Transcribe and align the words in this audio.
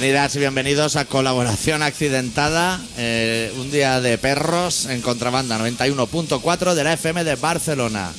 Bienvenidas 0.00 0.34
y 0.34 0.38
bienvenidos 0.38 0.96
a 0.96 1.04
Colaboración 1.04 1.82
Accidentada, 1.82 2.80
eh, 2.96 3.52
un 3.58 3.70
día 3.70 4.00
de 4.00 4.16
perros 4.16 4.86
en 4.86 5.02
contrabanda 5.02 5.58
91.4 5.58 6.72
de 6.72 6.84
la 6.84 6.94
FM 6.94 7.22
de 7.22 7.34
Barcelona. 7.34 8.10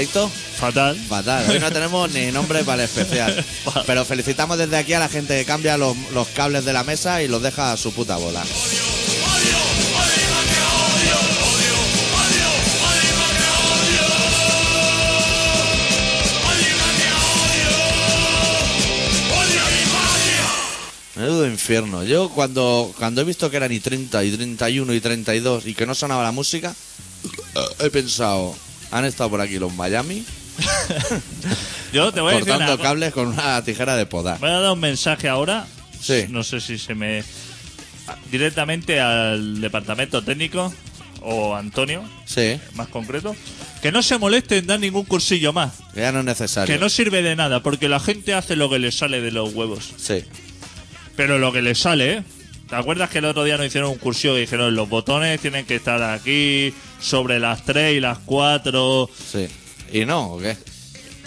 Adicto? 0.00 0.30
Fatal. 0.30 0.96
Fatal, 0.96 1.50
hoy 1.50 1.58
no 1.60 1.70
tenemos 1.70 2.10
ni 2.10 2.32
nombre 2.32 2.64
para 2.64 2.82
el 2.82 2.88
especial. 2.88 3.44
Pero 3.86 4.06
felicitamos 4.06 4.56
desde 4.56 4.78
aquí 4.78 4.94
a 4.94 4.98
la 4.98 5.10
gente 5.10 5.38
que 5.38 5.44
cambia 5.44 5.76
los, 5.76 5.94
los 6.14 6.26
cables 6.28 6.64
de 6.64 6.72
la 6.72 6.84
mesa 6.84 7.22
y 7.22 7.28
los 7.28 7.42
deja 7.42 7.72
a 7.72 7.76
su 7.76 7.92
puta 7.92 8.16
bola. 8.16 8.42
Menudo 21.14 21.46
infierno. 21.46 22.04
Yo 22.04 22.30
cuando, 22.30 22.94
cuando 22.96 23.20
he 23.20 23.24
visto 23.24 23.50
que 23.50 23.58
eran 23.58 23.70
y 23.70 23.80
30, 23.80 24.24
y 24.24 24.30
31, 24.30 24.94
y 24.94 25.00
32 25.02 25.66
y 25.66 25.74
que 25.74 25.84
no 25.84 25.94
sonaba 25.94 26.22
la 26.22 26.32
música, 26.32 26.74
he 27.80 27.90
pensado, 27.90 28.56
han 28.90 29.04
estado 29.04 29.30
por 29.30 29.40
aquí 29.40 29.58
los 29.58 29.72
Miami 29.74 30.24
Yo 31.92 32.12
te 32.12 32.20
voy 32.20 32.34
a 32.34 32.36
decir 32.36 32.50
una 32.50 32.58
cortando 32.58 32.76
cosa. 32.76 32.88
cables 32.88 33.12
con 33.12 33.26
una 33.28 33.64
tijera 33.64 33.96
de 33.96 34.06
podar. 34.06 34.38
Voy 34.38 34.50
a 34.50 34.60
dar 34.60 34.72
un 34.72 34.80
mensaje 34.80 35.28
ahora. 35.28 35.66
Sí. 36.00 36.26
No 36.28 36.42
sé 36.44 36.60
si 36.60 36.78
se 36.78 36.94
me. 36.94 37.24
Directamente 38.30 39.00
al 39.00 39.60
departamento 39.60 40.22
técnico 40.22 40.72
o 41.22 41.54
Antonio, 41.54 42.02
Sí, 42.24 42.58
más 42.74 42.88
concreto. 42.88 43.36
Que 43.82 43.92
no 43.92 44.02
se 44.02 44.18
moleste 44.18 44.58
en 44.58 44.66
dar 44.66 44.80
ningún 44.80 45.04
cursillo 45.04 45.52
más. 45.52 45.72
que 45.94 46.00
ya 46.00 46.12
no 46.12 46.20
es 46.20 46.24
necesario. 46.24 46.72
Que 46.74 46.80
no 46.80 46.88
sirve 46.88 47.22
de 47.22 47.36
nada, 47.36 47.62
porque 47.62 47.88
la 47.88 48.00
gente 48.00 48.34
hace 48.34 48.56
lo 48.56 48.68
que 48.70 48.78
le 48.78 48.90
sale 48.92 49.20
de 49.20 49.30
los 49.30 49.52
huevos. 49.54 49.92
Sí, 49.96 50.24
Pero 51.16 51.38
lo 51.38 51.52
que 51.52 51.62
le 51.62 51.74
sale, 51.74 52.12
¿eh? 52.14 52.22
¿Te 52.68 52.76
acuerdas 52.76 53.10
que 53.10 53.18
el 53.18 53.24
otro 53.26 53.44
día 53.44 53.56
nos 53.56 53.66
hicieron 53.66 53.90
un 53.90 53.98
cursillo 53.98 54.36
y 54.36 54.42
dijeron 54.42 54.74
los 54.74 54.88
botones 54.88 55.40
tienen 55.40 55.66
que 55.66 55.76
estar 55.76 56.02
aquí, 56.02 56.72
sobre 57.00 57.38
las 57.40 57.64
3 57.64 57.96
y 57.96 58.00
las 58.00 58.18
4? 58.18 59.10
sí. 59.32 59.48
¿Y 59.92 60.04
no 60.04 60.34
o 60.34 60.38
qué? 60.38 60.56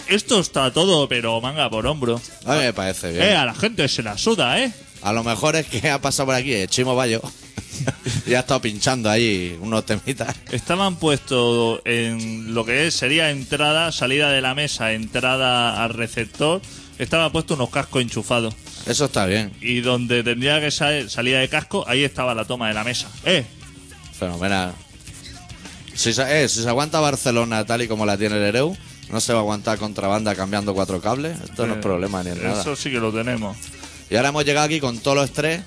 Esto 0.08 0.40
está 0.40 0.70
todo, 0.72 1.08
pero 1.08 1.40
manga 1.40 1.68
por 1.68 1.86
hombro. 1.86 2.20
A 2.46 2.54
mí 2.54 2.60
me 2.60 2.72
parece 2.72 3.10
bien. 3.12 3.24
Eh, 3.24 3.36
a 3.36 3.44
la 3.44 3.54
gente 3.54 3.86
se 3.88 4.02
la 4.02 4.16
suda, 4.16 4.58
¿eh? 4.62 4.72
A 5.02 5.12
lo 5.12 5.22
mejor 5.22 5.56
es 5.56 5.66
que 5.66 5.90
ha 5.90 6.00
pasado 6.00 6.26
por 6.26 6.34
aquí 6.34 6.52
el 6.52 6.68
Chimo 6.68 6.94
Bayo 6.94 7.20
y 8.26 8.34
ha 8.34 8.40
estado 8.40 8.60
pinchando 8.62 9.10
ahí 9.10 9.58
unos 9.60 9.84
temitas. 9.84 10.34
Estaban 10.50 10.96
puestos 10.96 11.80
en 11.84 12.54
lo 12.54 12.64
que 12.64 12.86
es, 12.86 12.94
sería 12.94 13.30
entrada, 13.30 13.92
salida 13.92 14.30
de 14.30 14.40
la 14.40 14.54
mesa, 14.54 14.92
entrada 14.92 15.82
al 15.82 15.90
receptor. 15.92 16.62
Estaba 16.98 17.30
puesto 17.32 17.54
unos 17.54 17.70
cascos 17.70 18.02
enchufados. 18.02 18.54
Eso 18.86 19.06
está 19.06 19.26
bien, 19.26 19.52
Y 19.60 19.80
donde 19.80 20.22
tendría 20.22 20.60
que 20.60 20.70
salir 20.70 21.10
salida 21.10 21.40
de 21.40 21.48
casco, 21.48 21.84
ahí 21.86 22.04
estaba 22.04 22.34
la 22.34 22.44
toma 22.44 22.68
de 22.68 22.74
la 22.74 22.84
mesa. 22.84 23.08
¡Eh! 23.24 23.44
fenomenal. 24.18 24.72
Si 25.94 26.12
se, 26.12 26.44
eh, 26.44 26.48
si 26.48 26.62
se 26.62 26.68
aguanta 26.68 27.00
Barcelona 27.00 27.64
tal 27.64 27.82
y 27.82 27.88
como 27.88 28.04
la 28.06 28.16
tiene 28.18 28.36
el 28.36 28.42
Ereu, 28.42 28.76
no 29.10 29.20
se 29.20 29.32
va 29.32 29.38
a 29.40 29.42
aguantar 29.42 29.78
contrabanda 29.78 30.34
cambiando 30.34 30.74
cuatro 30.74 31.00
cables. 31.00 31.38
Esto 31.44 31.66
no 31.66 31.74
es 31.74 31.78
Eh, 31.78 31.82
problema 31.82 32.22
ni 32.22 32.30
es 32.30 32.36
nada. 32.42 32.60
Eso 32.60 32.74
sí 32.76 32.90
que 32.90 32.98
lo 32.98 33.12
tenemos. 33.12 33.56
Y 34.10 34.16
ahora 34.16 34.30
hemos 34.30 34.44
llegado 34.44 34.66
aquí 34.66 34.80
con 34.80 34.98
todos 34.98 35.16
los 35.16 35.24
estrés. 35.26 35.62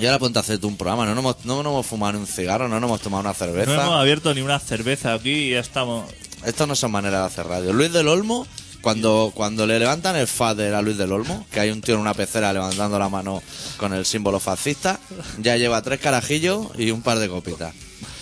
Y 0.00 0.06
ahora 0.06 0.18
ponte 0.18 0.38
a 0.38 0.42
hacerte 0.42 0.66
un 0.66 0.76
programa. 0.76 1.04
No 1.04 1.14
nos 1.14 1.22
hemos, 1.22 1.36
no 1.44 1.62
nos 1.62 1.72
hemos 1.72 1.86
fumado 1.86 2.14
ni 2.14 2.18
un 2.20 2.26
cigarro, 2.26 2.68
no 2.68 2.80
nos 2.80 2.88
hemos 2.88 3.00
tomado 3.00 3.20
una 3.20 3.30
No 3.30 3.34
cerveza. 3.34 3.72
hemos 3.74 4.00
abierto 4.00 4.34
ni 4.34 4.40
una 4.40 4.58
cerveza 4.58 5.12
aquí 5.14 5.30
y 5.30 5.50
ya 5.50 5.60
estamos. 5.60 6.10
Esto 6.44 6.66
no 6.66 6.74
son 6.74 6.90
maneras 6.90 7.20
de 7.20 7.26
hacer 7.26 7.46
radio. 7.46 7.72
Luis 7.72 7.92
del 7.92 8.08
Olmo, 8.08 8.46
cuando, 8.80 9.30
cuando 9.34 9.66
le 9.66 9.78
levantan 9.78 10.16
el 10.16 10.26
fader 10.26 10.74
a 10.74 10.82
Luis 10.82 10.96
del 10.98 11.12
Olmo, 11.12 11.46
que 11.52 11.60
hay 11.60 11.70
un 11.70 11.80
tío 11.82 11.94
en 11.94 12.00
una 12.00 12.14
pecera 12.14 12.52
levantando 12.52 12.98
la 12.98 13.08
mano 13.08 13.42
con 13.76 13.92
el 13.92 14.04
símbolo 14.06 14.40
fascista, 14.40 14.98
ya 15.38 15.56
lleva 15.56 15.82
tres 15.82 16.00
carajillos 16.00 16.68
y 16.78 16.90
un 16.90 17.02
par 17.02 17.18
de 17.18 17.28
copitas. 17.28 17.72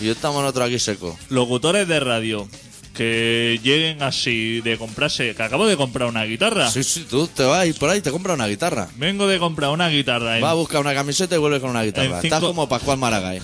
Y 0.00 0.08
estamos 0.08 0.40
nosotros 0.42 0.66
aquí 0.66 0.78
secos. 0.78 1.16
Locutores 1.28 1.86
de 1.88 2.00
radio 2.00 2.48
que 2.94 3.60
lleguen 3.62 4.02
así 4.02 4.60
de 4.62 4.76
comprarse. 4.76 5.34
Que 5.34 5.42
acabo 5.42 5.66
de 5.66 5.76
comprar 5.76 6.08
una 6.08 6.24
guitarra. 6.24 6.70
Sí, 6.70 6.82
sí, 6.84 7.06
tú 7.08 7.26
te 7.28 7.44
vas 7.44 7.60
a 7.60 7.66
ir 7.66 7.74
por 7.78 7.88
ahí 7.90 7.98
y 7.98 8.02
te 8.02 8.10
compras 8.10 8.34
una 8.34 8.46
guitarra. 8.46 8.88
Vengo 8.96 9.26
de 9.26 9.38
comprar 9.38 9.70
una 9.70 9.88
guitarra 9.88 10.36
en, 10.36 10.42
Vas 10.42 10.50
a 10.50 10.54
buscar 10.54 10.80
una 10.80 10.92
camiseta 10.94 11.34
y 11.34 11.38
vuelves 11.38 11.60
con 11.60 11.70
una 11.70 11.82
guitarra. 11.82 12.06
En 12.18 12.24
Estás 12.24 12.40
cinco- 12.40 12.48
como 12.48 12.68
Pascual 12.68 12.98
Maragall. 12.98 13.40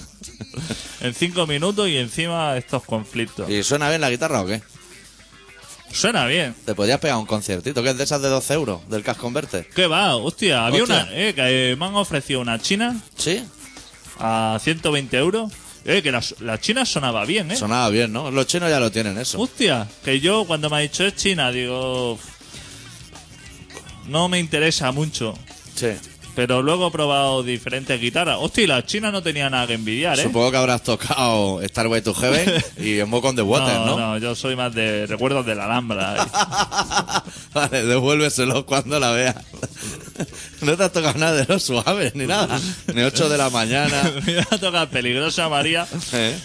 en 1.00 1.14
cinco 1.14 1.47
minutos 1.47 1.88
y 1.88 1.97
encima 1.97 2.56
estos 2.56 2.82
conflictos. 2.84 3.48
¿Y 3.48 3.62
suena 3.62 3.88
bien 3.88 4.00
la 4.00 4.10
guitarra 4.10 4.42
o 4.42 4.47
qué? 4.47 4.62
Suena 5.92 6.26
bien. 6.26 6.54
Te 6.66 6.74
podías 6.74 6.98
pegar 6.98 7.16
un 7.16 7.26
conciertito, 7.26 7.82
que 7.82 7.91
es 7.91 7.97
de 7.97 8.04
esas 8.04 8.20
de 8.20 8.28
12 8.28 8.53
euros, 8.54 8.80
del 8.91 9.03
Cash 9.03 9.16
Converte. 9.16 9.66
¿Qué 9.74 9.86
va? 9.86 10.16
Hostia, 10.16 10.66
había 10.66 10.82
Hostia. 10.82 11.04
una. 11.04 11.16
Eh, 11.16 11.32
que 11.34 11.70
eh, 11.72 11.76
me 11.76 11.86
han 11.86 11.94
ofrecido 11.94 12.41
una 12.41 12.60
china 12.60 13.00
Sí, 13.16 13.42
a 14.18 14.58
120 14.60 15.16
euros. 15.16 15.53
Eh, 15.88 16.02
que 16.02 16.10
la, 16.10 16.20
la 16.41 16.58
china 16.60 16.84
sonaba 16.84 17.24
bien, 17.24 17.52
eh. 17.52 17.56
sonaba 17.56 17.88
bien, 17.91 18.12
¿no? 18.12 18.32
Los 18.32 18.48
chinos 18.48 18.69
ya 18.69 18.80
lo 18.80 18.91
tienen 18.91 19.16
eso. 19.19 19.41
Hostia, 19.41 19.86
que 20.04 20.19
yo 20.19 20.44
cuando 20.44 20.69
me 20.69 20.76
ha 20.76 20.80
dicho 20.80 21.04
es 21.06 21.14
china, 21.14 21.52
digo. 21.52 22.19
No 24.08 24.28
me 24.28 24.41
interesa 24.41 24.91
mucho. 24.91 25.34
Sí. 25.76 25.88
Pero 26.36 26.60
luego 26.60 26.88
he 26.88 26.91
probado 26.91 27.42
diferentes 27.42 27.98
guitarras. 27.98 28.36
Hostia, 28.38 28.64
y 28.64 28.66
la 28.66 28.84
china 28.84 29.10
no 29.10 29.22
tenía 29.22 29.48
nada 29.48 29.66
que 29.66 29.72
envidiar, 29.72 30.19
¿eh? 30.19 30.24
Supongo 30.24 30.50
que 30.50 30.56
habrás 30.58 30.82
tocado 30.82 31.60
Starway 31.66 32.03
to 32.03 32.12
Heaven 32.12 32.62
y 32.76 33.00
Smoke 33.00 33.24
on 33.24 33.36
the 33.36 33.42
Water, 33.42 33.74
no, 33.78 33.86
¿no? 33.86 33.97
no, 33.97 34.18
yo 34.18 34.34
soy 34.34 34.54
más 34.54 34.74
de 34.74 35.06
recuerdos 35.06 35.47
de 35.47 35.54
la 35.54 35.64
Alhambra. 35.64 36.26
vale, 37.54 37.84
devuélveselo 37.84 38.66
cuando 38.66 39.00
la 39.00 39.12
veas. 39.12 39.36
No 40.66 40.77
te 40.77 40.84
has 40.84 40.93
tocado 40.93 41.19
nada 41.19 41.37
de 41.37 41.47
los 41.47 41.62
suaves 41.62 42.15
ni 42.15 42.27
nada. 42.27 42.60
Ni 42.94 43.03
8 43.03 43.28
de 43.28 43.38
la 43.38 43.50
mañana. 43.50 44.12
me 44.27 44.32
iba 44.32 44.47
a 44.50 44.59
tocar 44.59 44.88
peligrosa 44.91 45.49
María, 45.49 45.87
¿Eh? 46.12 46.37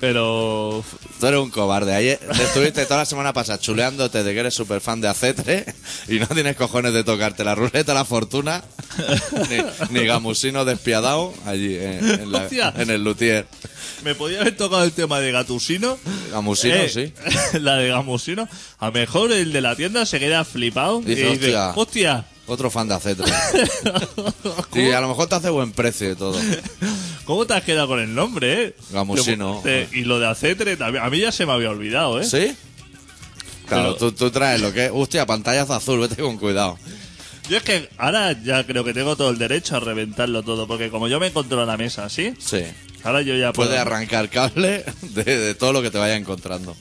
pero 0.00 0.84
Tú 1.20 1.26
eres 1.26 1.40
un 1.40 1.50
cobarde. 1.50 1.94
Ayer 1.94 2.18
estuviste 2.42 2.84
toda 2.84 2.98
la 3.00 3.04
semana 3.06 3.32
pasada 3.32 3.58
chuleándote 3.58 4.22
de 4.22 4.34
que 4.34 4.40
eres 4.40 4.52
súper 4.54 4.80
fan 4.80 5.00
de 5.00 5.08
Acetre 5.08 5.64
y 6.08 6.18
no 6.18 6.26
tienes 6.26 6.56
cojones 6.56 6.92
de 6.92 7.04
tocarte 7.04 7.44
la 7.44 7.54
ruleta 7.54 7.94
la 7.94 8.04
fortuna 8.04 8.62
ni, 9.48 9.98
ni 10.00 10.06
gamusino 10.06 10.64
despiadado 10.64 11.32
allí 11.46 11.76
en, 11.76 12.10
en 12.20 12.32
la- 12.32 12.48
en 12.76 12.90
el 12.90 13.02
luthier. 13.02 13.46
me 14.02 14.14
podía 14.14 14.40
haber 14.42 14.56
tocado 14.56 14.84
el 14.84 14.92
tema 14.92 15.20
de 15.20 15.32
Gatusino. 15.32 15.96
Gamusino, 16.32 16.74
Eh, 16.74 16.88
sí. 16.90 17.12
La 17.60 17.76
de 17.76 17.88
Gamusino. 17.88 18.46
A 18.80 18.86
lo 18.86 18.92
mejor 18.92 19.32
el 19.32 19.52
de 19.52 19.60
la 19.62 19.76
tienda 19.76 20.04
se 20.04 20.18
queda 20.18 20.44
flipado. 20.44 21.00
Dice, 21.00 21.20
y 21.28 21.38
dice, 21.38 21.56
"Hostia". 21.56 21.70
hostia, 21.76 22.24
Otro 22.46 22.70
fan 22.70 22.88
de 22.88 22.94
Acetre. 22.94 23.24
Y 24.74 24.90
a 24.92 25.00
lo 25.00 25.08
mejor 25.08 25.28
te 25.28 25.34
hace 25.36 25.48
buen 25.50 25.72
precio 25.72 26.12
y 26.12 26.14
todo. 26.14 26.38
¿cómo 27.24 27.46
te 27.46 27.54
has 27.54 27.62
quedado 27.62 27.88
con 27.88 28.00
el 28.00 28.14
nombre, 28.14 28.62
eh? 28.64 28.76
Gamusino. 28.90 29.60
Te- 29.64 29.88
Y 29.92 30.02
lo 30.04 30.20
de 30.20 30.26
Acetre 30.28 30.76
también. 30.76 31.04
A 31.04 31.08
mí 31.10 31.18
ya 31.20 31.32
se 31.32 31.46
me 31.46 31.52
había 31.52 31.70
olvidado, 31.70 32.20
eh. 32.20 32.24
¿Sí? 32.24 32.54
Claro, 33.66 33.94
Pero- 33.94 33.96
tú, 33.96 34.12
tú 34.12 34.30
traes 34.30 34.60
lo 34.60 34.72
que 34.72 34.86
es. 34.86 34.90
Hostia, 34.92 35.24
pantallazo 35.24 35.72
azul, 35.74 36.00
vete 36.00 36.16
con 36.22 36.36
cuidado. 36.36 36.78
Yo 37.48 37.56
es 37.58 37.62
que 37.62 37.88
ahora 37.98 38.32
ya 38.42 38.64
creo 38.66 38.84
que 38.84 38.92
tengo 38.94 39.16
todo 39.16 39.30
el 39.30 39.38
derecho 39.38 39.76
a 39.76 39.80
reventarlo 39.80 40.42
todo. 40.42 40.66
Porque 40.66 40.90
como 40.90 41.08
yo 41.08 41.18
me 41.20 41.28
encontré 41.28 41.58
en 41.58 41.66
la 41.66 41.76
mesa, 41.78 42.08
¿sí? 42.10 42.34
Sí. 42.38 42.62
Ahora 43.04 43.22
yo 43.22 43.34
ya 43.36 43.52
puedo. 43.52 43.68
Puedes 43.70 43.80
arrancar 43.80 44.28
cable 44.30 44.84
de, 45.02 45.24
de 45.24 45.54
todo 45.54 45.72
lo 45.72 45.80
que 45.82 45.90
te 45.90 45.98
vaya 45.98 46.16
encontrando. 46.16 46.76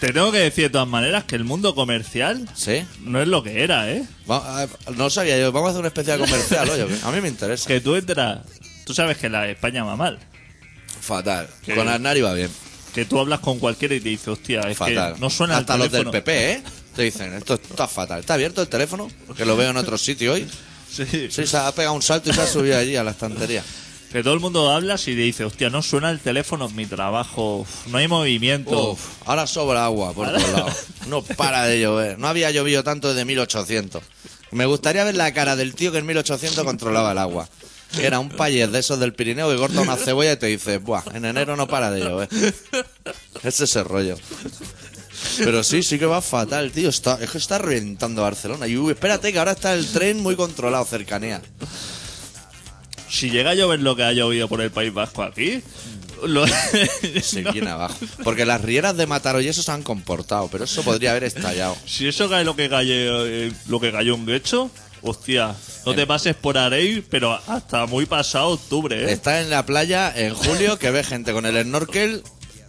Te 0.00 0.12
tengo 0.12 0.30
que 0.30 0.38
decir 0.38 0.64
de 0.64 0.70
todas 0.70 0.88
maneras 0.88 1.24
que 1.24 1.36
el 1.36 1.44
mundo 1.44 1.74
comercial 1.74 2.46
¿Sí? 2.54 2.84
no 3.00 3.20
es 3.22 3.28
lo 3.28 3.42
que 3.42 3.62
era, 3.62 3.90
¿eh? 3.90 4.04
Va- 4.30 4.66
no 4.94 5.08
sabía 5.08 5.38
yo. 5.38 5.52
Vamos 5.52 5.68
a 5.68 5.70
hacer 5.70 5.80
un 5.80 5.86
especial 5.86 6.18
comercial, 6.20 6.68
oye. 6.68 6.86
A 7.02 7.10
mí 7.10 7.20
me 7.20 7.28
interesa. 7.28 7.66
Que 7.66 7.80
tú 7.80 7.96
entras. 7.96 8.40
Tú 8.84 8.92
sabes 8.94 9.16
que 9.16 9.28
la 9.30 9.48
España 9.48 9.84
va 9.84 9.96
mal. 9.96 10.18
Fatal. 11.00 11.48
Que- 11.64 11.74
Con 11.74 11.88
Aznar 11.88 12.16
iba 12.16 12.32
bien. 12.34 12.50
Que 12.94 13.04
tú 13.04 13.18
hablas 13.18 13.40
con 13.40 13.58
cualquiera 13.58 13.94
y 13.94 14.00
te 14.00 14.08
dice, 14.10 14.30
hostia, 14.30 14.60
es 14.62 14.76
Fatal. 14.76 15.14
que 15.14 15.20
no 15.20 15.30
suena 15.30 15.58
Hasta 15.58 15.74
el 15.74 15.78
los 15.80 15.92
del 15.92 16.00
teléfono. 16.02 16.12
PP, 16.24 16.52
¿eh? 16.52 16.62
Te 16.94 17.02
dicen, 17.02 17.34
esto 17.34 17.54
está 17.54 17.86
fatal. 17.86 18.20
¿Está 18.20 18.34
abierto 18.34 18.62
el 18.62 18.68
teléfono? 18.68 19.08
Que 19.36 19.44
lo 19.44 19.54
veo 19.56 19.70
en 19.70 19.76
otro 19.76 19.96
sitio 19.98 20.32
hoy. 20.34 20.46
Sí. 20.88 21.04
Sí, 21.30 21.46
se 21.46 21.56
ha 21.58 21.70
pegado 21.72 21.94
un 21.94 22.00
salto 22.00 22.30
y 22.30 22.32
se 22.32 22.40
ha 22.40 22.46
subido 22.46 22.78
allí 22.78 22.96
a 22.96 23.02
la 23.04 23.10
estantería. 23.10 23.62
Que 24.16 24.22
todo 24.22 24.32
el 24.32 24.40
mundo 24.40 24.72
habla 24.72 24.96
y 25.04 25.14
dice, 25.14 25.44
hostia, 25.44 25.68
no 25.68 25.82
suena 25.82 26.10
el 26.10 26.20
teléfono 26.20 26.70
en 26.70 26.74
mi 26.74 26.86
trabajo, 26.86 27.58
uf, 27.58 27.86
no 27.88 27.98
hay 27.98 28.08
movimiento. 28.08 28.92
Uf, 28.92 28.98
ahora 29.26 29.46
sobra 29.46 29.84
agua 29.84 30.14
por 30.14 30.28
todos 30.28 30.52
lados. 30.52 30.74
No 31.08 31.20
para 31.20 31.66
de 31.66 31.82
llover. 31.82 32.18
No 32.18 32.26
había 32.26 32.50
llovido 32.50 32.82
tanto 32.82 33.08
desde 33.08 33.26
1800. 33.26 34.02
Me 34.52 34.64
gustaría 34.64 35.04
ver 35.04 35.16
la 35.16 35.34
cara 35.34 35.54
del 35.54 35.74
tío 35.74 35.92
que 35.92 35.98
en 35.98 36.06
1800 36.06 36.64
controlaba 36.64 37.12
el 37.12 37.18
agua. 37.18 37.46
Era 38.00 38.18
un 38.18 38.30
payés 38.30 38.72
de 38.72 38.78
esos 38.78 38.98
del 38.98 39.12
Pirineo 39.12 39.50
que 39.50 39.56
corta 39.58 39.82
una 39.82 39.96
cebolla 39.96 40.32
y 40.32 40.36
te 40.38 40.46
dice, 40.46 40.78
buah, 40.78 41.02
en 41.12 41.26
enero 41.26 41.54
no 41.54 41.68
para 41.68 41.90
de 41.90 42.00
llover. 42.00 42.30
Es 43.42 43.60
ese 43.60 43.84
rollo. 43.84 44.16
Pero 45.36 45.62
sí, 45.62 45.82
sí 45.82 45.98
que 45.98 46.06
va 46.06 46.22
fatal, 46.22 46.72
tío. 46.72 46.88
Está, 46.88 47.18
es 47.20 47.28
que 47.28 47.36
está 47.36 47.58
reventando 47.58 48.22
Barcelona. 48.22 48.66
Y 48.66 48.78
uy, 48.78 48.92
espérate 48.92 49.30
que 49.30 49.38
ahora 49.38 49.52
está 49.52 49.74
el 49.74 49.86
tren 49.86 50.22
muy 50.22 50.36
controlado, 50.36 50.86
cercanía. 50.86 51.42
Si 53.08 53.30
llega 53.30 53.50
a 53.50 53.54
llover 53.54 53.80
lo 53.80 53.94
que 53.96 54.02
ha 54.02 54.12
llovido 54.12 54.48
por 54.48 54.60
el 54.60 54.70
País 54.70 54.92
Vasco 54.92 55.22
aquí, 55.22 55.62
lo- 56.24 56.46
Se 57.22 57.42
viene 57.52 57.70
abajo. 57.70 57.96
Porque 58.24 58.44
las 58.46 58.60
rieras 58.62 58.96
de 58.96 59.06
Mataró 59.06 59.40
y 59.40 59.48
eso 59.48 59.62
se 59.62 59.70
han 59.70 59.82
comportado, 59.82 60.48
pero 60.50 60.64
eso 60.64 60.82
podría 60.82 61.10
haber 61.12 61.24
estallado. 61.24 61.76
si 61.86 62.06
eso 62.08 62.28
cae 62.28 62.44
lo 62.44 62.56
que 62.56 62.68
cayó, 62.68 63.26
eh, 63.26 63.52
lo 63.68 63.80
que 63.80 63.92
cayó 63.92 64.14
un 64.14 64.26
Guecho, 64.26 64.70
hostia, 65.02 65.54
no 65.84 65.94
te 65.94 66.06
pases 66.06 66.34
por 66.34 66.58
Arey, 66.58 67.04
pero 67.08 67.32
hasta 67.46 67.86
muy 67.86 68.06
pasado 68.06 68.48
octubre, 68.48 69.04
¿eh? 69.04 69.12
Está 69.12 69.40
en 69.40 69.50
la 69.50 69.64
playa 69.64 70.12
en 70.16 70.34
julio 70.34 70.78
que 70.78 70.90
ve 70.90 71.04
gente 71.04 71.32
con 71.32 71.46
el 71.46 71.62
snorkel 71.64 72.22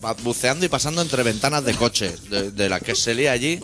va 0.06 0.14
buceando 0.14 0.64
y 0.64 0.70
pasando 0.70 1.02
entre 1.02 1.24
ventanas 1.24 1.66
de 1.66 1.74
coches, 1.74 2.30
de, 2.30 2.52
de 2.52 2.70
la 2.70 2.80
que 2.80 2.94
se 2.94 3.16
lía 3.16 3.32
allí 3.32 3.60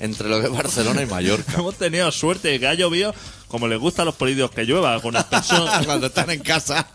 entre 0.00 0.28
lo 0.28 0.40
que 0.40 0.46
es 0.46 0.52
Barcelona 0.52 1.02
y 1.02 1.06
Mallorca. 1.06 1.54
Hemos 1.58 1.76
tenido 1.76 2.10
suerte 2.10 2.58
que 2.58 2.66
ha 2.66 2.74
llovido, 2.74 3.14
como 3.56 3.68
les 3.68 3.78
gusta 3.78 4.02
a 4.02 4.04
los 4.04 4.14
políticos 4.14 4.50
que 4.50 4.64
llueva, 4.64 5.00
con 5.00 5.16
aspersor. 5.16 5.66
Cuando 5.86 6.08
están 6.08 6.28
en 6.30 6.40
casa. 6.40 6.86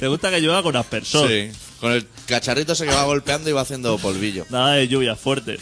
les 0.00 0.08
gusta 0.10 0.28
que 0.28 0.40
llueva 0.40 0.60
con 0.60 0.74
aspersor. 0.74 1.28
Sí. 1.28 1.52
Con 1.80 1.92
el 1.92 2.08
cacharrito 2.26 2.72
ese 2.72 2.84
que 2.84 2.92
va 2.92 3.04
golpeando 3.04 3.48
y 3.48 3.52
va 3.52 3.60
haciendo 3.60 3.96
polvillo. 3.98 4.44
Nada 4.50 4.72
de 4.72 4.88
lluvia 4.88 5.14
fuerte. 5.14 5.60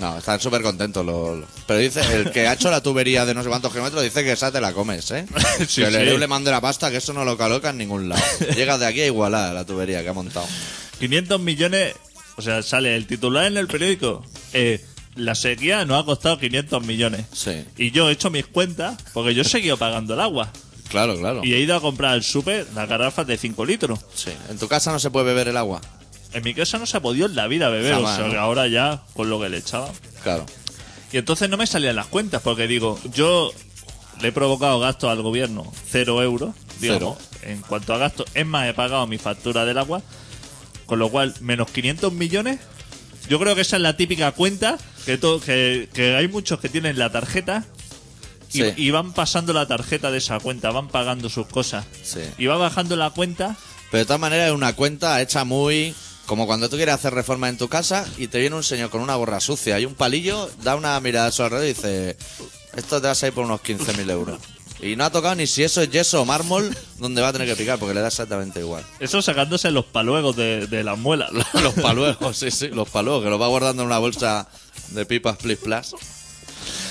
No, 0.00 0.16
están 0.16 0.40
súper 0.40 0.62
contentos 0.62 1.04
los, 1.04 1.40
los- 1.40 1.48
Pero 1.66 1.78
dice, 1.78 2.00
el 2.14 2.30
que 2.32 2.48
ha 2.48 2.54
hecho 2.54 2.70
la 2.70 2.82
tubería 2.82 3.26
de 3.26 3.34
no 3.34 3.42
sé 3.42 3.50
cuántos 3.50 3.70
kilómetros 3.70 4.02
dice 4.02 4.24
que 4.24 4.32
esa 4.32 4.50
te 4.50 4.62
la 4.62 4.72
comes, 4.72 5.10
¿eh? 5.10 5.26
Sí, 5.68 5.82
que 5.82 5.88
el 5.88 5.92
sí. 5.94 6.00
Ereu 6.00 6.16
le 6.16 6.26
mande 6.26 6.50
la 6.50 6.62
pasta, 6.62 6.90
que 6.90 6.96
eso 6.96 7.12
no 7.12 7.26
lo 7.26 7.36
coloca 7.36 7.68
en 7.68 7.76
ningún 7.76 8.08
lado. 8.08 8.22
Llegas 8.56 8.80
de 8.80 8.86
aquí 8.86 9.02
a 9.02 9.06
Igualada, 9.06 9.52
la 9.52 9.66
tubería 9.66 10.02
que 10.02 10.08
ha 10.08 10.12
montado. 10.14 10.46
500 11.00 11.38
millones, 11.38 11.94
o 12.36 12.42
sea, 12.42 12.62
sale 12.62 12.96
el 12.96 13.06
titular 13.06 13.44
en 13.44 13.58
el 13.58 13.66
periódico. 13.68 14.24
eh, 14.54 14.82
la 15.16 15.34
sequía 15.34 15.84
nos 15.84 16.02
ha 16.02 16.04
costado 16.04 16.38
500 16.38 16.84
millones. 16.84 17.26
Sí. 17.32 17.64
Y 17.76 17.90
yo 17.90 18.08
he 18.08 18.12
hecho 18.12 18.30
mis 18.30 18.46
cuentas, 18.46 18.96
porque 19.12 19.34
yo 19.34 19.42
he 19.42 19.44
seguido 19.44 19.76
pagando 19.76 20.14
el 20.14 20.20
agua. 20.20 20.50
Claro, 20.88 21.18
claro. 21.18 21.40
Y 21.44 21.54
he 21.54 21.60
ido 21.60 21.74
a 21.76 21.80
comprar 21.80 22.12
al 22.12 22.22
súper 22.22 22.66
las 22.74 22.88
garrafas 22.88 23.26
de 23.26 23.36
5 23.36 23.64
litros. 23.64 24.00
Sí. 24.14 24.30
¿En 24.48 24.58
tu 24.58 24.68
casa 24.68 24.92
no 24.92 24.98
se 24.98 25.10
puede 25.10 25.26
beber 25.26 25.48
el 25.48 25.56
agua? 25.56 25.80
En 26.32 26.42
mi 26.42 26.54
casa 26.54 26.78
no 26.78 26.86
se 26.86 26.96
ha 26.96 27.00
podido 27.00 27.26
en 27.26 27.36
la 27.36 27.46
vida 27.46 27.68
beber, 27.68 27.94
Jamás, 27.94 28.12
o 28.12 28.16
sea, 28.16 28.24
¿no? 28.26 28.32
que 28.32 28.38
ahora 28.38 28.66
ya 28.68 29.02
con 29.14 29.30
lo 29.30 29.40
que 29.40 29.48
le 29.48 29.58
echaba. 29.58 29.88
Claro. 30.22 30.46
Y 31.12 31.18
entonces 31.18 31.48
no 31.48 31.56
me 31.56 31.66
salían 31.66 31.94
las 31.96 32.06
cuentas, 32.06 32.42
porque 32.42 32.66
digo, 32.66 32.98
yo 33.12 33.52
le 34.20 34.28
he 34.28 34.32
provocado 34.32 34.80
gastos 34.80 35.10
al 35.10 35.22
gobierno, 35.22 35.72
cero 35.88 36.22
euros, 36.22 36.54
digamos, 36.80 37.18
en 37.42 37.60
cuanto 37.60 37.94
a 37.94 37.98
gastos. 37.98 38.26
Es 38.34 38.44
más, 38.44 38.68
he 38.68 38.74
pagado 38.74 39.06
mi 39.06 39.18
factura 39.18 39.64
del 39.64 39.78
agua, 39.78 40.02
con 40.86 40.98
lo 40.98 41.08
cual, 41.10 41.34
menos 41.40 41.70
500 41.70 42.12
millones. 42.12 42.58
Yo 43.28 43.38
creo 43.38 43.54
que 43.54 43.62
esa 43.62 43.76
es 43.76 43.82
la 43.82 43.96
típica 43.96 44.32
cuenta 44.32 44.78
que, 45.06 45.16
to- 45.18 45.40
que, 45.40 45.88
que 45.92 46.14
hay 46.16 46.28
muchos 46.28 46.60
que 46.60 46.68
tienen 46.68 46.98
la 46.98 47.10
tarjeta 47.10 47.64
y, 48.52 48.58
Sí. 48.62 48.72
y 48.76 48.90
van 48.90 49.12
pasando 49.12 49.52
la 49.52 49.66
tarjeta 49.66 50.10
de 50.10 50.18
esa 50.18 50.38
cuenta, 50.40 50.70
van 50.70 50.88
pagando 50.88 51.28
sus 51.28 51.46
cosas. 51.46 51.84
Sí. 52.02 52.20
Y 52.38 52.46
va 52.46 52.56
bajando 52.56 52.96
la 52.96 53.10
cuenta 53.10 53.56
Pero 53.90 54.00
de 54.00 54.04
todas 54.06 54.20
maneras 54.20 54.48
es 54.48 54.54
una 54.54 54.74
cuenta 54.74 55.20
hecha 55.22 55.44
muy... 55.44 55.94
Como 56.26 56.46
cuando 56.46 56.70
tú 56.70 56.76
quieres 56.76 56.94
hacer 56.94 57.12
reforma 57.12 57.50
en 57.50 57.58
tu 57.58 57.68
casa 57.68 58.06
y 58.16 58.28
te 58.28 58.40
viene 58.40 58.56
un 58.56 58.62
señor 58.62 58.88
con 58.88 59.02
una 59.02 59.14
gorra 59.14 59.40
sucia 59.40 59.78
y 59.78 59.84
un 59.84 59.94
palillo, 59.94 60.48
da 60.62 60.74
una 60.74 60.98
mirada 61.00 61.26
a 61.26 61.30
su 61.32 61.42
alrededor 61.42 61.66
y 61.66 61.74
dice, 61.74 62.16
esto 62.76 62.98
te 62.98 63.06
va 63.08 63.12
a 63.12 63.14
salir 63.14 63.34
por 63.34 63.44
unos 63.44 63.60
15.000 63.60 64.10
euros. 64.10 64.38
Y 64.80 64.96
no 64.96 65.04
ha 65.04 65.10
tocado 65.10 65.34
ni 65.36 65.46
si 65.46 65.62
eso 65.62 65.80
es 65.80 65.90
yeso 65.90 66.20
o 66.20 66.24
mármol 66.24 66.76
donde 66.98 67.22
va 67.22 67.28
a 67.28 67.32
tener 67.32 67.48
que 67.48 67.56
picar, 67.56 67.78
porque 67.78 67.94
le 67.94 68.00
da 68.00 68.08
exactamente 68.08 68.60
igual. 68.60 68.84
Eso 69.00 69.22
sacándose 69.22 69.70
los 69.70 69.84
paluegos 69.86 70.36
de, 70.36 70.66
de 70.66 70.84
las 70.84 70.98
muelas. 70.98 71.30
los 71.62 71.74
paluegos, 71.74 72.36
sí, 72.36 72.50
sí, 72.50 72.68
los 72.68 72.88
paluegos, 72.90 73.24
que 73.24 73.30
los 73.30 73.40
va 73.40 73.46
guardando 73.48 73.82
en 73.82 73.86
una 73.86 73.98
bolsa 73.98 74.48
de 74.90 75.06
pipas 75.06 75.36
plis 75.36 75.58
plas. 75.58 75.94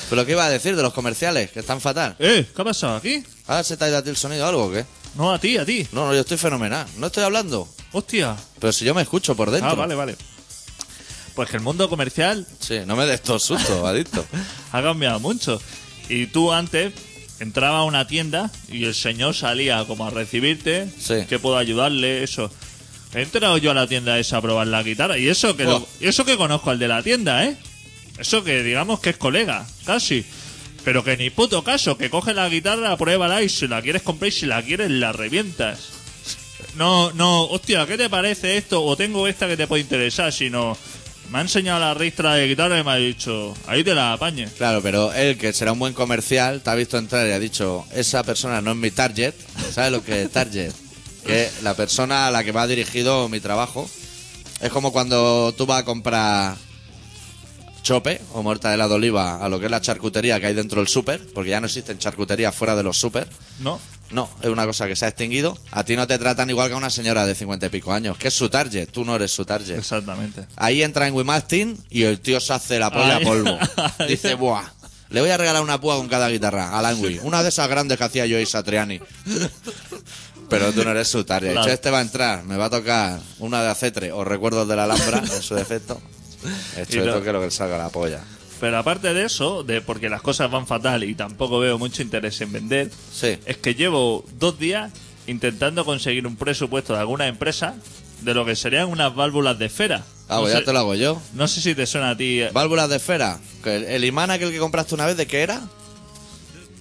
Pero 0.09 0.25
¿qué 0.25 0.31
iba 0.33 0.45
a 0.45 0.49
decir 0.49 0.75
de 0.75 0.81
los 0.81 0.93
comerciales? 0.93 1.51
Que 1.51 1.59
están 1.59 1.81
fatal. 1.81 2.15
¿Eh? 2.19 2.45
¿Qué 2.55 2.61
ha 2.61 2.65
pasado 2.65 2.95
aquí? 2.95 3.23
¿Ahora 3.47 3.63
se 3.63 3.77
te 3.77 3.85
ha 3.85 3.89
ido 3.89 3.97
a 3.97 4.03
ti 4.03 4.09
el 4.09 4.17
sonido 4.17 4.45
o 4.45 4.49
algo 4.49 4.65
o 4.65 4.71
qué? 4.71 4.85
No, 5.15 5.33
a 5.33 5.39
ti, 5.39 5.57
a 5.57 5.65
ti. 5.65 5.87
No, 5.91 6.07
no, 6.07 6.13
yo 6.13 6.21
estoy 6.21 6.37
fenomenal. 6.37 6.87
No 6.97 7.07
estoy 7.07 7.23
hablando. 7.23 7.67
Hostia. 7.91 8.35
Pero 8.59 8.73
si 8.73 8.85
yo 8.85 8.93
me 8.93 9.01
escucho 9.01 9.35
por 9.35 9.51
dentro. 9.51 9.71
Ah, 9.71 9.75
vale, 9.75 9.95
vale. 9.95 10.15
Pues 11.35 11.49
que 11.49 11.57
el 11.57 11.63
mundo 11.63 11.89
comercial 11.89 12.45
Sí, 12.59 12.79
no 12.85 12.95
me 12.95 13.05
des 13.05 13.15
estos 13.15 13.43
sustos, 13.43 13.83
adicto. 13.87 14.23
ha 14.71 14.81
cambiado 14.81 15.19
mucho. 15.19 15.59
Y 16.09 16.27
tú 16.27 16.51
antes 16.51 16.93
entraba 17.39 17.79
a 17.79 17.83
una 17.83 18.07
tienda 18.07 18.51
y 18.69 18.85
el 18.85 18.95
señor 18.95 19.35
salía 19.35 19.83
como 19.85 20.05
a 20.05 20.09
recibirte. 20.09 20.87
Sí. 20.99 21.25
Que 21.27 21.39
puedo 21.39 21.57
ayudarle, 21.57 22.23
eso. 22.23 22.51
He 23.13 23.21
entrado 23.21 23.57
yo 23.57 23.71
a 23.71 23.73
la 23.75 23.87
tienda 23.87 24.17
esa 24.17 24.37
a 24.37 24.41
probar 24.41 24.67
la 24.67 24.81
guitarra. 24.83 25.17
Y 25.17 25.27
eso 25.27 25.55
que, 25.55 25.65
lo- 25.65 25.79
Buah. 25.81 25.89
eso 26.01 26.25
que 26.25 26.37
conozco 26.37 26.69
al 26.71 26.79
de 26.79 26.87
la 26.87 27.03
tienda, 27.03 27.45
¿eh? 27.45 27.55
Eso 28.17 28.43
que 28.43 28.63
digamos 28.63 28.99
que 28.99 29.11
es 29.11 29.17
colega, 29.17 29.67
casi. 29.85 30.25
Pero 30.83 31.03
que 31.03 31.15
ni 31.15 31.29
puto 31.29 31.63
caso, 31.63 31.97
que 31.97 32.09
coge 32.09 32.33
la 32.33 32.49
guitarra, 32.49 32.97
pruébala 32.97 33.41
y 33.41 33.49
si 33.49 33.67
la 33.67 33.81
quieres 33.81 34.01
comprar 34.01 34.29
y 34.29 34.31
si 34.31 34.45
la 34.45 34.61
quieres 34.61 34.89
la 34.91 35.11
revientas. 35.13 35.89
No, 36.75 37.11
no, 37.13 37.43
hostia, 37.45 37.85
¿qué 37.85 37.97
te 37.97 38.09
parece 38.09 38.57
esto? 38.57 38.83
O 38.83 38.95
tengo 38.97 39.27
esta 39.27 39.47
que 39.47 39.55
te 39.57 39.67
puede 39.67 39.81
interesar, 39.83 40.33
sino 40.33 40.75
me 41.29 41.39
ha 41.39 41.41
enseñado 41.41 41.79
la 41.79 41.93
ristra 41.93 42.35
de 42.35 42.47
guitarra 42.47 42.79
y 42.79 42.83
me 42.83 42.91
ha 42.91 42.95
dicho, 42.95 43.53
ahí 43.67 43.83
te 43.83 43.95
la 43.95 44.13
apañes. 44.13 44.51
Claro, 44.51 44.81
pero 44.81 45.13
él, 45.13 45.37
que 45.37 45.53
será 45.53 45.71
un 45.71 45.79
buen 45.79 45.93
comercial, 45.93 46.61
te 46.61 46.69
ha 46.69 46.75
visto 46.75 46.97
entrar 46.97 47.27
y 47.27 47.31
ha 47.31 47.39
dicho, 47.39 47.85
esa 47.93 48.23
persona 48.23 48.61
no 48.61 48.71
es 48.71 48.77
mi 48.77 48.91
target. 48.91 49.33
¿Sabes 49.71 49.91
lo 49.91 50.03
que 50.03 50.23
es 50.23 50.31
target? 50.31 50.71
Que 51.25 51.49
la 51.61 51.73
persona 51.73 52.27
a 52.27 52.31
la 52.31 52.43
que 52.43 52.51
va 52.51 52.67
dirigido 52.67 53.29
mi 53.29 53.39
trabajo. 53.39 53.89
Es 54.61 54.69
como 54.69 54.91
cuando 54.91 55.53
tú 55.57 55.65
vas 55.65 55.81
a 55.81 55.85
comprar 55.85 56.55
chope 57.83 58.21
o 58.33 58.41
mortadela 58.41 58.87
de 58.87 58.93
oliva 58.93 59.43
a 59.43 59.49
lo 59.49 59.59
que 59.59 59.65
es 59.65 59.71
la 59.71 59.81
charcutería 59.81 60.39
que 60.39 60.47
hay 60.47 60.53
dentro 60.53 60.79
del 60.79 60.87
súper, 60.87 61.21
porque 61.33 61.51
ya 61.51 61.59
no 61.59 61.67
existen 61.67 61.99
charcuterías 61.99 62.55
fuera 62.55 62.75
de 62.75 62.83
los 62.83 62.97
súper. 62.97 63.27
¿No? 63.59 63.79
No, 64.13 64.29
es 64.41 64.49
una 64.49 64.65
cosa 64.65 64.87
que 64.87 64.95
se 64.95 65.05
ha 65.05 65.07
extinguido. 65.07 65.57
A 65.71 65.83
ti 65.83 65.95
no 65.95 66.05
te 66.05 66.17
tratan 66.19 66.49
igual 66.49 66.67
que 66.67 66.75
a 66.75 66.77
una 66.77 66.89
señora 66.89 67.25
de 67.25 67.33
cincuenta 67.33 67.65
y 67.65 67.69
pico 67.69 67.91
años, 67.91 68.17
que 68.17 68.27
es 68.27 68.33
su 68.33 68.47
target, 68.49 68.89
tú 68.89 69.03
no 69.03 69.15
eres 69.15 69.31
su 69.31 69.43
target. 69.43 69.77
Exactamente. 69.77 70.45
Ahí 70.55 70.83
entra 70.83 71.07
en 71.07 71.15
Wimastin 71.15 71.77
y 71.89 72.03
el 72.03 72.19
tío 72.19 72.39
se 72.39 72.53
hace 72.53 72.79
la 72.79 72.91
polla 72.91 73.17
a 73.17 73.19
polvo. 73.21 73.57
Dice, 74.07 74.35
buah, 74.35 74.63
le 75.09 75.21
voy 75.21 75.31
a 75.31 75.37
regalar 75.37 75.63
una 75.63 75.79
púa 75.81 75.97
con 75.97 76.07
cada 76.07 76.29
guitarra 76.29 76.77
a 76.77 76.81
Langui. 76.81 77.19
Una 77.23 77.43
de 77.43 77.49
esas 77.49 77.67
grandes 77.67 77.97
que 77.97 78.03
hacía 78.03 78.25
yo 78.25 78.39
y 78.39 78.45
Satriani. 78.45 78.99
Pero 80.49 80.71
tú 80.73 80.83
no 80.83 80.91
eres 80.91 81.07
su 81.07 81.23
target. 81.23 81.53
Claro. 81.53 81.71
Este 81.71 81.89
va 81.89 81.99
a 81.99 82.01
entrar, 82.01 82.43
me 82.43 82.57
va 82.57 82.65
a 82.65 82.69
tocar 82.69 83.19
una 83.39 83.63
de 83.63 83.69
acetre 83.69 84.11
o 84.11 84.23
recuerdos 84.23 84.67
de 84.67 84.75
la 84.75 84.83
Alhambra, 84.83 85.19
en 85.19 85.41
su 85.41 85.55
defecto. 85.55 85.99
Esto 86.77 87.03
toque 87.05 87.31
lo 87.31 87.39
que 87.39 87.45
le 87.45 87.51
salga 87.51 87.77
la 87.77 87.89
polla. 87.89 88.21
Pero 88.59 88.77
aparte 88.77 89.13
de 89.13 89.25
eso, 89.25 89.63
de 89.63 89.81
porque 89.81 90.09
las 90.09 90.21
cosas 90.21 90.49
van 90.49 90.67
fatal 90.67 91.03
y 91.03 91.15
tampoco 91.15 91.59
veo 91.59 91.77
mucho 91.77 92.01
interés 92.01 92.39
en 92.41 92.51
vender, 92.53 92.91
Sí. 93.11 93.37
es 93.45 93.57
que 93.57 93.75
llevo 93.75 94.23
dos 94.39 94.57
días 94.57 94.91
intentando 95.27 95.85
conseguir 95.85 96.25
un 96.27 96.35
presupuesto 96.35 96.93
de 96.93 96.99
alguna 96.99 97.27
empresa 97.27 97.75
de 98.21 98.33
lo 98.33 98.45
que 98.45 98.55
serían 98.55 98.87
unas 98.89 99.13
válvulas 99.15 99.57
de 99.59 99.65
esfera. 99.65 100.03
Ah, 100.29 100.35
no, 100.35 100.41
pues 100.41 100.53
ya 100.53 100.63
te 100.63 100.71
lo 100.71 100.79
hago 100.79 100.95
yo. 100.95 101.21
no 101.33 101.47
sé 101.49 101.59
si 101.61 101.75
te 101.75 101.85
suena 101.85 102.11
a 102.11 102.17
ti. 102.17 102.41
eh, 102.41 102.49
Válvulas 102.53 102.89
de 102.89 102.95
esfera. 102.95 103.37
Que 103.63 103.75
el, 103.75 103.83
el 103.83 104.05
imán 104.05 104.31
aquel 104.31 104.51
que 104.51 104.59
compraste 104.59 104.95
una 104.95 105.05
vez, 105.05 105.17
¿de 105.17 105.27
qué 105.27 105.41
era? 105.41 105.61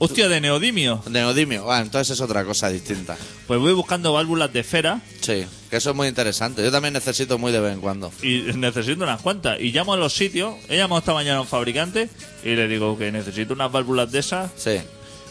Hostia, 0.05 0.29
de 0.29 0.41
neodimio. 0.41 1.01
De 1.05 1.11
neodimio. 1.13 1.71
Ah, 1.71 1.81
entonces 1.81 2.11
es 2.11 2.21
otra 2.21 2.45
cosa 2.45 2.69
distinta. 2.69 3.17
Pues 3.47 3.61
voy 3.61 3.73
buscando 3.73 4.13
válvulas 4.13 4.53
de 4.53 4.59
esfera 4.59 5.01
Sí, 5.21 5.45
que 5.71 5.77
eso 5.77 5.91
es 5.91 5.97
muy 5.97 6.09
interesante. 6.09 6.61
Yo 6.61 6.73
también 6.73 6.93
necesito 6.93 7.39
muy 7.39 7.53
de 7.53 7.61
vez 7.61 7.73
en 7.75 7.81
cuando. 7.81 8.13
y 8.21 8.43
necesito 8.57 9.05
unas 9.05 9.21
cuantas. 9.21 9.61
Y 9.61 9.71
llamo 9.71 9.95
a 9.95 9.97
los 9.97 10.13
sitios. 10.13 10.57
He 10.69 10.77
llamado 10.77 10.99
esta 10.99 11.15
mañana 11.15 11.39
a 11.39 11.41
un 11.43 11.47
fabricante 11.47 12.09
y 12.43 12.57
le 12.57 12.67
digo 12.67 12.99
que 12.99 13.13
necesito 13.13 13.55
unas 13.55 13.71
válvulas 13.71 14.11
de 14.11 14.19
esas. 14.19 14.51
Sí. 14.57 14.81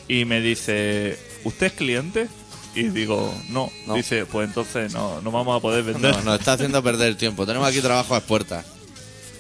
Y 0.08 0.24
me 0.24 0.40
dice, 0.40 1.20
¿usted 1.44 1.68
es 1.68 1.74
cliente? 1.74 2.30
Y 2.74 2.84
digo, 2.84 3.34
no. 3.50 3.70
No. 3.86 3.96
Dice, 3.96 4.26
pues 4.26 4.48
entonces 4.48 4.94
no, 4.94 5.20
no 5.20 5.32
vamos 5.32 5.58
a 5.58 5.60
poder 5.60 5.84
vender. 5.84 6.16
No, 6.16 6.22
nos 6.22 6.40
está 6.40 6.54
haciendo 6.54 6.82
perder 6.82 7.10
el 7.10 7.18
tiempo. 7.18 7.46
Tenemos 7.46 7.68
aquí 7.68 7.82
trabajo 7.82 8.16
a 8.16 8.22
puertas. 8.22 8.66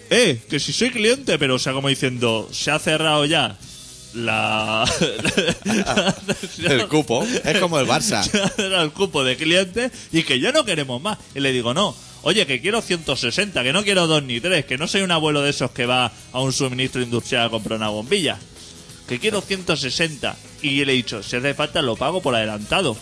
Eh, 0.09 0.41
que 0.49 0.59
si 0.59 0.73
soy 0.73 0.89
cliente, 0.91 1.39
pero 1.39 1.55
o 1.55 1.59
sea, 1.59 1.71
como 1.71 1.87
diciendo, 1.87 2.49
se 2.51 2.69
ha 2.69 2.79
cerrado 2.79 3.23
ya 3.23 3.57
la. 4.13 4.85
El 6.57 6.87
cupo. 6.87 7.23
Es 7.43 7.59
como 7.59 7.79
el 7.79 7.87
Barça. 7.87 8.23
Cerrado 8.55 8.83
el 8.83 8.91
cupo 8.91 9.23
de 9.23 9.35
clientes 9.37 9.91
y 10.11 10.23
que 10.23 10.39
ya 10.39 10.51
no 10.51 10.65
queremos 10.65 11.01
más. 11.01 11.17
Y 11.35 11.39
le 11.39 11.51
digo, 11.51 11.73
no. 11.73 11.95
Oye, 12.23 12.45
que 12.45 12.61
quiero 12.61 12.81
160, 12.81 13.63
que 13.63 13.73
no 13.73 13.83
quiero 13.83 14.05
dos 14.05 14.21
ni 14.23 14.39
tres, 14.39 14.65
que 14.65 14.77
no 14.77 14.87
soy 14.87 15.01
un 15.01 15.11
abuelo 15.11 15.41
de 15.41 15.49
esos 15.49 15.71
que 15.71 15.87
va 15.87 16.11
a 16.31 16.39
un 16.39 16.53
suministro 16.53 17.01
industrial 17.01 17.47
a 17.47 17.49
comprar 17.49 17.77
una 17.77 17.89
bombilla. 17.89 18.37
Que 19.07 19.19
quiero 19.19 19.41
160. 19.41 20.35
Y 20.61 20.85
le 20.85 20.93
he 20.93 20.95
dicho, 20.95 21.23
si 21.23 21.35
hace 21.35 21.53
falta 21.55 21.81
lo 21.81 21.95
pago 21.95 22.21
por 22.21 22.35
adelantado. 22.35 22.95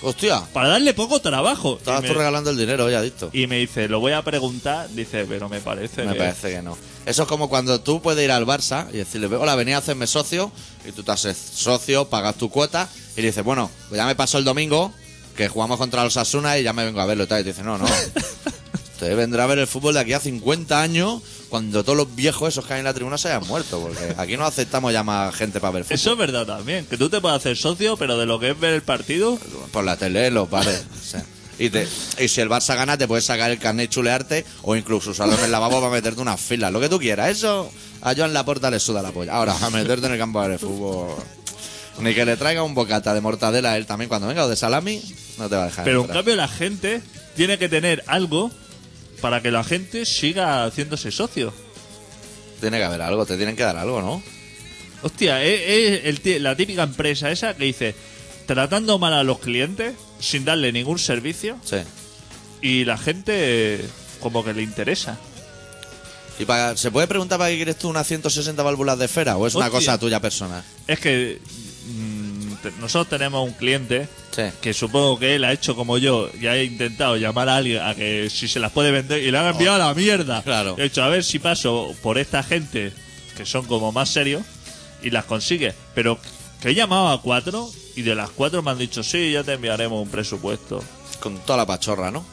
Hostia, 0.00 0.42
Para 0.52 0.68
darle 0.68 0.94
poco 0.94 1.20
trabajo. 1.20 1.78
Estabas 1.78 2.02
me, 2.02 2.08
tú 2.08 2.14
regalando 2.14 2.50
el 2.50 2.56
dinero, 2.56 2.88
ya 2.88 2.98
adicto. 2.98 3.30
y 3.32 3.46
me 3.48 3.56
dice, 3.58 3.88
lo 3.88 3.98
voy 4.00 4.12
a 4.12 4.22
preguntar. 4.22 4.88
Dice, 4.90 5.24
pero 5.28 5.48
me 5.48 5.60
parece 5.60 6.04
Me 6.04 6.12
que... 6.12 6.18
parece 6.18 6.50
que 6.50 6.62
no. 6.62 6.78
Eso 7.08 7.22
es 7.22 7.28
como 7.28 7.48
cuando 7.48 7.80
tú 7.80 8.02
puedes 8.02 8.22
ir 8.22 8.30
al 8.30 8.44
Barça 8.44 8.86
y 8.92 8.98
decirle, 8.98 9.34
hola, 9.34 9.54
venía 9.54 9.76
a 9.76 9.78
hacerme 9.78 10.06
socio, 10.06 10.52
y 10.86 10.92
tú 10.92 11.02
te 11.02 11.10
haces 11.10 11.38
socio, 11.54 12.04
pagas 12.04 12.34
tu 12.34 12.50
cuota, 12.50 12.86
y 13.16 13.22
dices, 13.22 13.42
bueno, 13.42 13.70
pues 13.88 13.96
ya 13.98 14.04
me 14.04 14.14
pasó 14.14 14.36
el 14.36 14.44
domingo, 14.44 14.92
que 15.34 15.48
jugamos 15.48 15.78
contra 15.78 16.04
los 16.04 16.18
Asuna 16.18 16.58
y 16.58 16.64
ya 16.64 16.74
me 16.74 16.84
vengo 16.84 17.00
a 17.00 17.06
verlo 17.06 17.24
y 17.24 17.26
tal. 17.26 17.40
Y 17.40 17.44
te 17.44 17.50
dice, 17.50 17.62
no, 17.62 17.78
no. 17.78 17.86
Usted 18.92 19.16
vendrá 19.16 19.44
a 19.44 19.46
ver 19.46 19.58
el 19.58 19.66
fútbol 19.66 19.94
de 19.94 20.00
aquí 20.00 20.12
a 20.12 20.20
50 20.20 20.82
años, 20.82 21.22
cuando 21.48 21.82
todos 21.82 21.96
los 21.96 22.14
viejos 22.14 22.50
esos 22.50 22.66
que 22.66 22.74
hay 22.74 22.80
en 22.80 22.84
la 22.84 22.92
tribuna 22.92 23.16
se 23.16 23.28
hayan 23.28 23.48
muerto, 23.48 23.80
porque 23.80 24.14
aquí 24.18 24.36
no 24.36 24.44
aceptamos 24.44 24.92
ya 24.92 25.02
más 25.02 25.34
gente 25.34 25.60
para 25.60 25.70
ver 25.70 25.84
fútbol. 25.84 25.94
Eso 25.94 26.12
es 26.12 26.18
verdad 26.18 26.44
también, 26.44 26.84
que 26.84 26.98
tú 26.98 27.08
te 27.08 27.22
puedes 27.22 27.38
hacer 27.38 27.56
socio, 27.56 27.96
pero 27.96 28.18
de 28.18 28.26
lo 28.26 28.38
que 28.38 28.50
es 28.50 28.60
ver 28.60 28.74
el 28.74 28.82
partido, 28.82 29.38
Por 29.72 29.84
la 29.84 29.96
tele, 29.96 30.30
los 30.30 30.50
bares. 30.50 30.84
o 31.00 31.02
sea. 31.02 31.24
Y, 31.58 31.70
te- 31.70 31.88
y 32.18 32.28
si 32.28 32.40
el 32.40 32.48
Barça 32.48 32.76
gana, 32.76 32.96
te 32.96 33.08
puedes 33.08 33.24
sacar 33.24 33.50
el 33.50 33.58
carnet 33.58 33.86
y 33.90 33.94
chulearte 33.94 34.44
o 34.62 34.76
incluso 34.76 35.10
usarlo 35.10 35.36
en 35.38 35.44
el 35.44 35.50
lavabo 35.50 35.80
para 35.80 35.92
meterte 35.92 36.20
unas 36.20 36.40
filas. 36.40 36.72
Lo 36.72 36.80
que 36.80 36.88
tú 36.88 36.98
quieras. 37.00 37.30
Eso 37.30 37.70
a 38.00 38.14
Joan 38.14 38.32
Laporta 38.32 38.70
le 38.70 38.78
suda 38.78 39.02
la 39.02 39.10
polla. 39.10 39.34
Ahora, 39.34 39.56
a 39.60 39.70
meterte 39.70 40.06
en 40.06 40.12
el 40.12 40.18
campo 40.18 40.46
de 40.46 40.56
fútbol. 40.58 41.16
Ni 42.00 42.14
que 42.14 42.24
le 42.24 42.36
traiga 42.36 42.62
un 42.62 42.74
bocata 42.74 43.12
de 43.12 43.20
mortadela 43.20 43.72
a 43.72 43.76
él 43.76 43.86
también 43.86 44.08
cuando 44.08 44.28
venga 44.28 44.44
o 44.44 44.48
de 44.48 44.54
salami, 44.54 45.02
no 45.36 45.48
te 45.48 45.56
va 45.56 45.64
a 45.64 45.66
dejar. 45.66 45.84
pero 45.84 45.98
en 45.98 46.04
entrar. 46.04 46.18
cambio 46.18 46.36
la 46.36 46.46
gente 46.46 47.02
tiene 47.34 47.58
que 47.58 47.68
tener 47.68 48.04
algo 48.06 48.52
para 49.20 49.42
que 49.42 49.50
la 49.50 49.64
gente 49.64 50.06
siga 50.06 50.64
haciéndose 50.64 51.10
socio. 51.10 51.52
Tiene 52.60 52.78
que 52.78 52.84
haber 52.84 53.02
algo, 53.02 53.26
te 53.26 53.36
tienen 53.36 53.56
que 53.56 53.64
dar 53.64 53.76
algo, 53.76 54.00
¿no? 54.00 54.22
Hostia, 55.02 55.42
es, 55.42 55.60
es 55.66 56.04
el 56.04 56.20
ti- 56.20 56.38
la 56.38 56.54
típica 56.54 56.84
empresa 56.84 57.32
esa 57.32 57.54
que 57.56 57.64
dice, 57.64 57.96
tratando 58.46 58.98
mal 59.00 59.12
a 59.14 59.24
los 59.24 59.40
clientes, 59.40 59.94
sin 60.20 60.44
darle 60.44 60.72
ningún 60.72 60.98
servicio, 60.98 61.56
Sí. 61.64 61.76
y 62.62 62.84
la 62.84 62.98
gente 62.98 63.84
como 64.20 64.44
que 64.44 64.52
le 64.54 64.62
interesa. 64.62 65.18
¿Y 66.38 66.44
para, 66.44 66.76
se 66.76 66.90
puede 66.92 67.06
preguntar 67.08 67.38
para 67.38 67.50
qué 67.50 67.56
quieres 67.56 67.76
tú 67.78 67.88
unas 67.88 68.06
160 68.06 68.62
válvulas 68.62 68.96
de 68.98 69.06
esfera 69.06 69.36
o 69.36 69.46
es 69.46 69.54
una 69.56 69.70
cosa 69.70 69.98
tuya 69.98 70.20
personal? 70.20 70.62
Es 70.86 71.00
que 71.00 71.40
mm, 71.86 72.52
te- 72.62 72.70
nosotros 72.80 73.08
tenemos 73.08 73.44
un 73.46 73.54
cliente 73.54 74.08
Sí. 74.30 74.42
que 74.60 74.72
supongo 74.72 75.18
que 75.18 75.34
él 75.34 75.42
ha 75.44 75.52
hecho 75.52 75.74
como 75.74 75.98
yo 75.98 76.30
y 76.40 76.46
ha 76.46 76.62
intentado 76.62 77.16
llamar 77.16 77.48
a 77.48 77.56
alguien 77.56 77.82
a 77.82 77.92
que 77.96 78.30
si 78.30 78.46
se 78.46 78.60
las 78.60 78.70
puede 78.70 78.92
vender 78.92 79.20
y 79.20 79.32
le 79.32 79.38
han 79.38 79.46
enviado 79.46 79.82
a 79.82 79.86
la 79.88 79.94
mierda. 79.94 80.42
Claro. 80.42 80.76
He 80.78 80.84
dicho, 80.84 81.02
a 81.02 81.08
ver 81.08 81.24
si 81.24 81.40
paso 81.40 81.92
por 82.02 82.18
esta 82.18 82.44
gente 82.44 82.92
que 83.36 83.44
son 83.44 83.66
como 83.66 83.90
más 83.90 84.08
serios 84.08 84.42
y 85.02 85.10
las 85.10 85.24
consigue. 85.24 85.74
Pero 85.96 86.20
que 86.60 86.68
he 86.70 86.74
llamado 86.76 87.08
a 87.08 87.20
cuatro 87.20 87.68
y 87.98 88.02
de 88.02 88.14
las 88.14 88.30
cuatro 88.30 88.62
me 88.62 88.70
han 88.70 88.78
dicho, 88.78 89.02
sí, 89.02 89.32
ya 89.32 89.42
te 89.44 89.54
enviaremos 89.54 90.02
un 90.02 90.08
presupuesto. 90.08 90.82
Con 91.20 91.38
toda 91.38 91.56
la 91.56 91.66
pachorra, 91.66 92.10
¿no? 92.10 92.24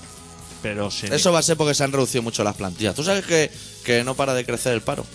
Pero 0.62 0.90
sin 0.92 1.12
Eso 1.14 1.32
va 1.32 1.40
a 1.40 1.44
ser 1.44 1.58
porque 1.58 1.74
se 1.74 1.84
han 1.84 1.92
reducido 1.92 2.22
mucho 2.24 2.44
las 2.44 2.56
plantillas. 2.56 2.96
¿Tú 2.96 3.04
sabes 3.04 3.26
que, 3.26 3.52
que 3.84 4.04
no 4.04 4.16
para 4.16 4.34
de 4.34 4.46
crecer 4.46 4.74
el 4.74 4.82
paro? 4.82 5.06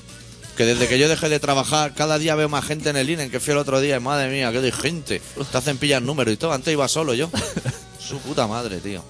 Que 0.57 0.64
desde 0.64 0.88
que 0.88 0.99
yo 0.99 1.09
dejé 1.09 1.28
de 1.28 1.40
trabajar, 1.40 1.95
cada 1.95 2.19
día 2.19 2.35
veo 2.35 2.49
más 2.49 2.64
gente 2.64 2.90
en 2.90 2.97
el 2.97 3.09
INE, 3.09 3.30
que 3.30 3.40
fui 3.40 3.52
el 3.52 3.59
otro 3.59 3.80
día, 3.80 3.97
y 3.97 4.00
madre 4.00 4.30
mía, 4.30 4.52
qué 4.52 4.61
de 4.61 4.73
gente. 4.73 5.23
Te 5.50 5.59
hacen 5.59 5.78
pillar 5.78 6.02
números 6.02 6.35
y 6.35 6.37
todo. 6.37 6.52
Antes 6.52 6.73
iba 6.73 6.87
solo 6.88 7.14
yo. 7.14 7.30
Su 7.99 8.19
puta 8.19 8.47
madre, 8.47 8.78
tío. 8.78 9.02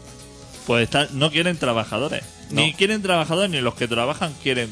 Pues 0.66 0.84
está- 0.84 1.08
no 1.12 1.30
quieren 1.30 1.56
trabajadores. 1.56 2.22
No. 2.50 2.60
Ni 2.62 2.74
quieren 2.74 3.02
trabajadores 3.02 3.50
ni 3.50 3.60
los 3.60 3.74
que 3.74 3.88
trabajan 3.88 4.34
quieren. 4.42 4.70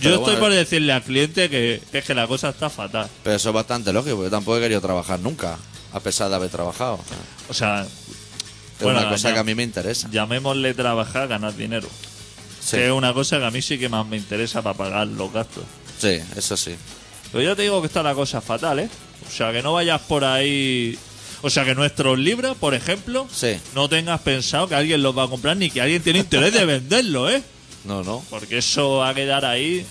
Yo 0.00 0.10
estoy 0.10 0.20
bueno, 0.24 0.40
por 0.40 0.52
decirle 0.52 0.92
al 0.92 1.02
cliente 1.02 1.48
que, 1.50 1.80
que 1.90 1.98
es 1.98 2.04
que 2.04 2.14
la 2.14 2.26
cosa 2.26 2.50
está 2.50 2.70
fatal. 2.70 3.08
Pero 3.24 3.36
eso 3.36 3.48
es 3.50 3.54
bastante 3.54 3.92
lógico, 3.92 4.16
porque 4.16 4.26
yo 4.26 4.30
tampoco 4.30 4.58
he 4.58 4.60
querido 4.60 4.80
trabajar 4.80 5.18
nunca, 5.20 5.58
a 5.92 6.00
pesar 6.00 6.28
de 6.28 6.36
haber 6.36 6.50
trabajado. 6.50 6.98
O 7.48 7.54
sea, 7.54 7.82
Es 8.78 8.84
Bueno, 8.84 9.00
una 9.00 9.08
cosa 9.08 9.28
ya- 9.30 9.34
que 9.34 9.40
a 9.40 9.44
mí 9.44 9.54
me 9.56 9.64
interesa. 9.64 10.08
llamémosle 10.10 10.72
trabajar, 10.74 11.26
ganar 11.26 11.56
dinero. 11.56 11.88
Sí, 12.60 12.76
Que 12.76 12.86
es 12.86 12.92
una 12.92 13.12
cosa 13.12 13.38
que 13.38 13.44
a 13.46 13.50
mí 13.50 13.60
sí 13.60 13.76
que 13.78 13.88
más 13.88 14.06
me 14.06 14.16
interesa 14.16 14.62
para 14.62 14.76
pagar 14.76 15.06
los 15.08 15.32
gastos. 15.32 15.64
sí, 15.98 16.20
eso 16.36 16.56
sí. 16.56 16.76
Pero 17.32 17.42
yo 17.42 17.56
te 17.56 17.62
digo 17.62 17.80
que 17.80 17.88
está 17.88 18.02
la 18.04 18.14
cosa 18.14 18.40
fatal, 18.40 18.78
¿eh? 18.78 18.88
O 19.26 19.30
sea, 19.30 19.52
que 19.52 19.62
no 19.62 19.72
vayas 19.72 20.00
por 20.02 20.24
ahí... 20.24 20.96
O 21.42 21.50
sea, 21.50 21.64
que 21.64 21.74
nuestros 21.74 22.18
libros, 22.18 22.56
por 22.56 22.74
ejemplo, 22.74 23.26
Sí. 23.32 23.58
no 23.74 23.88
tengas 23.88 24.20
pensado 24.20 24.68
que 24.68 24.74
alguien 24.76 25.02
los 25.02 25.16
va 25.16 25.24
a 25.24 25.28
comprar 25.28 25.56
ni 25.56 25.70
que 25.70 25.80
alguien 25.80 26.00
tiene 26.02 26.20
interés 26.20 26.52
de 26.54 26.64
venderlo, 26.64 27.28
¿eh? 27.30 27.42
No, 27.88 28.04
no. 28.04 28.22
Porque 28.30 28.58
eso 28.58 28.98
va 28.98 29.08
a 29.08 29.14
quedar 29.14 29.44
ahí... 29.44 29.84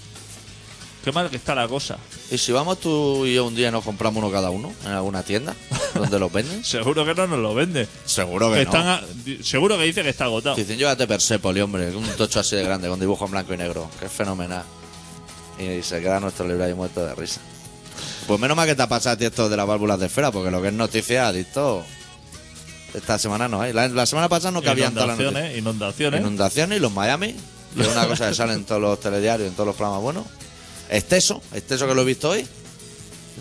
Qué 1.03 1.11
mal 1.13 1.29
que 1.29 1.37
está 1.37 1.55
la 1.55 1.67
cosa. 1.69 1.97
¿Y 2.31 2.37
si 2.37 2.51
vamos 2.51 2.79
tú 2.81 3.25
y 3.25 3.33
yo 3.35 3.45
un 3.45 3.55
día 3.55 3.71
nos 3.71 3.83
compramos 3.83 4.21
uno 4.21 4.29
cada 4.31 4.49
uno 4.49 4.73
en 4.85 4.91
alguna 4.91 5.23
tienda 5.23 5.55
donde 5.93 6.19
los 6.19 6.29
venden? 6.31 6.63
Seguro 6.65 7.05
que 7.05 7.15
no 7.15 7.27
nos 7.27 7.39
lo 7.39 7.55
vende. 7.55 7.87
Seguro 8.05 8.51
Que 8.51 8.63
están 8.63 8.85
no. 8.85 8.91
a- 8.91 9.01
di- 9.23 9.41
seguro 9.41 9.77
que 9.77 9.83
dice 9.85 10.03
que 10.03 10.09
está 10.09 10.25
agotado. 10.25 10.55
Dicen, 10.57 10.77
llévate 10.77 11.07
Persepolis, 11.07 11.63
hombre, 11.63 11.95
un 11.95 12.05
tocho 12.17 12.41
así 12.41 12.57
de 12.57 12.63
grande, 12.63 12.89
con 12.89 12.99
dibujo 12.99 13.23
en 13.25 13.31
blanco 13.31 13.53
y 13.53 13.57
negro, 13.57 13.89
que 13.99 14.07
es 14.07 14.11
fenomenal. 14.11 14.63
Y 15.57 15.81
se 15.81 16.01
queda 16.01 16.19
nuestro 16.19 16.45
libro 16.45 16.65
ahí 16.65 16.73
muerto 16.73 17.05
de 17.05 17.15
risa. 17.15 17.39
Pues 18.27 18.37
menos 18.39 18.57
mal 18.57 18.67
que 18.67 18.75
te 18.75 18.81
ha 18.81 18.89
pasado 18.89 19.13
a 19.13 19.17
ti 19.17 19.23
esto 19.23 19.47
de 19.47 19.55
las 19.55 19.65
válvulas 19.65 19.97
de 19.99 20.07
esfera, 20.07 20.29
porque 20.31 20.51
lo 20.51 20.61
que 20.61 20.67
es 20.67 20.73
noticia, 20.73 21.29
adicto, 21.29 21.85
esta 22.93 23.17
semana 23.17 23.47
no 23.47 23.61
hay. 23.61 23.71
La, 23.71 23.87
la 23.87 24.05
semana 24.05 24.27
pasada 24.27 24.51
no 24.51 24.61
cabían 24.61 24.93
todas 24.93 25.07
las 25.07 25.17
noticias. 25.17 25.31
Inundaciones, 25.55 25.57
inundaciones. 25.57 26.19
Inundaciones 26.19 26.77
y 26.79 26.81
los 26.81 26.91
Miami, 26.91 27.33
que 27.77 27.84
es 27.84 27.88
una 27.96 28.07
cosa 28.07 28.27
que 28.29 28.36
sale 28.36 28.53
en 28.53 28.65
todos 28.65 28.81
los 28.81 29.00
telediarios, 29.00 29.48
en 29.48 29.53
todos 29.53 29.67
los 29.67 29.75
programas 29.75 30.01
buenos. 30.01 30.25
Exceso, 30.89 31.41
exceso 31.53 31.88
que 31.88 31.93
lo 31.96 32.01
he 32.01 32.05
visto 32.05 32.29
hoy, 32.29 32.48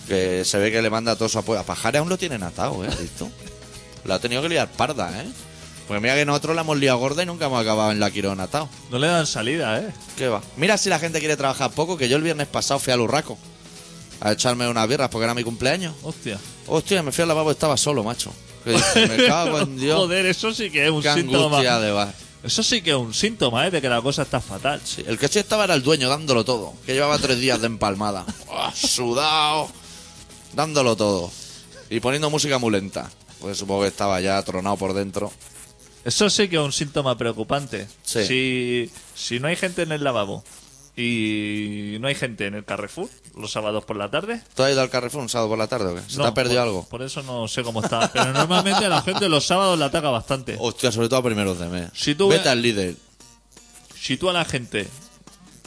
que 0.08 0.44
se 0.44 0.58
ve 0.58 0.70
que 0.70 0.82
le 0.82 0.90
manda 0.90 1.16
todo 1.16 1.28
su 1.28 1.38
apoyo. 1.38 1.60
A 1.60 1.64
Pajares 1.64 2.00
aún 2.00 2.08
lo 2.08 2.18
tienen 2.18 2.42
atado, 2.42 2.84
¿eh? 2.84 2.90
Lo 4.04 4.14
ha 4.14 4.18
tenido 4.20 4.42
que 4.42 4.48
liar 4.48 4.68
parda, 4.70 5.10
¿eh? 5.22 5.26
Porque 5.88 6.00
mira 6.00 6.14
que 6.16 6.24
nosotros 6.24 6.54
la 6.56 6.62
hemos 6.62 6.76
liado 6.78 6.98
gorda 6.98 7.22
y 7.22 7.26
nunca 7.26 7.46
hemos 7.46 7.60
acabado 7.60 7.92
en 7.92 8.00
la 8.00 8.10
Quirón 8.10 8.40
atado. 8.40 8.68
No 8.90 8.98
le 8.98 9.06
dan 9.06 9.26
salida, 9.26 9.78
¿eh? 9.78 9.92
¿Qué 10.16 10.28
va? 10.28 10.42
Mira 10.56 10.76
si 10.78 10.88
la 10.88 10.98
gente 10.98 11.20
quiere 11.20 11.36
trabajar 11.36 11.70
poco, 11.70 11.96
que 11.96 12.08
yo 12.08 12.16
el 12.16 12.22
viernes 12.22 12.48
pasado 12.48 12.80
fui 12.80 12.92
al 12.92 13.00
Urraco 13.00 13.38
a 14.20 14.32
echarme 14.32 14.68
unas 14.68 14.88
birras 14.88 15.08
porque 15.10 15.24
era 15.24 15.34
mi 15.34 15.44
cumpleaños. 15.44 15.94
Hostia. 16.02 16.38
Hostia, 16.66 17.02
me 17.04 17.12
fui 17.12 17.22
al 17.22 17.28
lavabo 17.28 17.50
y 17.50 17.52
estaba 17.52 17.76
solo, 17.76 18.02
macho. 18.02 18.32
Que 18.64 18.70
dije, 18.72 19.06
me 19.06 19.26
cago 19.28 19.60
en 19.60 19.76
Dios. 19.78 19.96
Joder, 19.98 20.26
eso 20.26 20.52
sí 20.52 20.70
que 20.70 20.86
es 20.86 20.90
un 20.90 21.02
Qué 21.02 21.14
síntoma. 21.14 21.44
angustia 21.58 21.78
de 21.78 21.92
bar. 21.92 22.12
Eso 22.42 22.62
sí 22.62 22.80
que 22.82 22.90
es 22.90 22.96
un 22.96 23.12
síntoma, 23.12 23.66
¿eh? 23.66 23.70
De 23.70 23.80
que 23.80 23.88
la 23.88 24.00
cosa 24.00 24.22
está 24.22 24.40
fatal. 24.40 24.80
Sí, 24.84 25.02
el 25.06 25.18
que 25.18 25.28
sí 25.28 25.38
estaba 25.38 25.64
era 25.64 25.74
el 25.74 25.82
dueño, 25.82 26.08
dándolo 26.08 26.44
todo. 26.44 26.74
Que 26.84 26.94
llevaba 26.94 27.18
tres 27.18 27.38
días 27.40 27.60
de 27.60 27.66
empalmada. 27.66 28.24
Ah, 28.50 28.72
Sudado. 28.74 29.68
Dándolo 30.54 30.96
todo. 30.96 31.30
Y 31.90 32.00
poniendo 32.00 32.30
música 32.30 32.58
muy 32.58 32.70
lenta. 32.72 33.10
Pues 33.40 33.58
supongo 33.58 33.82
que 33.82 33.88
estaba 33.88 34.20
ya 34.20 34.40
tronado 34.42 34.76
por 34.76 34.94
dentro. 34.94 35.30
Eso 36.04 36.30
sí 36.30 36.48
que 36.48 36.56
es 36.56 36.62
un 36.62 36.72
síntoma 36.72 37.18
preocupante. 37.18 37.88
Sí. 38.02 38.24
Si, 38.26 38.90
si 39.14 39.40
no 39.40 39.48
hay 39.48 39.56
gente 39.56 39.82
en 39.82 39.92
el 39.92 40.04
lavabo 40.04 40.42
y 40.96 41.98
no 42.00 42.08
hay 42.08 42.14
gente 42.14 42.46
en 42.46 42.54
el 42.54 42.64
Carrefour 42.64 43.08
los 43.36 43.52
sábados 43.52 43.84
por 43.84 43.96
la 43.96 44.10
tarde. 44.10 44.40
¿Tú 44.54 44.62
has 44.62 44.72
ido 44.72 44.80
al 44.80 44.88
Carrefour 44.90 45.22
un 45.22 45.28
sábado 45.28 45.50
por 45.50 45.58
la 45.58 45.66
tarde 45.66 45.92
o 45.92 45.94
qué? 45.94 46.00
¿Se 46.08 46.16
no, 46.16 46.22
te 46.24 46.28
ha 46.30 46.34
perdido 46.34 46.60
por- 46.60 46.68
algo? 46.68 46.88
Por 46.88 47.02
eso 47.02 47.22
no 47.22 47.46
sé 47.48 47.62
cómo 47.62 47.82
está. 47.82 48.10
Pero 48.12 48.32
normalmente 48.32 48.88
la 48.88 49.02
gente 49.02 49.28
los 49.28 49.46
sábados 49.46 49.78
la 49.78 49.86
ataca 49.86 50.08
bastante. 50.10 50.56
Hostia, 50.58 50.90
sobre 50.90 51.08
todo 51.08 51.20
a 51.20 51.22
primeros 51.24 51.58
de 51.58 51.68
mes. 51.68 51.90
Si 51.94 52.14
tú 52.14 52.28
Vete 52.28 52.44
ve- 52.44 52.50
al 52.50 52.62
líder. 52.62 52.94
Si 54.00 54.16
tú 54.16 54.30
a 54.30 54.32
la 54.32 54.44
gente, 54.44 54.86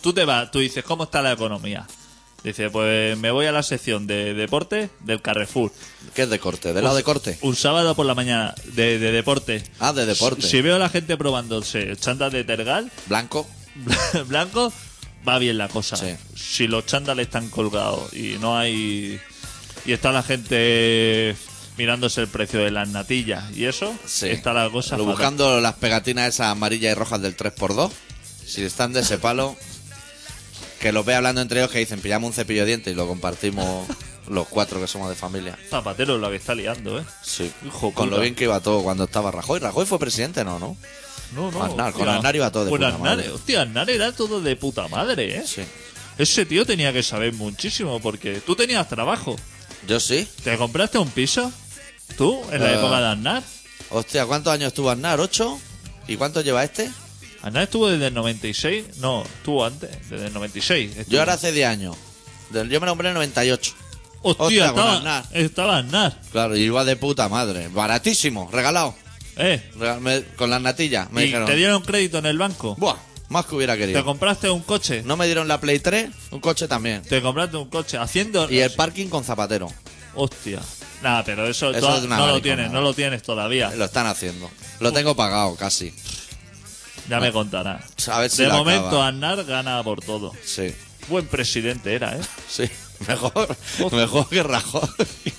tú 0.02 0.14
te 0.14 0.26
vas, 0.26 0.50
tú 0.50 0.60
dices, 0.60 0.84
¿cómo 0.84 1.04
está 1.04 1.22
la 1.22 1.34
economía? 1.34 1.86
Dice, 2.44 2.70
pues 2.70 3.18
me 3.18 3.32
voy 3.32 3.48
a 3.48 3.52
la 3.52 3.64
sección 3.64 4.08
de 4.08 4.34
deporte 4.34 4.90
del 5.02 5.22
Carrefour. 5.22 5.74
¿Qué 6.16 6.22
es 6.24 6.30
de 6.30 6.40
corte? 6.40 6.74
¿De 6.74 6.82
lado 6.82 6.96
de 6.96 7.04
corte? 7.04 7.38
Un 7.42 7.56
sábado 7.58 7.96
por 7.96 8.06
la 8.06 8.16
mañana 8.16 8.56
de, 8.64 8.98
de 8.98 9.12
deporte. 9.12 9.62
Ah, 9.80 9.92
de 9.92 10.06
deporte. 10.06 10.42
Si 10.44 10.62
veo 10.62 10.78
a 10.78 10.80
la 10.80 10.88
gente 10.88 11.18
probándose 11.18 11.96
chandas 11.98 12.32
de 12.32 12.46
tergal 12.46 12.90
Blanco. 13.08 13.46
blanco, 14.28 14.72
va 15.28 15.40
bien 15.40 15.58
la 15.58 15.68
cosa. 15.68 15.96
Sí. 15.98 16.16
Si 16.36 16.68
los 16.68 16.86
chándales 16.86 17.28
están 17.28 17.50
colgados 17.50 18.14
y 18.14 18.38
no 18.40 18.58
hay. 18.58 19.20
Y 19.86 19.92
está 19.94 20.12
la 20.12 20.24
gente 20.24 21.36
mirándose 21.78 22.22
el 22.22 22.28
precio 22.28 22.60
de 22.60 22.72
las 22.72 22.90
natillas 22.90 23.46
y 23.56 23.66
eso, 23.66 23.94
Sí. 24.06 24.28
está 24.30 24.54
la 24.54 24.70
cosa. 24.70 24.92
Pero 24.98 25.04
fatal. 25.06 25.14
buscando 25.16 25.62
las 25.62 25.76
pegatinas 25.76 26.28
esas 26.28 26.48
amarillas 26.48 26.92
y 26.92 26.96
rojas 26.96 27.22
del 27.22 27.36
3x2. 27.38 27.92
Si 28.46 28.64
están 28.64 28.92
de 28.94 29.02
ese 29.02 29.18
palo, 29.18 29.56
que 30.80 30.92
los 30.92 31.06
ve 31.06 31.16
hablando 31.16 31.42
entre 31.42 31.60
ellos 31.60 31.72
que 31.72 31.80
dicen, 31.80 32.02
pillamos 32.02 32.28
un 32.30 32.34
cepillo 32.34 32.62
de 32.62 32.68
dientes 32.68 32.94
y 32.94 32.96
lo 32.96 33.08
compartimos 33.08 33.88
los 34.28 34.48
cuatro 34.48 34.80
que 34.82 34.88
somos 34.88 35.10
de 35.10 35.16
familia. 35.16 35.58
Zapatero 35.70 36.16
es 36.16 36.22
la 36.22 36.30
que 36.30 36.36
está 36.36 36.54
liando, 36.56 37.00
¿eh? 37.00 37.04
Sí. 37.24 37.52
Hijo 37.66 37.94
Con 37.94 38.06
puta. 38.08 38.18
lo 38.18 38.22
bien 38.22 38.36
que 38.36 38.44
iba 38.46 38.60
todo 38.60 38.84
cuando 38.84 39.06
estaba 39.06 39.32
Rajoy. 39.32 39.60
Rajoy 39.60 39.86
fue 39.86 40.00
presidente, 40.00 40.44
¿no? 40.44 40.60
¿No? 40.60 40.76
No, 41.34 41.52
no. 41.52 41.64
Aznar, 41.64 41.94
con. 41.94 42.08
Aznar 42.10 42.36
iba 42.36 42.52
todo 42.52 42.66
de 42.66 42.70
Con 42.72 42.80
puta 42.80 42.88
Aznar, 42.90 43.18
madre. 43.18 43.30
Hostia, 43.30 43.62
Aznar 43.64 43.90
era 43.90 44.12
todo 44.12 44.42
de 44.42 44.56
puta 44.56 44.88
madre, 44.88 45.38
¿eh? 45.38 45.44
Sí. 45.46 45.62
Ese 46.18 46.46
tío 46.46 46.66
tenía 46.66 46.92
que 46.92 47.04
saber 47.04 47.34
muchísimo 47.34 48.00
porque 48.00 48.42
tú 48.46 48.56
tenías 48.56 48.88
trabajo. 48.90 49.36
Yo 49.88 50.00
sí. 50.00 50.28
¿Te 50.44 50.58
compraste 50.58 50.98
un 50.98 51.10
piso? 51.10 51.52
¿Tú? 52.18 52.42
¿En 52.52 52.62
la 52.62 52.72
Eh. 52.72 52.78
época 52.78 53.00
de 53.00 53.08
Aznar? 53.08 53.44
Hostia, 53.92 54.26
¿cuántos 54.26 54.52
años 54.54 54.68
estuvo 54.68 54.90
Aznar? 54.90 55.20
¿Ocho? 55.20 55.60
¿Y 56.08 56.18
cuántos 56.18 56.44
lleva 56.44 56.64
este? 56.64 56.90
Aznar 57.42 57.64
estuvo 57.64 57.88
desde 57.88 58.08
el 58.08 58.14
96. 58.14 58.98
No, 58.98 59.24
estuvo 59.24 59.64
antes, 59.66 59.92
desde 60.10 60.28
el 60.28 60.34
96. 60.34 60.98
estuvo. 60.98 61.14
Yo 61.14 61.20
ahora 61.20 61.34
hace 61.34 61.52
10 61.54 61.68
años. 61.68 61.96
Del- 62.50 62.70
Yo 62.70 62.80
me 62.82 62.88
nombré 62.88 63.10
en 63.10 63.14
98. 63.14 63.74
Hostia, 64.22 64.44
Hostia, 64.46 64.68
con 64.74 64.80
estaba, 64.80 64.98
Aznar. 64.98 65.26
estaba 65.32 65.78
Aznar. 65.78 66.20
Claro, 66.34 66.58
y 66.58 66.62
iba 66.64 66.84
de 66.84 66.98
puta 66.98 67.30
madre. 67.30 67.70
Baratísimo, 67.70 68.50
regalado. 68.52 68.94
Eh, 69.40 69.72
me- 70.02 70.24
con 70.36 70.50
las 70.50 70.62
natillas. 70.62 71.10
Me 71.12 71.24
y 71.24 71.26
dijeron, 71.28 71.48
te 71.48 71.56
dieron 71.56 71.82
crédito 71.82 72.18
en 72.20 72.26
el 72.26 72.38
banco. 72.38 72.76
buah, 72.78 72.98
más 73.30 73.46
que 73.46 73.56
hubiera 73.56 73.74
Te 73.74 73.80
querido. 73.80 74.04
compraste 74.06 74.50
un 74.50 74.62
coche. 74.62 75.02
No 75.06 75.16
me 75.18 75.26
dieron 75.26 75.48
la 75.48 75.60
Play 75.62 75.80
3, 75.80 76.10
un 76.32 76.40
coche 76.42 76.68
también. 76.68 77.02
Te 77.04 77.22
compraste 77.22 77.58
un 77.58 77.70
coche 77.70 77.98
haciendo. 77.98 78.50
Y 78.52 78.60
el 78.60 78.72
parking 78.74 79.08
con 79.08 79.24
zapatero. 79.24 79.72
Hostia. 80.16 80.60
Nada, 81.02 81.24
pero 81.24 81.48
eso, 81.48 81.72
Eso 81.72 81.80
toda- 81.80 81.98
es 82.00 82.04
una 82.04 82.18
no 82.18 82.28
lo 82.28 82.42
tienes, 82.42 82.70
no 82.72 82.82
lo 82.82 82.94
tienes 82.94 83.24
todavía. 83.24 83.72
Lo 83.76 83.86
están 83.86 84.06
haciendo. 84.08 84.52
Lo 84.82 84.92
tengo 84.92 85.16
pagado 85.16 85.56
casi. 85.56 85.94
Ya 87.08 87.20
me 87.20 87.32
contarás. 87.32 87.86
A 88.10 88.20
ver 88.20 88.30
si 88.30 88.44
de 88.44 88.50
la 88.50 88.56
momento, 88.58 88.88
acaba. 88.88 89.08
Aznar 89.08 89.44
gana 89.46 89.82
por 89.84 90.02
todo. 90.02 90.34
Sí, 90.44 90.74
Buen 91.08 91.26
presidente 91.28 91.96
era, 91.96 92.16
¿eh? 92.18 92.22
sí. 92.50 92.70
Mejor, 93.08 93.56
mejor 93.94 94.28
que 94.28 94.44
Rajoy. 94.44 94.90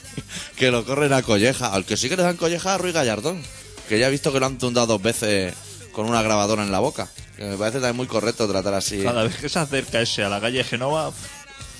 que 0.56 0.70
lo 0.70 0.84
corren 0.86 1.12
a 1.12 1.22
colleja. 1.22 1.74
Al 1.74 1.84
que 1.84 1.96
sí 1.98 2.08
que 2.08 2.16
le 2.16 2.22
dan 2.22 2.38
colleja 2.38 2.74
a 2.74 2.78
Ruiz 2.78 2.94
Gallardón. 2.94 3.42
Que 3.90 3.98
ya 3.98 4.06
he 4.06 4.10
visto 4.10 4.32
que 4.32 4.38
lo 4.38 4.46
han 4.46 4.56
tundado 4.56 4.86
dos 4.86 5.02
veces 5.02 5.52
con 5.92 6.06
una 6.08 6.22
grabadora 6.22 6.62
en 6.62 6.70
la 6.70 6.78
boca. 6.78 7.08
Que 7.36 7.42
me 7.44 7.56
parece 7.56 7.78
también 7.78 7.96
muy 7.96 8.06
correcto 8.06 8.46
tratar 8.48 8.72
así. 8.74 9.02
Cada 9.02 9.24
vez 9.24 9.36
que 9.36 9.48
se 9.48 9.58
acerca 9.58 10.00
ese 10.00 10.22
a 10.22 10.28
la 10.28 10.40
calle 10.40 10.62
Genova, 10.64 11.12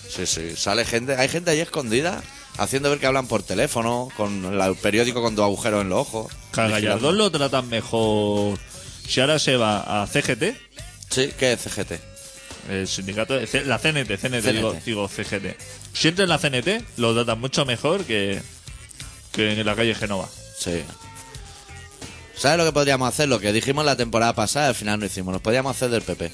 Sí, 0.08 0.26
sí. 0.26 0.56
Sale 0.56 0.84
gente. 0.84 1.14
Hay 1.14 1.28
gente 1.28 1.52
ahí 1.52 1.60
escondida 1.60 2.20
haciendo 2.58 2.90
ver 2.90 2.98
que 2.98 3.06
hablan 3.06 3.28
por 3.28 3.44
teléfono, 3.44 4.08
con 4.16 4.58
la- 4.58 4.66
el 4.66 4.74
periódico 4.74 5.22
con 5.22 5.36
dos 5.36 5.44
agujeros 5.44 5.82
en 5.82 5.88
los 5.88 6.00
ojos. 6.00 6.32
que 6.52 6.60
a 6.60 6.66
Gallardón 6.66 7.16
lo 7.16 7.30
tratan 7.30 7.68
mejor. 7.68 8.58
Si 9.08 9.20
ahora 9.20 9.38
se 9.38 9.56
va 9.56 10.02
a 10.02 10.06
CGT, 10.08 10.56
Sí, 11.10 11.30
¿qué 11.38 11.52
es 11.52 11.60
CGT? 11.60 11.92
el 12.70 12.88
sindicato, 12.88 13.34
de 13.34 13.46
C- 13.46 13.64
la 13.64 13.78
CNT, 13.78 14.16
CNT, 14.18 14.42
CNT. 14.42 14.52
Digo, 14.52 14.76
digo 14.84 15.08
CGT. 15.08 15.56
Si 15.92 16.08
entra 16.08 16.24
en 16.24 16.28
la 16.28 16.38
CNT, 16.38 16.84
lo 16.96 17.14
tratan 17.14 17.38
mucho 17.40 17.64
mejor 17.64 18.04
que, 18.04 18.42
que 19.30 19.52
en 19.60 19.64
la 19.64 19.76
calle 19.76 19.94
Genova. 19.94 20.28
Sí. 20.58 20.82
¿Sabes 22.40 22.56
lo 22.56 22.64
que 22.64 22.72
podríamos 22.72 23.06
hacer? 23.06 23.28
Lo 23.28 23.38
que 23.38 23.52
dijimos 23.52 23.84
la 23.84 23.96
temporada 23.96 24.34
pasada, 24.34 24.68
al 24.68 24.74
final 24.74 24.98
no 24.98 25.04
hicimos. 25.04 25.30
Nos 25.30 25.42
podríamos 25.42 25.76
hacer 25.76 25.90
del 25.90 26.00
PP. 26.00 26.32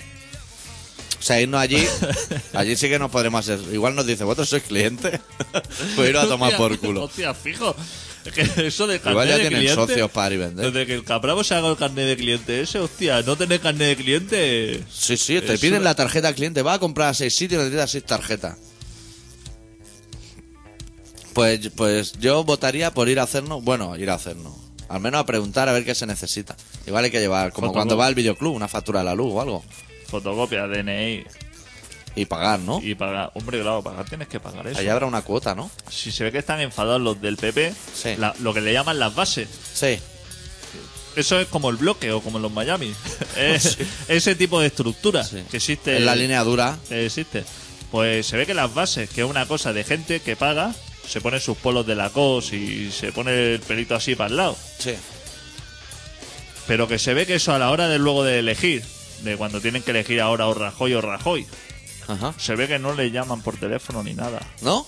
O 1.18 1.22
sea, 1.22 1.40
irnos 1.40 1.60
allí. 1.60 1.84
allí 2.52 2.76
sí 2.76 2.88
que 2.88 3.00
nos 3.00 3.10
podremos 3.10 3.40
hacer. 3.40 3.58
Igual 3.74 3.96
nos 3.96 4.06
dice, 4.06 4.22
¿vosotros 4.22 4.48
sois 4.48 4.62
clientes? 4.62 5.18
pues 5.96 6.08
ir 6.08 6.16
a 6.16 6.28
tomar 6.28 6.50
Hostia, 6.50 6.58
por 6.58 6.78
culo. 6.78 7.02
Hostia, 7.02 7.34
fijo. 7.34 7.74
Es 8.24 8.32
que 8.32 8.66
eso 8.68 8.86
de 8.86 9.00
carnet 9.00 9.12
Igual 9.14 9.28
ya 9.28 9.34
de 9.34 9.40
tienen 9.40 9.58
cliente, 9.58 9.74
socios 9.74 10.08
para 10.12 10.28
ir 10.28 10.34
y 10.34 10.44
vender. 10.44 10.66
Desde 10.66 10.86
que 10.86 10.94
el 10.94 11.02
Capravo 11.02 11.42
se 11.42 11.56
haga 11.56 11.68
el 11.70 11.76
carnet 11.76 12.06
de 12.06 12.16
cliente 12.16 12.60
ese, 12.60 12.78
hostia, 12.78 13.22
no 13.22 13.34
tener 13.34 13.58
carnet 13.58 13.88
de 13.88 13.96
cliente. 13.96 14.84
Sí, 14.88 15.16
sí, 15.16 15.40
te 15.40 15.58
piden 15.58 15.82
la 15.82 15.96
tarjeta 15.96 16.28
al 16.28 16.36
cliente. 16.36 16.62
Va 16.62 16.74
a 16.74 16.78
comprar 16.78 17.08
a 17.08 17.14
seis 17.14 17.34
sitios 17.34 17.62
y 17.62 17.64
necesitas 17.64 17.90
seis 17.90 18.04
tarjetas. 18.04 18.58
Pues, 21.34 21.68
pues 21.74 22.12
yo 22.12 22.44
votaría 22.44 22.94
por 22.94 23.08
ir 23.08 23.18
a 23.18 23.24
hacernos. 23.24 23.64
Bueno, 23.64 23.96
ir 23.96 24.08
a 24.08 24.14
hacernos. 24.14 24.65
Al 24.88 25.00
menos 25.00 25.20
a 25.20 25.26
preguntar 25.26 25.68
a 25.68 25.72
ver 25.72 25.84
qué 25.84 25.94
se 25.94 26.06
necesita. 26.06 26.56
Igual 26.86 27.04
hay 27.04 27.10
que 27.10 27.20
llevar, 27.20 27.52
como 27.52 27.68
Fotocopia. 27.68 27.78
cuando 27.80 27.96
va 27.96 28.06
al 28.06 28.14
videoclub, 28.14 28.54
una 28.54 28.68
factura 28.68 29.00
de 29.00 29.04
la 29.06 29.14
luz 29.14 29.32
o 29.34 29.40
algo. 29.40 29.64
Fotocopia, 30.08 30.66
DNI 30.68 31.24
Y 32.14 32.24
pagar, 32.26 32.60
¿no? 32.60 32.80
y 32.82 32.94
pagar. 32.94 33.32
Hombre, 33.34 33.60
claro, 33.60 33.82
pagar 33.82 34.04
tienes 34.08 34.28
que 34.28 34.38
pagar 34.40 34.66
eso. 34.68 34.78
Allá 34.78 34.92
habrá 34.92 35.06
una 35.06 35.22
cuota, 35.22 35.54
¿no? 35.54 35.70
Si 35.90 36.12
se 36.12 36.22
ve 36.24 36.30
que 36.32 36.38
están 36.38 36.60
enfadados 36.60 37.00
los 37.00 37.20
del 37.20 37.36
PP, 37.36 37.74
Sí. 37.94 38.14
la- 38.16 38.34
lo 38.40 38.54
que 38.54 38.60
le 38.60 38.72
llaman 38.72 38.98
las 38.98 39.14
bases. 39.14 39.48
Sí. 39.74 39.98
Eso 41.16 41.40
es 41.40 41.48
como 41.48 41.70
el 41.70 41.76
bloque 41.76 42.12
o 42.12 42.20
como 42.20 42.38
en 42.38 42.42
los 42.42 42.52
Miami. 42.52 42.92
Es- 43.36 43.78
Ese 44.08 44.34
tipo 44.34 44.60
de 44.60 44.66
estructura 44.68 45.24
Sí. 45.24 45.42
que 45.50 45.56
existe. 45.56 45.96
En 45.96 46.06
la 46.06 46.14
línea 46.14 46.44
dura. 46.44 46.78
que 46.88 47.06
existe. 47.06 47.44
Pues 47.90 48.26
se 48.26 48.36
ve 48.36 48.46
que 48.46 48.54
las 48.54 48.72
bases, 48.74 49.08
que 49.10 49.22
es 49.22 49.26
una 49.28 49.46
cosa 49.46 49.72
de 49.72 49.82
gente 49.84 50.20
que 50.20 50.36
paga, 50.36 50.74
se 51.08 51.20
pone 51.20 51.40
sus 51.40 51.56
polos 51.56 51.86
de 51.86 51.94
la 51.94 52.10
cos 52.10 52.52
y 52.52 52.90
se 52.90 53.12
pone 53.12 53.54
el 53.54 53.60
pelito 53.60 53.94
así 53.94 54.14
para 54.14 54.30
el 54.30 54.36
lado. 54.36 54.56
Sí. 54.78 54.94
Pero 56.66 56.88
que 56.88 56.98
se 56.98 57.14
ve 57.14 57.26
que 57.26 57.36
eso 57.36 57.52
a 57.54 57.58
la 57.58 57.70
hora 57.70 57.88
de 57.88 57.98
luego 57.98 58.24
de 58.24 58.40
elegir, 58.40 58.82
de 59.22 59.36
cuando 59.36 59.60
tienen 59.60 59.82
que 59.82 59.92
elegir 59.92 60.20
ahora 60.20 60.48
o 60.48 60.54
Rajoy 60.54 60.94
o 60.94 61.00
Rajoy, 61.00 61.46
Ajá. 62.08 62.34
se 62.38 62.56
ve 62.56 62.66
que 62.66 62.78
no 62.78 62.94
le 62.94 63.10
llaman 63.10 63.40
por 63.42 63.56
teléfono 63.56 64.02
ni 64.02 64.14
nada. 64.14 64.40
¿No? 64.62 64.86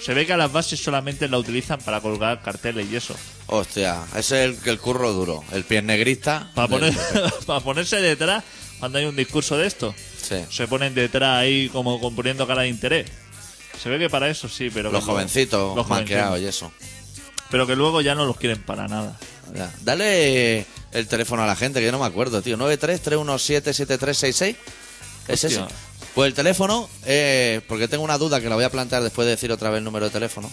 Se 0.00 0.14
ve 0.14 0.26
que 0.26 0.32
a 0.32 0.36
las 0.36 0.52
bases 0.52 0.78
solamente 0.80 1.28
la 1.28 1.38
utilizan 1.38 1.80
para 1.80 2.00
colgar 2.00 2.40
carteles 2.40 2.86
y 2.90 2.94
eso. 2.96 3.16
Hostia, 3.48 4.04
ese 4.14 4.44
es 4.44 4.62
el, 4.62 4.68
el 4.70 4.78
curro 4.78 5.12
duro. 5.12 5.42
El 5.52 5.64
pie 5.64 5.82
negrista. 5.82 6.50
Para, 6.54 6.68
poner, 6.68 6.94
para 7.46 7.60
ponerse 7.60 7.96
detrás 8.00 8.44
cuando 8.78 8.98
hay 8.98 9.06
un 9.06 9.16
discurso 9.16 9.56
de 9.58 9.66
esto. 9.66 9.92
Sí. 10.22 10.36
Se 10.50 10.68
ponen 10.68 10.94
detrás 10.94 11.38
ahí 11.40 11.68
como 11.70 12.00
componiendo 12.00 12.46
cara 12.46 12.62
de 12.62 12.68
interés. 12.68 13.10
Se 13.82 13.88
ve 13.88 13.98
que 13.98 14.10
para 14.10 14.28
eso 14.28 14.48
sí, 14.48 14.70
pero... 14.72 14.90
Los 14.90 15.04
jovencitos 15.04 15.76
los 15.76 15.88
manqueados 15.88 16.40
y 16.40 16.46
eso. 16.46 16.72
Pero 17.50 17.66
que 17.66 17.76
luego 17.76 18.00
ya 18.00 18.14
no 18.14 18.26
los 18.26 18.36
quieren 18.36 18.62
para 18.62 18.88
nada. 18.88 19.18
Ya. 19.54 19.72
Dale 19.82 20.66
el 20.92 21.06
teléfono 21.08 21.42
a 21.42 21.46
la 21.46 21.56
gente, 21.56 21.80
que 21.80 21.86
yo 21.86 21.92
no 21.92 21.98
me 21.98 22.06
acuerdo, 22.06 22.42
tío. 22.42 22.56
93-317-7366. 22.58 24.56
¿Es 25.28 25.44
ese? 25.44 25.60
Hostia. 25.60 25.76
Pues 26.14 26.28
el 26.28 26.34
teléfono, 26.34 26.88
eh, 27.06 27.60
porque 27.68 27.86
tengo 27.86 28.02
una 28.02 28.18
duda 28.18 28.40
que 28.40 28.48
la 28.48 28.56
voy 28.56 28.64
a 28.64 28.70
plantear 28.70 29.02
después 29.02 29.26
de 29.26 29.30
decir 29.32 29.52
otra 29.52 29.70
vez 29.70 29.78
el 29.78 29.84
número 29.84 30.06
de 30.06 30.10
teléfono. 30.10 30.50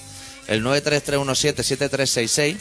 El 0.47 0.63
933177366. 0.63 2.57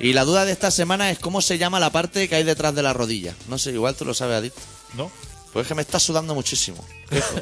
Y 0.00 0.12
la 0.12 0.24
duda 0.24 0.44
de 0.44 0.52
esta 0.52 0.70
semana 0.70 1.10
es 1.10 1.18
cómo 1.18 1.40
se 1.40 1.58
llama 1.58 1.80
la 1.80 1.90
parte 1.90 2.28
que 2.28 2.34
hay 2.34 2.44
detrás 2.44 2.74
de 2.74 2.82
la 2.82 2.92
rodilla. 2.92 3.34
No 3.48 3.58
sé, 3.58 3.70
igual 3.72 3.94
tú 3.94 4.04
lo 4.04 4.14
sabes, 4.14 4.36
Adicto. 4.36 4.60
¿No? 4.96 5.10
Pues 5.52 5.64
es 5.64 5.68
que 5.68 5.74
me 5.74 5.82
está 5.82 6.00
sudando 6.00 6.34
muchísimo. 6.34 6.84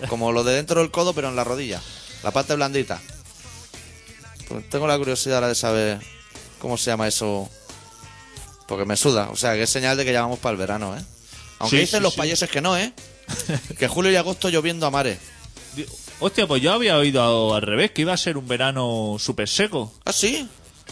Como 0.08 0.32
lo 0.32 0.44
de 0.44 0.54
dentro 0.54 0.80
del 0.80 0.90
codo, 0.90 1.14
pero 1.14 1.28
en 1.28 1.36
la 1.36 1.44
rodilla. 1.44 1.80
La 2.22 2.30
parte 2.30 2.54
blandita. 2.54 3.00
Pues 4.48 4.68
tengo 4.70 4.86
la 4.86 4.98
curiosidad 4.98 5.36
ahora 5.36 5.48
de 5.48 5.54
saber 5.54 5.98
cómo 6.58 6.76
se 6.76 6.90
llama 6.90 7.08
eso. 7.08 7.48
Porque 8.66 8.84
me 8.84 8.96
suda. 8.96 9.28
O 9.30 9.36
sea, 9.36 9.54
que 9.54 9.62
es 9.62 9.70
señal 9.70 9.96
de 9.96 10.04
que 10.04 10.12
ya 10.12 10.22
vamos 10.22 10.38
para 10.38 10.52
el 10.52 10.58
verano, 10.58 10.96
¿eh? 10.96 11.02
Aunque 11.58 11.76
Sí, 11.76 11.80
dicen 11.82 12.00
sí, 12.00 12.02
los 12.02 12.14
sí. 12.14 12.18
payeses 12.20 12.50
que 12.50 12.60
no, 12.60 12.76
¿eh? 12.76 12.92
que 13.78 13.88
julio 13.88 14.10
y 14.10 14.16
agosto 14.16 14.48
lloviendo 14.48 14.86
a 14.86 14.90
mares. 14.90 15.18
Hostia, 16.20 16.46
pues 16.46 16.62
yo 16.62 16.72
había 16.72 16.96
oído 16.98 17.54
al 17.54 17.62
revés, 17.62 17.90
que 17.92 18.02
iba 18.02 18.12
a 18.12 18.16
ser 18.16 18.36
un 18.36 18.46
verano 18.46 19.16
súper 19.18 19.48
seco. 19.48 19.92
¿Ah, 20.04 20.12
sí? 20.12 20.48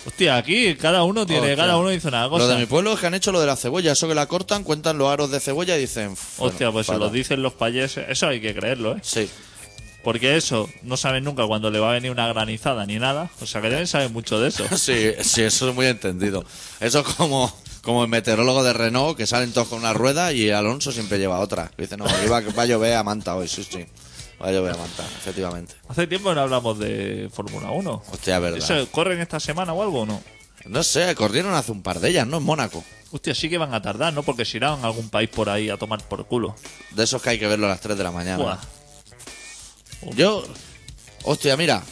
Hostia, 0.07 0.37
aquí 0.37 0.75
cada 0.77 1.05
uno 1.05 1.27
tiene, 1.27 1.43
Hostia. 1.43 1.57
cada 1.57 1.77
uno 1.77 1.91
dice 1.91 2.09
una 2.09 2.29
cosa. 2.29 2.45
Lo 2.47 2.49
de 2.51 2.57
mi 2.57 2.67
pueblo 2.67 2.93
es 2.95 3.01
que 3.01 3.07
han 3.07 3.15
hecho 3.15 3.31
lo 3.33 3.41
de 3.41 3.47
la 3.47 3.57
cebolla. 3.57 3.93
Eso 3.93 4.09
que 4.09 4.15
la 4.15 4.27
cortan, 4.27 4.65
cuentan 4.65 4.97
los 4.99 5.09
aros 5.11 5.31
de 5.31 5.41
cebolla 5.41 5.77
y 5.77 5.81
dicen... 5.83 6.17
bueno, 6.39 6.53
Hostia, 6.53 6.73
pues 6.73 6.87
se 6.87 6.97
lo 6.97 7.11
dicen 7.11 7.43
los 7.43 7.53
payeses. 7.53 8.07
Eso 8.09 8.27
hay 8.29 8.41
que 8.41 8.55
creerlo, 8.55 8.97
¿eh? 8.97 9.01
Sí. 9.03 9.29
Porque 10.03 10.37
eso, 10.37 10.69
no 10.83 10.97
saben 10.97 11.25
nunca 11.25 11.47
cuándo 11.47 11.71
le 11.71 11.79
va 11.79 11.91
a 11.91 11.93
venir 11.93 12.11
una 12.11 12.27
granizada 12.27 12.87
ni 12.87 12.99
nada. 12.99 13.31
O 13.41 13.47
sea, 13.47 13.61
que 13.61 13.69
deben 13.69 13.87
saber 13.87 14.11
mucho 14.11 14.41
de 14.41 14.49
eso. 14.49 14.65
Sí, 14.77 15.13
sí, 15.23 15.43
eso 15.43 15.69
es 15.69 15.75
muy 15.75 15.87
entendido. 15.87 16.45
Eso 16.81 17.01
es 17.01 17.15
como, 17.15 17.53
como 17.83 18.03
el 18.03 18.09
meteorólogo 18.09 18.63
de 18.63 18.73
Renault, 18.73 19.17
que 19.17 19.27
salen 19.27 19.53
todos 19.53 19.69
con 19.69 19.79
una 19.81 19.93
rueda 19.93 20.33
y 20.33 20.51
Alonso 20.51 20.91
siempre 20.91 21.19
lleva 21.19 21.41
otra. 21.41 21.71
Dice, 21.77 21.97
no, 21.97 22.07
iba, 22.25 22.41
va 22.41 22.63
a 22.63 22.67
llover 22.67 22.95
a 22.95 23.03
manta 23.03 23.37
hoy, 23.37 23.47
sí, 23.47 23.63
sí. 23.63 23.85
Va 24.43 24.49
a 24.49 24.53
llover 24.53 24.73
a 24.73 24.77
manta, 24.79 25.05
efectivamente. 25.19 25.75
Hace 25.87 26.07
tiempo 26.07 26.35
no 26.35 26.41
hablamos 26.41 26.79
de 26.79 27.29
Fórmula 27.31 27.71
1. 27.73 28.03
Hostia, 28.11 28.39
verdad. 28.39 28.59
¿Eso 28.59 28.91
corren 28.91 29.21
esta 29.21 29.39
semana 29.39 29.75
o 29.75 29.83
algo 29.83 30.01
o 30.01 30.07
no? 30.07 30.23
No 30.65 30.83
sé, 30.83 31.15
corrieron 31.15 31.55
hace 31.55 31.73
un 31.73 31.83
par 31.83 32.01
de 32.01 32.09
ellas, 32.09 32.27
¿no? 32.27 32.39
En 32.39 32.45
Mónaco. 32.45 32.83
Hostia, 33.13 33.35
sí 33.35 33.51
que 33.51 33.59
van 33.59 33.75
a 33.75 33.83
tardar, 33.83 34.15
¿no? 34.15 34.23
Porque 34.23 34.45
se 34.45 34.57
irán 34.57 34.83
a 34.83 34.87
algún 34.87 35.11
país 35.11 35.29
por 35.29 35.51
ahí 35.51 35.69
a 35.69 35.77
tomar 35.77 36.03
por 36.07 36.25
culo. 36.27 36.55
De 36.93 37.05
esos 37.05 37.21
que 37.21 37.31
hay 37.31 37.39
que 37.39 37.47
verlo 37.47 37.67
a 37.67 37.71
las 37.71 37.81
3 37.81 37.99
de 37.99 38.05
la 38.05 38.13
mañana. 38.13 38.43
Buah. 38.43 38.59
Yo, 40.17 40.45
hostia, 41.25 41.57
mira, 41.57 41.83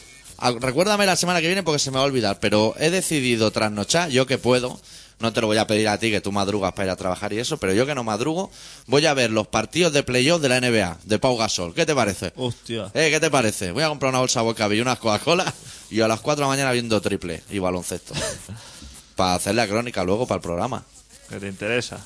recuérdame 0.60 1.06
la 1.06 1.16
semana 1.16 1.40
que 1.40 1.46
viene 1.46 1.62
porque 1.62 1.78
se 1.78 1.90
me 1.90 1.96
va 1.96 2.02
a 2.02 2.06
olvidar, 2.06 2.40
pero 2.40 2.74
he 2.78 2.90
decidido 2.90 3.50
trasnochar, 3.50 4.10
yo 4.10 4.26
que 4.26 4.38
puedo, 4.38 4.80
no 5.20 5.32
te 5.32 5.40
lo 5.40 5.48
voy 5.48 5.58
a 5.58 5.66
pedir 5.66 5.88
a 5.88 5.98
ti 5.98 6.10
que 6.10 6.20
tú 6.20 6.32
madrugas 6.32 6.72
para 6.72 6.86
ir 6.86 6.90
a 6.90 6.96
trabajar 6.96 7.32
y 7.32 7.38
eso, 7.38 7.58
pero 7.58 7.72
yo 7.72 7.86
que 7.86 7.94
no 7.94 8.04
madrugo, 8.04 8.50
voy 8.86 9.04
a 9.06 9.14
ver 9.14 9.30
los 9.30 9.48
partidos 9.48 9.92
de 9.92 10.02
playoff 10.02 10.40
de 10.40 10.48
la 10.48 10.60
NBA, 10.60 10.98
de 11.04 11.18
Pau 11.18 11.36
Gasol. 11.36 11.74
¿Qué 11.74 11.84
te 11.84 11.94
parece? 11.94 12.32
Hostia. 12.36 12.90
Eh, 12.94 13.10
¿qué 13.10 13.20
te 13.20 13.30
parece? 13.30 13.72
Voy 13.72 13.82
a 13.82 13.88
comprar 13.88 14.10
una 14.10 14.20
bolsa 14.20 14.40
de 14.40 14.46
bocadillo 14.46 14.78
y 14.78 14.82
unas 14.82 14.98
Coca-Cola 14.98 15.52
y 15.90 16.00
a 16.00 16.08
las 16.08 16.20
4 16.20 16.40
de 16.40 16.44
la 16.44 16.48
mañana 16.48 16.72
viendo 16.72 17.00
triple 17.00 17.42
y 17.50 17.58
baloncesto. 17.58 18.14
para 19.16 19.34
hacer 19.34 19.56
la 19.56 19.66
crónica 19.66 20.04
luego 20.04 20.26
para 20.26 20.36
el 20.36 20.42
programa. 20.42 20.84
Que 21.28 21.40
te 21.40 21.48
interesa. 21.48 21.98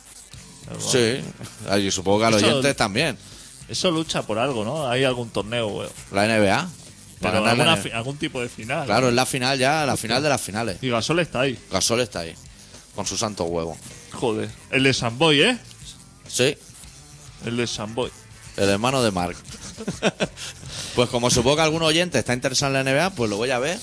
Sí, 0.79 1.21
y 1.79 1.91
supongo 1.91 2.21
que 2.21 2.25
a 2.25 2.31
los 2.31 2.43
oyentes 2.43 2.75
también. 2.77 3.19
Eso 3.73 3.91
lucha 3.91 4.23
por 4.23 4.39
algo, 4.39 4.65
¿no? 4.67 4.87
Hay 4.87 5.03
algún 5.05 5.31
torneo, 5.31 5.67
güey. 5.69 5.89
La 6.13 6.27
NBA. 6.27 6.69
Para 7.21 7.41
Pero 7.41 7.45
la 7.45 7.51
alguna 7.53 7.97
algún 7.97 8.19
tipo 8.19 8.41
de 8.43 8.51
final. 8.51 8.85
Claro, 8.85 9.09
es 9.09 9.15
la 9.15 9.25
final 9.25 9.59
ya, 9.59 9.87
la 9.87 9.97
final 9.97 10.23
de 10.23 10.29
las 10.29 10.41
finales. 10.43 10.77
Y 10.83 10.91
Gasol 10.91 11.21
está 11.21 11.41
ahí. 11.41 11.59
Gasol 11.71 12.01
está 12.01 12.21
ahí, 12.21 12.35
con 12.95 13.07
su 13.07 13.17
santo 13.17 13.45
huevo. 13.45 13.79
Joder. 14.13 14.51
El 14.71 14.83
de 14.83 14.93
Samboy, 14.93 15.43
¿eh? 15.43 15.59
Sí, 16.29 16.55
El 17.47 17.57
de 17.57 17.67
Samboy. 17.67 18.11
el 18.59 18.69
hermano 18.69 19.03
de 19.03 19.11
Mark. 19.11 19.37
pues 20.95 21.09
como 21.09 21.31
supongo 21.31 21.57
que 21.57 21.63
algún 21.63 21.83
oyente 21.83 22.19
está 22.19 22.35
interesado 22.35 22.77
en 22.77 22.85
la 22.85 22.93
NBA, 22.93 23.11
pues 23.11 23.31
lo 23.31 23.39
voy 23.39 23.53
a 23.53 23.59
ver. 23.59 23.79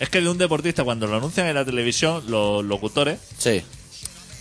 Es 0.00 0.10
que 0.10 0.20
de 0.20 0.28
un 0.28 0.36
deportista, 0.36 0.84
cuando 0.84 1.06
lo 1.06 1.16
anuncian 1.16 1.46
en 1.46 1.54
la 1.54 1.64
televisión, 1.64 2.24
los 2.28 2.62
locutores, 2.62 3.18
Sí, 3.38 3.62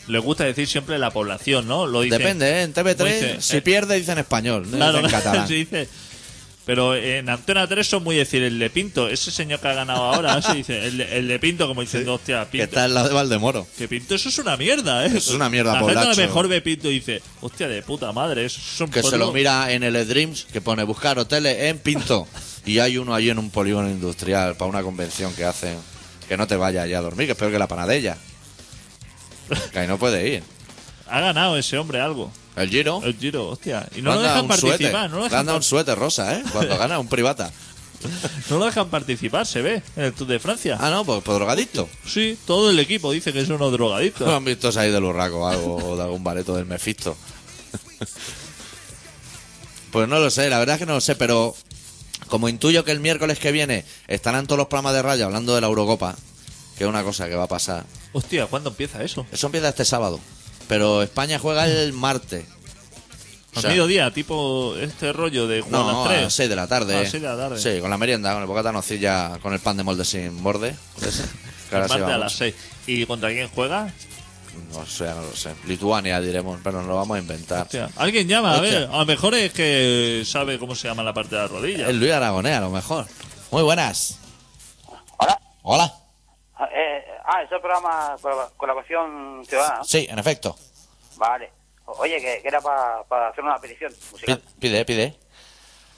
les 0.07 0.21
gusta 0.21 0.43
decir 0.45 0.67
siempre 0.67 0.97
la 0.97 1.11
población, 1.11 1.67
¿no? 1.67 1.85
Lo 1.87 2.01
dicen, 2.01 2.19
depende, 2.19 2.49
¿eh? 2.49 2.61
En 2.63 2.73
TV3, 2.73 3.03
Dice, 3.05 3.35
si 3.41 3.57
eh, 3.57 3.61
pierde, 3.61 3.95
dicen 3.99 4.17
español, 4.17 4.63
no 4.69 4.77
Claro, 4.77 4.97
dicen 4.99 5.11
catalán. 5.19 5.47
se 5.47 5.53
dice 5.53 5.89
Pero 6.65 6.95
en 6.95 7.29
Antena 7.29 7.65
3 7.65 7.87
son 7.87 8.03
muy 8.03 8.15
decir 8.17 8.43
el 8.43 8.59
de 8.59 8.69
Pinto, 8.69 9.07
ese 9.07 9.31
señor 9.31 9.59
que 9.61 9.69
ha 9.69 9.73
ganado 9.73 10.03
ahora, 10.03 10.41
se 10.41 10.53
dice, 10.53 10.85
el 10.87 10.97
de, 10.97 11.17
el 11.17 11.27
de 11.29 11.39
Pinto, 11.39 11.65
como 11.67 11.79
diciendo, 11.81 12.13
hostia, 12.15 12.43
Que 12.45 12.51
Pinto. 12.51 12.65
está 12.65 12.83
al 12.83 12.93
lado 12.93 13.07
de 13.07 13.13
Valdemoro. 13.13 13.65
Que 13.77 13.87
Pinto, 13.87 14.15
eso 14.15 14.27
es 14.27 14.37
una 14.39 14.57
mierda, 14.57 15.05
¿eh? 15.05 15.11
Es 15.15 15.29
una 15.29 15.49
mierda, 15.49 15.73
La 15.73 15.79
gente 15.79 15.91
a 15.93 15.95
lo 15.95 16.01
Polacho. 16.01 16.21
mejor 16.21 16.47
ve 16.49 16.61
Pinto 16.61 16.89
y 16.89 16.95
dice, 16.95 17.21
hostia, 17.39 17.67
de 17.69 17.81
puta 17.83 18.11
madre, 18.11 18.43
eso 18.45 18.59
es 18.59 18.81
un 18.81 18.89
Que 18.89 19.01
se 19.01 19.17
lo 19.17 19.31
mira 19.31 19.71
en 19.71 19.83
el 19.83 20.07
Dreams, 20.07 20.45
que 20.51 20.59
pone 20.59 20.83
buscar 20.83 21.17
hoteles 21.19 21.57
en 21.63 21.79
Pinto. 21.79 22.27
Y 22.65 22.79
hay 22.79 22.97
uno 22.97 23.15
allí 23.15 23.29
en 23.29 23.39
un 23.39 23.49
polígono 23.49 23.89
industrial 23.89 24.57
para 24.57 24.69
una 24.69 24.81
convención 24.83 25.33
que 25.33 25.45
hacen. 25.45 25.77
Que 26.27 26.35
no 26.35 26.45
te 26.47 26.57
vayas 26.57 26.89
ya 26.89 26.97
a 26.97 27.01
dormir, 27.01 27.27
que 27.27 27.31
es 27.31 27.37
peor 27.37 27.53
que 27.53 27.59
la 27.59 27.67
panadella. 27.69 28.17
Que 29.71 29.79
ahí 29.79 29.87
no 29.87 29.97
puede 29.97 30.27
ir. 30.27 30.43
Ha 31.09 31.19
ganado 31.21 31.57
ese 31.57 31.77
hombre 31.77 32.01
algo. 32.01 32.31
El 32.55 32.69
Giro. 32.69 33.01
El 33.03 33.17
Giro, 33.17 33.49
hostia. 33.49 33.87
Y 33.95 34.01
no 34.01 34.15
lo 34.15 34.21
dejan 34.21 34.47
participar, 34.47 34.79
suéter. 34.79 35.09
no 35.09 35.09
lo 35.09 35.17
Le 35.17 35.23
dejan, 35.25 35.39
han 35.39 35.45
dado 35.45 35.57
un 35.57 35.63
suéter 35.63 35.97
rosa, 35.97 36.35
¿eh? 36.37 36.43
Cuando 36.51 36.77
gana 36.77 36.99
un 36.99 37.07
privata. 37.07 37.51
no 38.49 38.57
lo 38.57 38.65
dejan 38.65 38.89
participar, 38.89 39.45
se 39.45 39.61
ve, 39.61 39.81
en 39.95 40.03
el 40.03 40.13
Tour 40.13 40.27
de 40.27 40.39
Francia. 40.39 40.77
Ah, 40.79 40.89
no, 40.89 41.05
pues, 41.05 41.23
pues 41.23 41.37
drogadicto. 41.37 41.87
Sí, 42.05 42.37
todo 42.45 42.69
el 42.69 42.79
equipo 42.79 43.11
dice 43.11 43.33
que 43.33 43.45
son 43.45 43.55
unos 43.55 43.71
¿No 43.71 43.77
drogadictos. 43.77 44.27
han 44.27 44.45
visto 44.45 44.71
ahí 44.77 44.91
del 44.91 45.03
Urraco 45.03 45.39
o 45.39 45.47
algo, 45.47 45.75
o 45.75 45.95
de 45.97 46.03
algún 46.03 46.23
bareto 46.23 46.55
del 46.55 46.65
Mefisto? 46.65 47.15
Pues 49.91 50.07
no 50.07 50.19
lo 50.19 50.29
sé, 50.29 50.49
la 50.49 50.59
verdad 50.59 50.75
es 50.75 50.79
que 50.79 50.85
no 50.85 50.93
lo 50.95 51.01
sé, 51.01 51.15
pero 51.15 51.55
como 52.27 52.49
intuyo 52.49 52.83
que 52.83 52.91
el 52.91 52.99
miércoles 52.99 53.39
que 53.39 53.51
viene 53.51 53.85
estarán 54.07 54.45
todos 54.45 54.57
los 54.59 54.67
programas 54.67 54.93
de 54.93 55.01
radio 55.01 55.25
hablando 55.25 55.55
de 55.55 55.61
la 55.61 55.67
Eurocopa, 55.67 56.15
que 56.77 56.83
es 56.83 56.89
una 56.89 57.03
cosa 57.03 57.27
que 57.29 57.35
va 57.35 57.43
a 57.43 57.47
pasar. 57.47 57.85
Hostia, 58.17 58.47
¿cuándo 58.47 58.69
empieza 58.71 59.03
eso? 59.03 59.27
Eso 59.31 59.45
empieza 59.45 59.69
este 59.69 59.85
sábado, 59.85 60.19
pero 60.67 61.03
España 61.03 61.37
juega 61.37 61.67
el 61.67 61.93
martes. 61.93 62.45
A 63.55 63.59
O 63.59 63.61
sea, 63.61 63.69
mediodía, 63.69 64.11
tipo 64.11 64.75
este 64.79 65.13
rollo 65.13 65.47
de 65.47 65.61
jugar 65.61 65.81
a 65.81 65.83
No, 65.83 65.91
las 65.91 66.05
a 66.05 66.09
3. 66.09 66.23
las 66.23 66.33
6 66.33 66.49
de 66.49 66.55
la 66.55 66.67
tarde. 66.67 66.95
A 66.95 67.01
las 67.01 67.11
seis 67.11 67.21
de 67.23 67.29
la 67.29 67.37
tarde. 67.37 67.59
Sí, 67.61 67.79
con 67.79 67.89
la 67.91 67.97
merienda, 67.97 68.33
con 68.33 68.41
el 68.41 68.47
bocata 68.47 68.71
nocilla, 68.71 69.37
con 69.41 69.53
el 69.53 69.59
pan 69.59 69.77
de 69.77 69.83
molde 69.83 70.03
sin 70.05 70.41
borde. 70.43 70.75
ese, 71.01 71.23
que 71.69 71.75
ahora 71.75 71.87
sí 71.87 71.93
Parte 71.93 72.03
a 72.03 72.07
vamos. 72.07 72.19
las 72.19 72.33
6. 72.33 72.55
¿Y 72.87 73.05
contra 73.05 73.29
quién 73.29 73.47
juega? 73.49 73.91
No 74.73 74.85
sé, 74.87 75.05
no 75.05 75.21
lo 75.21 75.35
sé. 75.35 75.53
Lituania 75.67 76.19
diremos, 76.19 76.59
pero 76.63 76.79
nos 76.79 76.87
lo 76.87 76.95
vamos 76.95 77.17
a 77.17 77.19
inventar. 77.19 77.61
Hostia, 77.63 77.89
alguien 77.97 78.27
llama, 78.27 78.55
a 78.55 78.61
Hostia. 78.61 78.79
ver. 78.79 78.89
A 78.91 78.97
lo 78.97 79.05
mejor 79.05 79.35
es 79.35 79.53
que 79.53 80.23
sabe 80.25 80.57
cómo 80.57 80.73
se 80.75 80.87
llama 80.87 81.03
la 81.03 81.13
parte 81.13 81.35
de 81.35 81.41
la 81.43 81.47
rodilla. 81.47 81.87
Es 81.87 81.95
Luis 81.95 82.11
Aragonés, 82.11 82.57
a 82.57 82.61
lo 82.61 82.71
mejor. 82.71 83.05
Muy 83.51 83.61
buenas. 83.63 84.17
Hola. 85.19 85.39
Hola. 85.63 85.93
Ah, 86.59 86.67
eh, 86.75 87.03
ah, 87.27 87.43
es 87.43 87.51
el 87.51 87.59
programa 87.61 88.15
Colab- 88.21 88.49
Colaboración 88.57 89.45
Ciudadana. 89.47 89.83
Sí, 89.83 90.07
en 90.09 90.17
efecto. 90.19 90.55
Vale. 91.17 91.51
Oye, 91.85 92.19
que, 92.19 92.41
que 92.41 92.47
era 92.47 92.59
para 92.61 93.29
hacer 93.29 93.43
una 93.43 93.59
petición 93.59 93.93
musical. 94.11 94.41
Pide, 94.59 94.83
pide. 94.85 95.15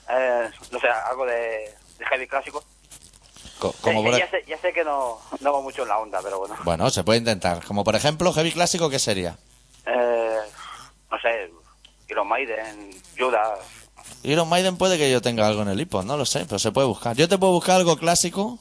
Eh, 0.10 0.50
no 0.72 0.80
sé, 0.80 0.88
algo 0.88 1.26
de, 1.26 1.74
de 1.98 2.06
heavy 2.06 2.28
clásico. 2.28 2.64
Co- 3.60 3.74
Como 3.82 4.02
Eh, 4.02 4.04
por- 4.12 4.20
ya, 4.20 4.30
sé, 4.30 4.44
ya 4.48 4.58
sé 4.60 4.72
que 4.74 4.84
no, 4.84 5.20
no 5.42 5.54
va 5.54 5.62
mucho 5.62 5.84
en 5.84 5.90
la 5.90 5.98
onda, 6.00 6.20
pero 6.24 6.40
bueno. 6.40 6.56
Bueno, 6.64 6.90
se 6.90 7.04
puede 7.04 7.20
intentar. 7.20 7.64
Como 7.66 7.84
por 7.84 7.96
ejemplo, 7.96 8.32
heavy 8.34 8.52
clásico, 8.52 8.90
¿qué 8.90 9.00
sería? 9.00 9.38
Eh, 9.86 10.38
no 11.12 11.20
sé, 11.20 11.52
Iron 12.08 12.28
Maiden, 12.28 12.92
Judas. 13.18 13.60
Iron 14.24 14.48
Maiden 14.50 14.78
puede 14.78 14.98
que 14.98 15.12
yo 15.12 15.22
tenga 15.22 15.48
algo 15.48 15.62
en 15.64 15.70
el 15.70 15.82
iPod, 15.82 16.06
no 16.06 16.18
lo 16.18 16.26
sé, 16.26 16.46
pero 16.46 16.60
se 16.60 16.72
puede 16.72 16.88
buscar. 16.88 17.16
Yo 17.16 17.28
te 17.28 17.38
puedo 17.38 17.54
buscar 17.54 17.76
algo 17.78 17.98
clásico. 17.98 18.60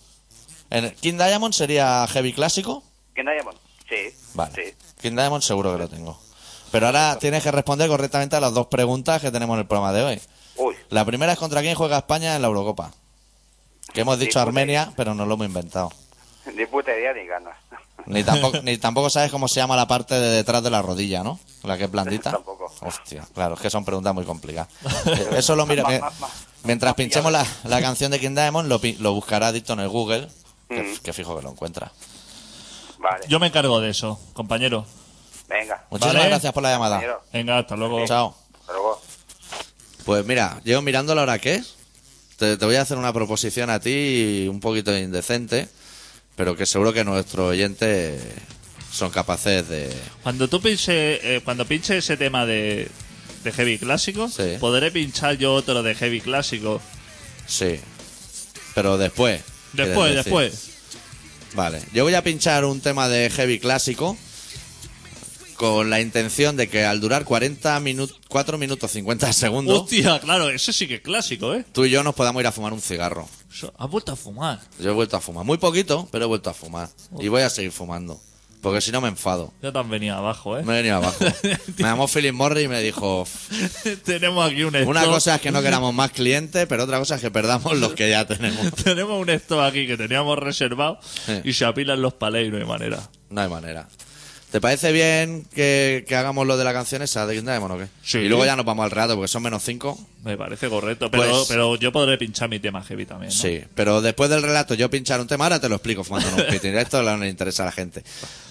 En 0.70 0.90
King 0.96 1.14
Diamond 1.18 1.54
sería 1.54 2.06
heavy 2.08 2.32
clásico. 2.32 2.82
¿Quién 3.14 3.26
Diamond? 3.26 3.56
Sí. 3.88 4.14
Vale. 4.34 4.52
Sí. 4.54 4.74
King 5.00 5.12
Diamond 5.16 5.42
seguro 5.42 5.72
que 5.72 5.78
lo 5.78 5.88
tengo. 5.88 6.18
Pero 6.70 6.86
ahora 6.86 7.16
tienes 7.18 7.42
que 7.42 7.50
responder 7.50 7.88
correctamente 7.88 8.36
a 8.36 8.40
las 8.40 8.52
dos 8.52 8.66
preguntas 8.66 9.20
que 9.22 9.30
tenemos 9.30 9.54
en 9.54 9.60
el 9.60 9.66
programa 9.66 9.92
de 9.92 10.02
hoy. 10.02 10.20
Uy, 10.56 10.74
La 10.90 11.04
primera 11.04 11.32
es 11.32 11.38
contra 11.38 11.62
quién 11.62 11.74
juega 11.74 11.98
España 11.98 12.36
en 12.36 12.42
la 12.42 12.48
Eurocopa. 12.48 12.92
Que 13.94 14.02
hemos 14.02 14.18
dicho 14.18 14.38
Armenia, 14.40 14.92
pero 14.96 15.14
no 15.14 15.24
lo 15.24 15.34
hemos 15.34 15.46
inventado. 15.46 15.90
ni 16.54 16.66
puta 16.66 16.90
idea 16.94 17.12
ni 17.14 17.26
ganas. 17.26 17.56
Ni 18.06 18.22
tampoco, 18.24 18.62
ni 18.62 18.78
tampoco 18.78 19.10
sabes 19.10 19.30
cómo 19.30 19.48
se 19.48 19.56
llama 19.56 19.76
la 19.76 19.86
parte 19.86 20.14
de 20.14 20.28
detrás 20.30 20.62
de 20.62 20.70
la 20.70 20.80
rodilla, 20.80 21.22
¿no? 21.22 21.38
La 21.64 21.76
que 21.76 21.84
es 21.84 21.90
blandita. 21.90 22.30
Tampoco. 22.32 22.72
Hostia, 22.80 23.26
claro, 23.34 23.54
es 23.54 23.60
que 23.60 23.68
son 23.68 23.84
preguntas 23.84 24.14
muy 24.14 24.24
complicadas. 24.24 24.68
Eh, 25.06 25.28
Eso 25.36 25.56
lo 25.56 25.66
mira. 25.66 25.82
Ma- 25.82 26.10
mientras 26.62 26.94
pinchemos 26.94 27.30
la, 27.32 27.44
la 27.64 27.80
canción 27.82 28.10
de 28.10 28.20
King 28.20 28.34
Diamond, 28.34 28.68
lo, 28.68 28.80
lo 29.00 29.12
buscará 29.12 29.52
Dicto 29.52 29.74
en 29.74 29.80
el 29.80 29.88
Google, 29.88 30.28
que, 30.68 30.82
Mm. 30.82 30.96
que 30.98 31.12
fijo 31.12 31.36
que 31.36 31.42
lo 31.42 31.50
encuentra. 31.50 31.92
Vale. 32.98 33.26
Yo 33.28 33.38
me 33.40 33.46
encargo 33.48 33.80
de 33.80 33.90
eso, 33.90 34.20
compañero. 34.32 34.84
Venga. 35.48 35.84
Muchísimas 35.90 36.16
Vale. 36.16 36.28
gracias 36.28 36.52
por 36.52 36.62
la 36.62 36.70
llamada. 36.70 36.96
compañero. 36.96 37.22
Venga, 37.32 37.58
hasta 37.58 37.76
luego. 37.76 38.04
Chao. 38.06 38.36
Hasta 38.60 38.72
luego. 38.72 39.00
Pues 40.04 40.24
mira, 40.26 40.60
llevo 40.64 40.82
mirando 40.82 41.14
la 41.14 41.22
hora 41.22 41.38
que 41.38 41.54
es. 41.56 41.74
Te, 42.36 42.56
te 42.56 42.64
voy 42.64 42.76
a 42.76 42.82
hacer 42.82 42.98
una 42.98 43.12
proposición 43.12 43.68
a 43.70 43.80
ti 43.80 44.46
un 44.50 44.60
poquito 44.60 44.96
indecente, 44.96 45.68
pero 46.36 46.56
que 46.56 46.66
seguro 46.66 46.92
que 46.92 47.04
nuestros 47.04 47.50
oyentes 47.50 48.22
son 48.92 49.10
capaces 49.10 49.68
de... 49.68 49.94
Cuando 50.22 50.48
tú 50.48 50.60
pinche, 50.60 51.36
eh, 51.36 51.40
cuando 51.42 51.66
pinche 51.66 51.98
ese 51.98 52.16
tema 52.16 52.46
de, 52.46 52.88
de 53.44 53.52
heavy 53.52 53.78
clásico, 53.78 54.28
Sí. 54.28 54.56
podré 54.60 54.90
pinchar 54.90 55.36
yo 55.36 55.52
otro 55.54 55.82
de 55.82 55.94
heavy 55.94 56.20
clásico. 56.20 56.80
Sí. 57.46 57.80
Pero 58.74 58.98
después. 58.98 59.42
Después, 59.72 60.14
después. 60.16 60.70
Vale. 61.54 61.82
Yo 61.92 62.04
voy 62.04 62.14
a 62.14 62.22
pinchar 62.22 62.64
un 62.64 62.80
tema 62.80 63.08
de 63.08 63.30
heavy 63.30 63.58
clásico 63.58 64.16
con 65.56 65.90
la 65.90 66.00
intención 66.00 66.56
de 66.56 66.68
que 66.68 66.84
al 66.84 67.00
durar 67.00 67.24
40 67.24 67.80
minutos, 67.80 68.16
4 68.28 68.58
minutos 68.58 68.90
50 68.92 69.32
segundos, 69.32 69.80
Hostia, 69.82 70.20
claro, 70.20 70.48
ese 70.50 70.72
sí 70.72 70.86
que 70.86 70.96
es 70.96 71.00
clásico, 71.00 71.52
¿eh? 71.54 71.64
tú 71.72 71.84
y 71.84 71.90
yo 71.90 72.04
nos 72.04 72.14
podamos 72.14 72.40
ir 72.40 72.46
a 72.46 72.52
fumar 72.52 72.72
un 72.72 72.80
cigarro. 72.80 73.28
Eso- 73.52 73.72
Has 73.76 73.90
vuelto 73.90 74.12
a 74.12 74.16
fumar. 74.16 74.60
Yo 74.78 74.90
he 74.90 74.94
vuelto 74.94 75.16
a 75.16 75.20
fumar. 75.20 75.44
Muy 75.44 75.58
poquito, 75.58 76.08
pero 76.12 76.24
he 76.24 76.28
vuelto 76.28 76.50
a 76.50 76.54
fumar. 76.54 76.88
Y 77.18 77.26
voy 77.28 77.42
a 77.42 77.50
seguir 77.50 77.72
fumando. 77.72 78.20
Porque 78.60 78.80
si 78.80 78.90
no 78.90 79.00
me 79.00 79.08
enfado. 79.08 79.52
Te 79.60 79.68
han 79.68 79.88
venido 79.88 80.16
abajo, 80.16 80.58
¿eh? 80.58 80.62
Me 80.64 80.74
venido 80.74 80.96
abajo. 80.96 81.16
Me 81.78 81.84
llamó 81.84 82.08
Philip 82.08 82.34
Morris 82.34 82.64
y 82.64 82.68
me 82.68 82.82
dijo, 82.82 83.26
Tenemos 84.04 84.50
aquí 84.50 84.64
un 84.64 84.74
stop. 84.74 84.88
una 84.88 85.04
cosa 85.04 85.36
es 85.36 85.40
que 85.40 85.50
no 85.52 85.62
queramos 85.62 85.94
más 85.94 86.10
clientes, 86.10 86.66
pero 86.68 86.84
otra 86.84 86.98
cosa 86.98 87.14
es 87.16 87.20
que 87.20 87.30
perdamos 87.30 87.78
los 87.78 87.92
que 87.94 88.10
ya 88.10 88.26
tenemos. 88.26 88.72
Tenemos 88.84 89.20
un 89.20 89.30
stop 89.30 89.60
aquí 89.60 89.86
que 89.86 89.96
teníamos 89.96 90.38
reservado 90.38 90.98
Sí. 91.26 91.40
y 91.44 91.52
se 91.52 91.64
apilan 91.64 92.02
los 92.02 92.14
palés 92.14 92.48
y 92.48 92.50
no 92.50 92.58
hay 92.58 92.64
manera. 92.64 93.08
No 93.30 93.40
hay 93.40 93.48
manera. 93.48 93.88
¿Te 94.50 94.62
parece 94.62 94.92
bien 94.92 95.44
que, 95.54 96.06
que 96.08 96.16
hagamos 96.16 96.46
lo 96.46 96.56
de 96.56 96.64
la 96.64 96.72
canción 96.72 97.02
esa 97.02 97.26
de 97.26 97.36
King 97.36 97.42
Diamond 97.44 97.74
o 97.74 97.78
qué? 97.78 97.86
Sí. 98.02 98.18
Y 98.18 98.28
luego 98.28 98.46
ya 98.46 98.56
nos 98.56 98.64
vamos 98.64 98.82
al 98.84 98.90
relato 98.90 99.14
porque 99.14 99.28
son 99.28 99.42
menos 99.42 99.62
cinco. 99.62 99.98
Me 100.24 100.38
parece 100.38 100.70
correcto, 100.70 101.10
pero, 101.10 101.24
Pues- 101.30 101.48
pero 101.48 101.76
yo 101.76 101.92
podré 101.92 102.16
pinchar 102.16 102.48
mi 102.48 102.58
tema 102.58 102.82
heavy 102.82 103.04
también. 103.04 103.30
¿no? 103.30 103.38
Sí, 103.38 103.60
pero 103.74 104.00
después 104.00 104.30
del 104.30 104.40
relato 104.42 104.72
yo 104.74 104.88
pinchar 104.88 105.20
un 105.20 105.26
tema, 105.26 105.44
ahora 105.44 105.60
te 105.60 105.68
lo 105.68 105.74
explico 105.76 106.02
fumando 106.02 106.30
un 106.34 106.46
pitín. 106.50 106.74
Esto 106.78 107.02
no 107.02 107.16
le 107.18 107.28
interesa 107.28 107.64
a 107.64 107.66
la 107.66 107.72
gente. 107.72 108.02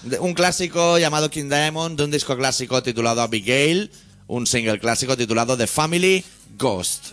De- 0.04 0.20
Un 0.20 0.34
clásico 0.34 0.98
llamado 0.98 1.30
King 1.30 1.48
Diamond, 1.48 1.98
de 1.98 2.04
un 2.04 2.10
disco 2.12 2.36
clásico 2.36 2.80
titulado 2.80 3.20
Abigail, 3.20 3.90
un 4.28 4.46
single 4.46 4.78
clásico 4.78 5.16
titulado 5.16 5.56
The 5.56 5.66
Family 5.66 6.24
Ghost. 6.56 7.06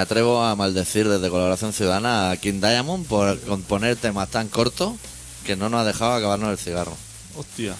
Me 0.00 0.04
atrevo 0.04 0.42
a 0.42 0.56
maldecir 0.56 1.06
desde 1.06 1.28
Colaboración 1.28 1.74
Ciudadana 1.74 2.30
a 2.30 2.36
King 2.38 2.58
Diamond 2.62 3.06
por 3.06 3.38
componer 3.40 3.96
temas 3.96 4.30
tan 4.30 4.48
cortos 4.48 4.94
que 5.44 5.56
no 5.56 5.68
nos 5.68 5.82
ha 5.82 5.84
dejado 5.84 6.14
acabarnos 6.14 6.50
el 6.52 6.56
cigarro. 6.56 6.96
Hostia. 7.36 7.74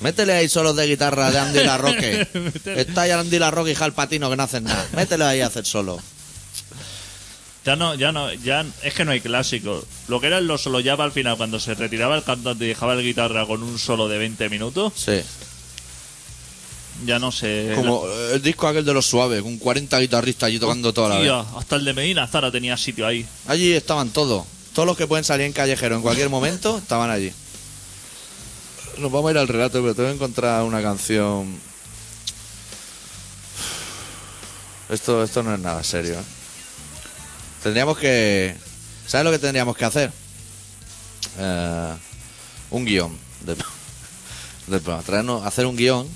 Métele 0.00 0.32
ahí 0.32 0.48
solos 0.48 0.76
de 0.76 0.86
guitarra 0.86 1.30
de 1.30 1.38
Andy 1.38 1.62
La 1.62 1.76
Roque. 1.76 2.26
Métele. 2.32 2.80
Está 2.80 3.06
ya 3.06 3.20
Andy 3.20 3.38
La 3.38 3.50
Roque 3.50 3.72
y 3.72 3.76
Hal 3.78 3.92
Patino 3.92 4.30
que 4.30 4.36
no 4.36 4.44
hacen 4.44 4.64
nada. 4.64 4.82
Métele 4.96 5.24
ahí 5.24 5.42
a 5.42 5.48
hacer 5.48 5.66
solo. 5.66 6.00
Ya 7.66 7.76
no, 7.76 7.94
ya 7.96 8.12
no, 8.12 8.32
ya 8.32 8.64
es 8.82 8.94
que 8.94 9.04
no 9.04 9.10
hay 9.10 9.20
clásicos. 9.20 9.84
Lo 10.08 10.22
que 10.22 10.28
eran 10.28 10.46
los 10.46 10.62
solo 10.62 10.80
ya 10.80 10.94
al 10.94 11.12
final, 11.12 11.36
cuando 11.36 11.60
se 11.60 11.74
retiraba 11.74 12.16
el 12.16 12.24
cantante 12.24 12.64
y 12.64 12.68
dejaba 12.68 12.94
el 12.94 13.02
guitarra 13.02 13.44
con 13.44 13.62
un 13.62 13.78
solo 13.78 14.08
de 14.08 14.16
20 14.16 14.48
minutos, 14.48 14.94
Sí. 14.96 15.20
Ya 17.04 17.18
no 17.18 17.32
sé. 17.32 17.72
Como 17.76 18.06
eh, 18.06 18.34
el 18.34 18.42
disco 18.42 18.66
aquel 18.68 18.84
de 18.84 18.92
los 18.94 19.06
suaves, 19.06 19.42
con 19.42 19.58
40 19.58 19.98
guitarristas 20.00 20.46
allí 20.48 20.58
tocando 20.58 20.92
toda 20.92 21.08
la 21.10 21.18
vez. 21.18 21.46
Hasta 21.56 21.76
el 21.76 21.84
de 21.84 21.94
Medina 21.94 22.26
Zara 22.26 22.50
tenía 22.50 22.76
sitio 22.76 23.06
ahí. 23.06 23.26
Allí 23.46 23.72
estaban 23.72 24.10
todos. 24.10 24.44
Todos 24.74 24.86
los 24.86 24.96
que 24.96 25.06
pueden 25.06 25.24
salir 25.24 25.46
en 25.46 25.52
callejero 25.52 25.96
en 25.96 26.02
cualquier 26.02 26.28
momento 26.28 26.78
estaban 26.78 27.10
allí. 27.10 27.32
Nos 28.98 29.10
vamos 29.10 29.28
a 29.28 29.32
ir 29.32 29.38
al 29.38 29.48
relato, 29.48 29.80
pero 29.80 29.94
tengo 29.94 30.08
que 30.10 30.14
encontrar 30.14 30.62
una 30.62 30.82
canción. 30.82 31.58
Esto, 34.88 35.22
esto 35.22 35.42
no 35.42 35.54
es 35.54 35.60
nada 35.60 35.82
serio. 35.84 36.14
¿eh? 36.14 36.22
Tendríamos 37.62 37.96
que. 37.98 38.54
¿Sabes 39.06 39.24
lo 39.24 39.30
que 39.30 39.38
tendríamos 39.38 39.76
que 39.76 39.84
hacer? 39.84 40.12
Eh, 41.38 41.92
un 42.70 42.84
guion. 42.84 43.16
De, 43.44 43.54
del 44.66 44.80
programa. 44.80 45.02
Traernos- 45.04 45.44
hacer 45.46 45.66
un 45.66 45.76
guion. 45.76 46.08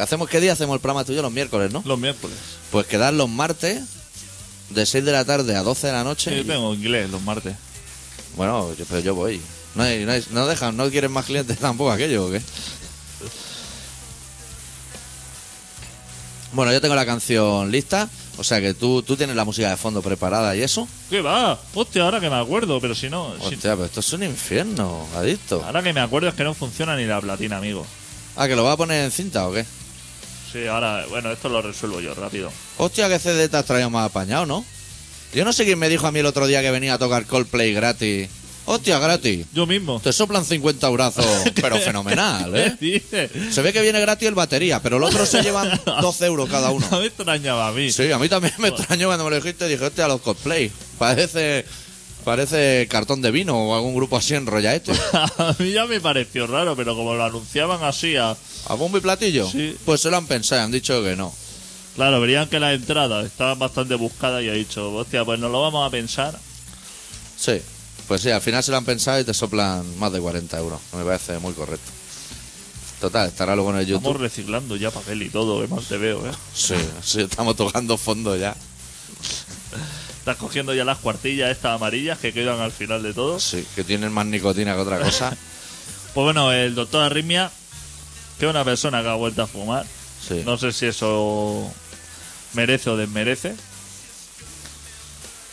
¿Hacemos 0.00 0.28
qué 0.28 0.40
día 0.40 0.52
hacemos 0.52 0.74
el 0.74 0.80
programa 0.80 1.04
tuyo? 1.04 1.22
Los 1.22 1.32
miércoles, 1.32 1.72
¿no? 1.72 1.82
Los 1.84 1.98
miércoles. 1.98 2.36
Pues 2.70 2.86
quedar 2.86 3.12
los 3.14 3.28
martes 3.28 3.82
de 4.70 4.86
6 4.86 5.04
de 5.04 5.12
la 5.12 5.24
tarde 5.24 5.56
a 5.56 5.62
12 5.62 5.86
de 5.86 5.92
la 5.92 6.04
noche. 6.04 6.30
Sí, 6.30 6.36
y- 6.36 6.44
yo 6.44 6.52
tengo 6.52 6.74
inglés 6.74 7.08
los 7.10 7.22
martes. 7.22 7.54
bueno, 8.36 8.74
yo, 8.78 8.84
pero 8.86 9.00
yo 9.00 9.14
voy. 9.14 9.40
No, 9.74 9.82
hay- 9.82 10.04
no, 10.04 10.12
hay- 10.12 10.24
no 10.30 10.46
dejan, 10.46 10.76
no 10.76 10.90
quieren 10.90 11.12
más 11.12 11.24
clientes 11.26 11.58
tampoco 11.60 11.90
aquello, 11.92 12.26
¿o 12.26 12.30
qué? 12.30 12.40
Bueno, 16.52 16.72
yo 16.72 16.80
tengo 16.80 16.94
la 16.94 17.04
canción 17.04 17.70
lista, 17.70 18.08
o 18.38 18.44
sea 18.44 18.60
que 18.60 18.72
tú, 18.72 19.02
tú 19.02 19.16
tienes 19.16 19.36
la 19.36 19.44
música 19.44 19.68
de 19.68 19.76
fondo 19.76 20.00
preparada 20.00 20.56
y 20.56 20.62
eso. 20.62 20.88
¿Qué 21.10 21.20
va? 21.20 21.58
Hostia, 21.74 22.02
ahora 22.04 22.18
que 22.20 22.30
me 22.30 22.36
acuerdo, 22.36 22.80
pero 22.80 22.94
si 22.94 23.10
no. 23.10 23.34
si- 23.38 23.54
Hostia, 23.54 23.72
pero 23.74 23.84
esto 23.84 24.00
es 24.00 24.12
un 24.14 24.22
infierno, 24.22 25.06
adicto. 25.16 25.62
ahora 25.64 25.82
que 25.82 25.92
me 25.92 26.00
acuerdo 26.00 26.28
es 26.28 26.34
que 26.34 26.44
no 26.44 26.54
funciona 26.54 26.96
ni 26.96 27.04
la 27.04 27.20
platina, 27.20 27.58
amigo. 27.58 27.84
Ah, 28.36 28.46
¿que 28.48 28.56
lo 28.56 28.64
va 28.64 28.72
a 28.72 28.76
poner 28.76 29.04
en 29.04 29.10
cinta 29.10 29.46
o 29.48 29.52
qué? 29.52 29.66
Sí, 30.52 30.66
ahora, 30.66 31.04
bueno, 31.08 31.30
esto 31.32 31.48
lo 31.48 31.60
resuelvo 31.62 32.00
yo 32.00 32.14
rápido. 32.14 32.50
Hostia, 32.78 33.08
que 33.08 33.18
CD 33.18 33.48
te 33.48 33.56
has 33.56 33.64
traído 33.64 33.90
más 33.90 34.06
apañado, 34.10 34.46
¿no? 34.46 34.64
Yo 35.34 35.44
no 35.44 35.52
sé 35.52 35.64
quién 35.64 35.78
me 35.78 35.88
dijo 35.88 36.06
a 36.06 36.12
mí 36.12 36.20
el 36.20 36.26
otro 36.26 36.46
día 36.46 36.62
que 36.62 36.70
venía 36.70 36.94
a 36.94 36.98
tocar 36.98 37.26
Coldplay 37.26 37.74
gratis. 37.74 38.28
Hostia, 38.64 38.98
gratis. 38.98 39.46
Yo 39.52 39.64
mismo. 39.64 40.00
Te 40.00 40.12
soplan 40.12 40.44
50 40.44 40.88
brazos, 40.88 41.24
pero 41.60 41.76
fenomenal, 41.78 42.52
¿eh? 42.56 43.30
Se 43.50 43.62
ve 43.62 43.72
que 43.72 43.80
viene 43.80 44.00
gratis 44.00 44.26
el 44.26 44.34
batería, 44.34 44.80
pero 44.82 44.98
los 44.98 45.10
otros 45.10 45.28
se 45.28 45.42
llevan 45.44 45.80
12 46.00 46.26
euros 46.26 46.48
cada 46.48 46.70
uno. 46.70 46.86
Mí 46.90 47.06
extrañaba 47.06 47.68
a 47.68 47.72
mí. 47.72 47.92
Sí, 47.92 48.10
a 48.10 48.18
mí 48.18 48.28
también 48.28 48.54
me 48.58 48.68
extrañó 48.68 49.06
cuando 49.06 49.24
me 49.24 49.30
lo 49.30 49.36
dijiste. 49.36 49.68
Dije, 49.68 49.84
hostia, 49.84 50.08
los 50.08 50.20
cosplay. 50.20 50.70
Parece, 50.98 51.64
parece 52.26 52.88
cartón 52.90 53.22
de 53.22 53.30
vino 53.30 53.56
o 53.56 53.76
algún 53.76 53.94
grupo 53.94 54.16
así 54.16 54.34
enrolladete. 54.34 54.90
A 55.38 55.54
mí 55.60 55.70
ya 55.70 55.86
me 55.86 56.00
pareció 56.00 56.48
raro, 56.48 56.74
pero 56.74 56.96
como 56.96 57.14
lo 57.14 57.24
anunciaban 57.24 57.84
así 57.84 58.16
a... 58.16 58.36
¿A 58.66 58.74
bombo 58.74 58.98
y 58.98 59.00
platillo? 59.00 59.48
Sí. 59.48 59.76
Pues 59.84 60.00
se 60.00 60.10
lo 60.10 60.16
han 60.16 60.26
pensado 60.26 60.60
y 60.60 60.64
han 60.64 60.72
dicho 60.72 61.04
que 61.04 61.14
no. 61.14 61.32
Claro, 61.94 62.20
verían 62.20 62.48
que 62.48 62.58
las 62.58 62.74
entradas 62.74 63.24
estaban 63.26 63.60
bastante 63.60 63.94
buscadas 63.94 64.42
y 64.42 64.48
ha 64.48 64.54
dicho, 64.54 64.92
hostia, 64.92 65.24
pues 65.24 65.38
nos 65.38 65.52
lo 65.52 65.62
vamos 65.62 65.86
a 65.86 65.90
pensar. 65.90 66.36
Sí. 67.38 67.62
Pues 68.08 68.22
sí, 68.22 68.30
al 68.32 68.40
final 68.42 68.62
se 68.64 68.72
lo 68.72 68.76
han 68.78 68.84
pensado 68.84 69.20
y 69.20 69.24
te 69.24 69.32
soplan 69.32 69.96
más 70.00 70.12
de 70.12 70.18
40 70.18 70.58
euros. 70.58 70.80
Me 70.94 71.04
parece 71.04 71.38
muy 71.38 71.52
correcto. 71.52 71.92
Total, 73.00 73.28
estará 73.28 73.54
luego 73.54 73.70
en 73.70 73.76
el 73.76 73.82
Estamos 73.82 74.02
YouTube. 74.02 74.20
reciclando 74.20 74.74
ya 74.74 74.90
papel 74.90 75.22
y 75.22 75.28
todo, 75.28 75.60
que 75.60 75.68
mal 75.68 75.84
te 75.84 75.96
veo, 75.96 76.26
¿eh? 76.26 76.32
Sí, 76.52 76.74
sí, 77.04 77.20
estamos 77.20 77.54
tocando 77.54 77.96
fondo 77.96 78.36
ya. 78.36 78.56
Estás 80.26 80.38
cogiendo 80.38 80.74
ya 80.74 80.84
las 80.84 80.98
cuartillas 80.98 81.52
estas 81.52 81.76
amarillas 81.76 82.18
que 82.18 82.32
quedan 82.32 82.58
al 82.58 82.72
final 82.72 83.00
de 83.00 83.14
todo. 83.14 83.38
Sí, 83.38 83.64
que 83.76 83.84
tienen 83.84 84.10
más 84.10 84.26
nicotina 84.26 84.74
que 84.74 84.80
otra 84.80 84.98
cosa. 84.98 85.36
Pues 86.14 86.24
bueno, 86.24 86.50
el 86.50 86.74
doctor 86.74 87.02
Arritmia, 87.04 87.50
que 88.38 88.46
es 88.46 88.50
una 88.50 88.64
persona 88.64 89.02
que 89.02 89.08
ha 89.08 89.14
vuelto 89.14 89.42
a 89.42 89.46
fumar. 89.46 89.84
Sí. 90.26 90.42
No 90.46 90.56
sé 90.56 90.72
si 90.72 90.86
eso 90.86 91.70
merece 92.54 92.88
o 92.88 92.96
desmerece. 92.96 93.54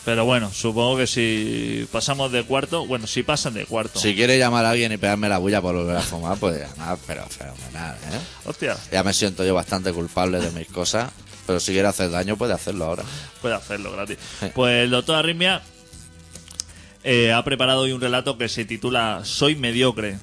Pero 0.06 0.26
bueno, 0.26 0.52
supongo 0.52 0.98
que 0.98 1.06
si 1.06 1.88
pasamos 1.92 2.32
de 2.32 2.44
cuarto, 2.44 2.88
bueno, 2.88 3.08
si 3.08 3.24
pasan 3.24 3.54
de 3.54 3.66
cuarto. 3.66 4.00
Si 4.00 4.16
quiere 4.16 4.40
llamar 4.40 4.66
a 4.66 4.72
alguien 4.72 4.92
y 4.92 4.98
pegarme 4.98 5.30
la 5.30 5.38
bulla 5.38 5.62
por 5.62 5.76
volver 5.76 5.98
a 5.98 6.02
fumar, 6.02 6.38
pues 6.38 6.62
nada, 6.78 6.98
pero 7.06 7.26
fenomenal, 7.28 7.96
¿eh? 7.96 8.20
Hostia, 8.46 8.78
Ya 8.92 9.04
me 9.04 9.14
siento 9.14 9.46
yo 9.46 9.54
bastante 9.54 9.92
culpable 9.94 10.40
de 10.40 10.50
mis 10.52 10.68
cosas, 10.68 11.12
pero 11.46 11.60
si 11.60 11.72
quiere 11.72 11.88
hacer 11.88 12.10
daño 12.10 12.38
puede 12.38 12.54
hacerlo 12.54 12.86
ahora. 12.86 13.04
puede 13.42 13.56
hacerlo 13.56 13.92
gratis. 13.92 14.18
Pues 14.54 14.84
el 14.84 14.92
doctor 14.92 15.16
Arritmia 15.18 15.62
eh, 17.04 17.32
ha 17.32 17.44
preparado 17.44 17.82
hoy 17.82 17.92
un 17.92 18.02
relato 18.02 18.38
que 18.38 18.48
se 18.50 18.66
titula 18.66 19.22
Soy 19.24 19.56
mediocre. 19.56 20.18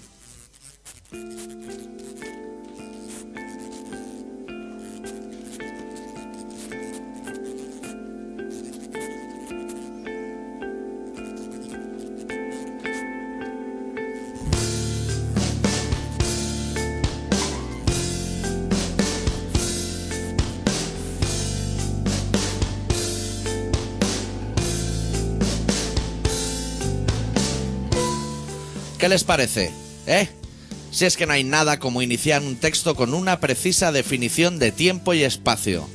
¿Qué 29.01 29.09
les 29.09 29.25
parece? 29.25 29.73
¿Eh? 30.07 30.29
Si 30.93 31.07
es 31.07 31.17
que 31.17 31.25
no 31.25 31.33
hay 31.33 31.43
nada 31.43 31.79
como 31.79 32.03
iniciar 32.03 32.43
un 32.43 32.57
texto 32.57 32.95
con 32.95 33.15
una 33.15 33.41
precisa 33.41 33.93
definición 33.93 34.59
de 34.59 34.73
tiempo 34.73 35.15
y 35.15 35.23
espacio. 35.23 35.89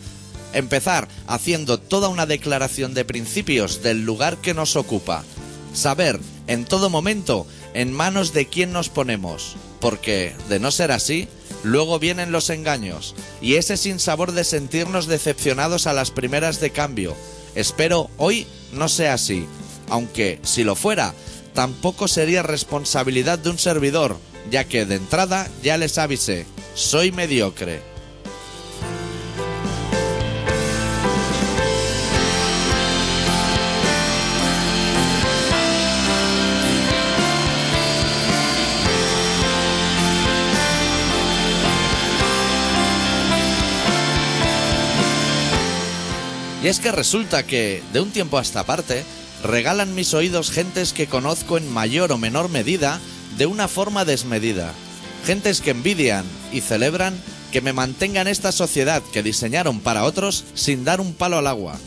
Empezar 0.53 1.07
haciendo 1.27 1.79
toda 1.79 2.07
una 2.07 2.25
declaración 2.25 2.95
de 2.95 3.05
principios 3.05 3.83
del 3.83 4.05
lugar 4.05 4.37
que 4.37 4.55
nos 4.55 4.75
ocupa. 4.75 5.23
Saber, 5.71 6.19
en 6.47 6.65
todo 6.65 6.89
momento, 6.89 7.45
en 7.75 7.93
manos 7.93 8.33
de 8.33 8.47
quién 8.47 8.73
nos 8.73 8.89
ponemos, 8.89 9.55
porque, 9.79 10.33
de 10.49 10.59
no 10.59 10.71
ser 10.71 10.91
así, 10.91 11.27
luego 11.63 11.99
vienen 11.99 12.31
los 12.31 12.49
engaños, 12.49 13.13
y 13.39 13.55
ese 13.55 13.77
sinsabor 13.77 14.31
de 14.31 14.43
sentirnos 14.43 15.05
decepcionados 15.05 15.85
a 15.85 15.93
las 15.93 16.09
primeras 16.09 16.59
de 16.59 16.71
cambio. 16.71 17.15
Espero 17.53 18.09
hoy 18.17 18.47
no 18.73 18.89
sea 18.89 19.13
así, 19.13 19.45
aunque, 19.89 20.39
si 20.41 20.63
lo 20.63 20.75
fuera, 20.75 21.13
tampoco 21.55 22.07
sería 22.07 22.43
responsabilidad 22.43 23.39
de 23.39 23.49
un 23.49 23.57
servidor, 23.57 24.19
ya 24.51 24.65
que 24.65 24.85
de 24.85 24.95
entrada 24.95 25.49
ya 25.63 25.77
les 25.77 25.97
avisé, 25.97 26.45
soy 26.75 27.11
mediocre. 27.11 27.81
Y 46.61 46.67
es 46.67 46.79
que 46.79 46.91
resulta 46.91 47.45
que, 47.45 47.83
de 47.93 48.01
un 48.01 48.09
tiempo 48.09 48.39
a 48.39 48.41
esta 48.41 48.65
parte, 48.65 49.05
regalan 49.47 49.95
mis 49.95 50.13
oídos 50.13 50.51
gentes 50.51 50.93
que 50.93 51.07
conozco 51.07 51.57
en 51.57 51.71
mayor 51.71 52.11
o 52.11 52.17
menor 52.17 52.49
medida 52.49 52.99
de 53.37 53.45
una 53.45 53.67
forma 53.67 54.05
desmedida. 54.05 54.73
Gentes 55.25 55.61
que 55.61 55.71
envidian 55.71 56.25
y 56.51 56.61
celebran 56.61 57.15
que 57.51 57.61
me 57.61 57.73
mantenga 57.73 58.21
en 58.21 58.27
esta 58.27 58.51
sociedad 58.51 59.01
que 59.13 59.23
diseñaron 59.23 59.79
para 59.79 60.03
otros 60.03 60.43
sin 60.55 60.83
dar 60.83 61.01
un 61.01 61.13
palo 61.13 61.37
al 61.37 61.47
agua. 61.47 61.77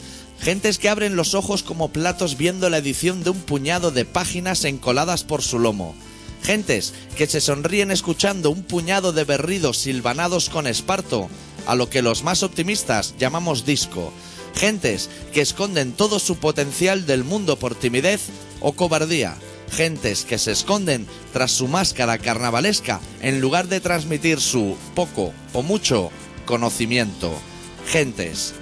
Gentes 0.41 0.79
que 0.79 0.89
abren 0.89 1.17
los 1.17 1.35
ojos 1.35 1.63
como 1.63 1.89
platos 1.89 2.37
viendo 2.37 2.71
la 2.71 2.79
edición 2.79 3.23
de 3.23 3.31
un 3.31 3.41
puñado 3.41 3.91
de 3.91 4.05
páginas 4.05 4.65
encoladas 4.65 5.25
por 5.25 5.43
su 5.43 5.59
lomo. 5.59 5.95
Gentes 6.43 6.95
que 7.17 7.27
se 7.27 7.41
sonríen 7.41 7.91
escuchando 7.91 8.51
un 8.51 8.63
puñado 8.63 9.13
de 9.13 9.25
berridos 9.25 9.79
silvanados 9.79 10.49
con 10.49 10.67
esparto, 10.67 11.29
a 11.67 11.75
lo 11.75 11.91
que 11.91 12.03
los 12.03 12.23
más 12.23 12.43
optimistas 12.43 13.15
llamamos 13.19 13.67
disco. 13.67 14.13
Gentes 14.59 15.09
que 15.33 15.41
esconden 15.41 15.93
todo 15.93 16.19
su 16.19 16.37
potencial 16.37 17.07
del 17.07 17.23
mundo 17.23 17.57
por 17.57 17.77
timidez 17.77 18.23
o 18.59 18.73
cobardía. 18.73 19.37
Gentes 19.71 20.25
que 20.25 20.37
se 20.37 20.51
esconden 20.51 21.07
tras 21.33 21.53
su 21.53 21.69
máscara 21.69 22.19
carnavalesca 22.19 23.01
en 23.23 23.41
lugar 23.41 23.69
de 23.69 23.81
transmitir 23.81 24.41
su 24.41 24.77
poco 24.97 25.33
o 25.53 25.63
mucho 25.63 26.11
conocimiento. 26.45 27.33
Gentes. 27.87 28.55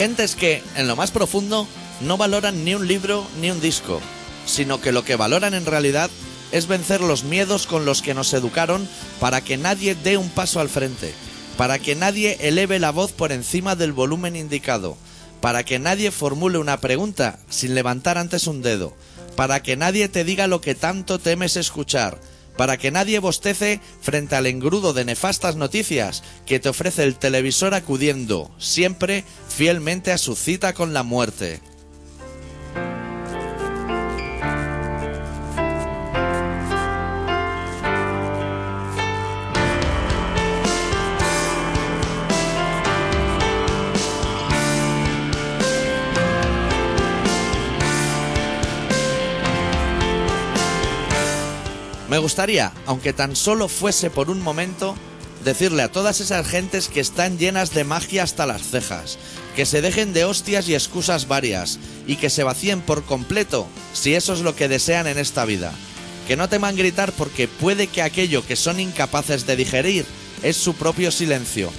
Gentes 0.00 0.34
que, 0.34 0.62
en 0.76 0.88
lo 0.88 0.96
más 0.96 1.10
profundo, 1.10 1.68
no 2.00 2.16
valoran 2.16 2.64
ni 2.64 2.74
un 2.74 2.88
libro 2.88 3.26
ni 3.38 3.50
un 3.50 3.60
disco, 3.60 4.00
sino 4.46 4.80
que 4.80 4.92
lo 4.92 5.04
que 5.04 5.14
valoran 5.14 5.52
en 5.52 5.66
realidad 5.66 6.08
es 6.52 6.68
vencer 6.68 7.02
los 7.02 7.22
miedos 7.22 7.66
con 7.66 7.84
los 7.84 8.00
que 8.00 8.14
nos 8.14 8.32
educaron 8.32 8.88
para 9.20 9.42
que 9.42 9.58
nadie 9.58 9.94
dé 9.94 10.16
un 10.16 10.30
paso 10.30 10.58
al 10.58 10.70
frente, 10.70 11.12
para 11.58 11.78
que 11.78 11.96
nadie 11.96 12.38
eleve 12.40 12.78
la 12.78 12.92
voz 12.92 13.12
por 13.12 13.30
encima 13.30 13.76
del 13.76 13.92
volumen 13.92 14.36
indicado, 14.36 14.96
para 15.42 15.64
que 15.64 15.78
nadie 15.78 16.10
formule 16.10 16.56
una 16.56 16.80
pregunta 16.80 17.38
sin 17.50 17.74
levantar 17.74 18.16
antes 18.16 18.46
un 18.46 18.62
dedo, 18.62 18.96
para 19.36 19.62
que 19.62 19.76
nadie 19.76 20.08
te 20.08 20.24
diga 20.24 20.46
lo 20.46 20.62
que 20.62 20.74
tanto 20.74 21.18
temes 21.18 21.58
escuchar, 21.58 22.18
para 22.60 22.76
que 22.76 22.90
nadie 22.90 23.20
bostece 23.20 23.80
frente 24.02 24.36
al 24.36 24.44
engrudo 24.44 24.92
de 24.92 25.06
nefastas 25.06 25.56
noticias 25.56 26.22
que 26.44 26.60
te 26.60 26.68
ofrece 26.68 27.04
el 27.04 27.16
televisor 27.16 27.72
acudiendo, 27.72 28.50
siempre 28.58 29.24
fielmente 29.48 30.12
a 30.12 30.18
su 30.18 30.36
cita 30.36 30.74
con 30.74 30.92
la 30.92 31.02
muerte. 31.02 31.62
Me 52.10 52.18
gustaría, 52.18 52.72
aunque 52.86 53.12
tan 53.12 53.36
solo 53.36 53.68
fuese 53.68 54.10
por 54.10 54.30
un 54.30 54.42
momento, 54.42 54.96
decirle 55.44 55.84
a 55.84 55.92
todas 55.92 56.20
esas 56.20 56.44
gentes 56.44 56.88
que 56.88 56.98
están 56.98 57.38
llenas 57.38 57.72
de 57.72 57.84
magia 57.84 58.24
hasta 58.24 58.46
las 58.46 58.62
cejas, 58.62 59.16
que 59.54 59.64
se 59.64 59.80
dejen 59.80 60.12
de 60.12 60.24
hostias 60.24 60.68
y 60.68 60.74
excusas 60.74 61.28
varias, 61.28 61.78
y 62.08 62.16
que 62.16 62.28
se 62.28 62.42
vacíen 62.42 62.80
por 62.80 63.04
completo, 63.04 63.68
si 63.92 64.16
eso 64.16 64.32
es 64.32 64.40
lo 64.40 64.56
que 64.56 64.66
desean 64.66 65.06
en 65.06 65.18
esta 65.18 65.44
vida. 65.44 65.72
Que 66.26 66.36
no 66.36 66.48
teman 66.48 66.74
gritar 66.74 67.12
porque 67.12 67.46
puede 67.46 67.86
que 67.86 68.02
aquello 68.02 68.44
que 68.44 68.56
son 68.56 68.80
incapaces 68.80 69.46
de 69.46 69.54
digerir 69.54 70.04
es 70.42 70.56
su 70.56 70.74
propio 70.74 71.12
silencio, 71.12 71.70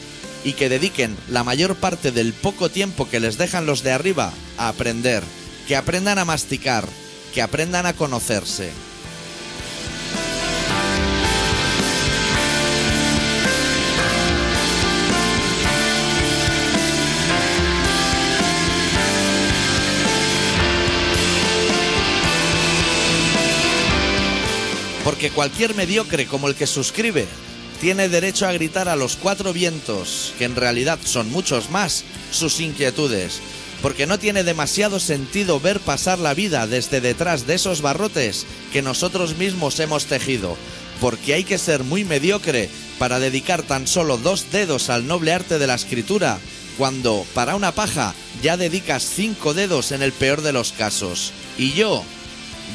y 0.46 0.54
que 0.54 0.70
dediquen 0.70 1.18
la 1.28 1.44
mayor 1.44 1.76
parte 1.76 2.14
del 2.14 2.32
poco 2.32 2.70
tiempo 2.70 3.10
que 3.10 3.20
les 3.20 3.38
dejan 3.38 3.66
los 3.66 3.84
de 3.84 3.92
arriba 3.92 4.32
a 4.58 4.70
aprender, 4.70 5.24
que 5.68 5.76
aprendan 5.76 6.20
a 6.20 6.26
masticar, 6.26 6.88
que 7.34 7.42
aprendan 7.42 7.86
a 7.86 7.92
conocerse. 7.92 8.72
Porque 25.04 25.32
cualquier 25.32 25.74
mediocre 25.74 26.28
como 26.28 26.48
el 26.48 26.56
que 26.56 26.68
suscribe 26.68 27.28
tiene 27.80 28.10
derecho 28.10 28.48
a 28.48 28.52
gritar 28.52 28.88
a 28.88 28.96
los 28.96 29.16
cuatro 29.16 29.54
vientos, 29.54 30.34
que 30.38 30.46
en 30.46 30.56
realidad 30.56 31.00
son 31.04 31.32
muchos 31.32 31.72
más, 31.72 32.04
sus 32.32 32.60
inquietudes. 32.60 33.42
Porque 33.82 34.06
no 34.06 34.20
tiene 34.20 34.44
demasiado 34.44 35.00
sentido 35.00 35.60
ver 35.60 35.80
pasar 35.80 36.20
la 36.20 36.36
vida 36.36 36.68
desde 36.68 37.02
detrás 37.02 37.48
de 37.48 37.56
esos 37.56 37.82
barrotes 37.82 38.46
que 38.72 38.84
nosotros 38.84 39.38
mismos 39.38 39.80
hemos 39.80 40.06
tejido. 40.06 40.56
Porque 41.00 41.34
hay 41.34 41.44
que 41.44 41.58
ser 41.58 41.84
muy 41.84 42.04
mediocre 42.04 42.70
para 43.00 43.20
dedicar 43.20 43.64
tan 43.64 43.88
solo 43.88 44.18
dos 44.18 44.52
dedos 44.52 44.92
al 44.92 45.08
noble 45.08 45.34
arte 45.34 45.58
de 45.58 45.66
la 45.66 45.74
escritura, 45.74 46.38
cuando 46.78 47.26
para 47.34 47.56
una 47.56 47.72
paja 47.72 48.14
ya 48.44 48.56
dedicas 48.56 49.04
cinco 49.04 49.56
dedos 49.56 49.92
en 49.92 50.04
el 50.04 50.12
peor 50.12 50.44
de 50.44 50.54
los 50.54 50.72
casos. 50.74 51.32
Y 51.58 51.72
yo, 51.74 52.04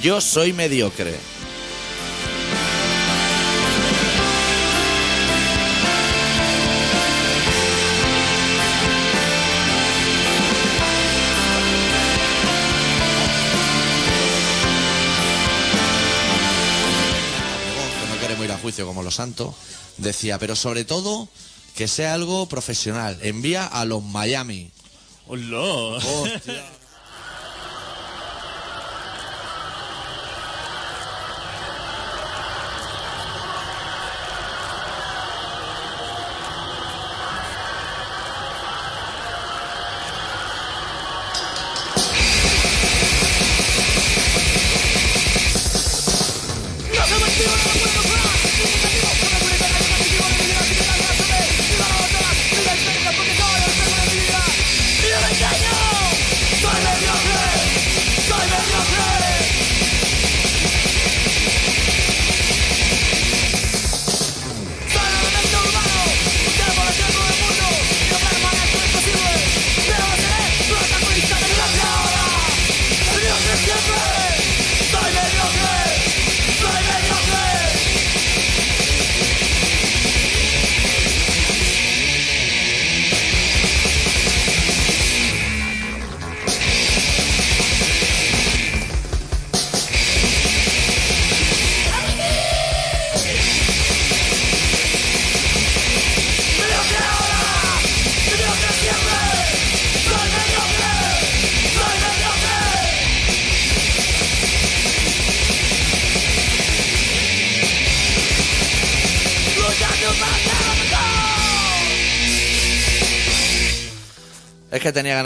yo 0.02 0.20
soy 0.20 0.52
mediocre. 0.52 1.14
Como 18.84 19.02
los 19.02 19.14
santos, 19.14 19.54
decía, 19.96 20.38
pero 20.38 20.56
sobre 20.56 20.84
todo 20.84 21.28
que 21.74 21.88
sea 21.88 22.14
algo 22.14 22.48
profesional. 22.48 23.18
Envía 23.22 23.66
a 23.66 23.84
los 23.84 24.02
Miami. 24.02 24.70
Hola. 25.26 25.98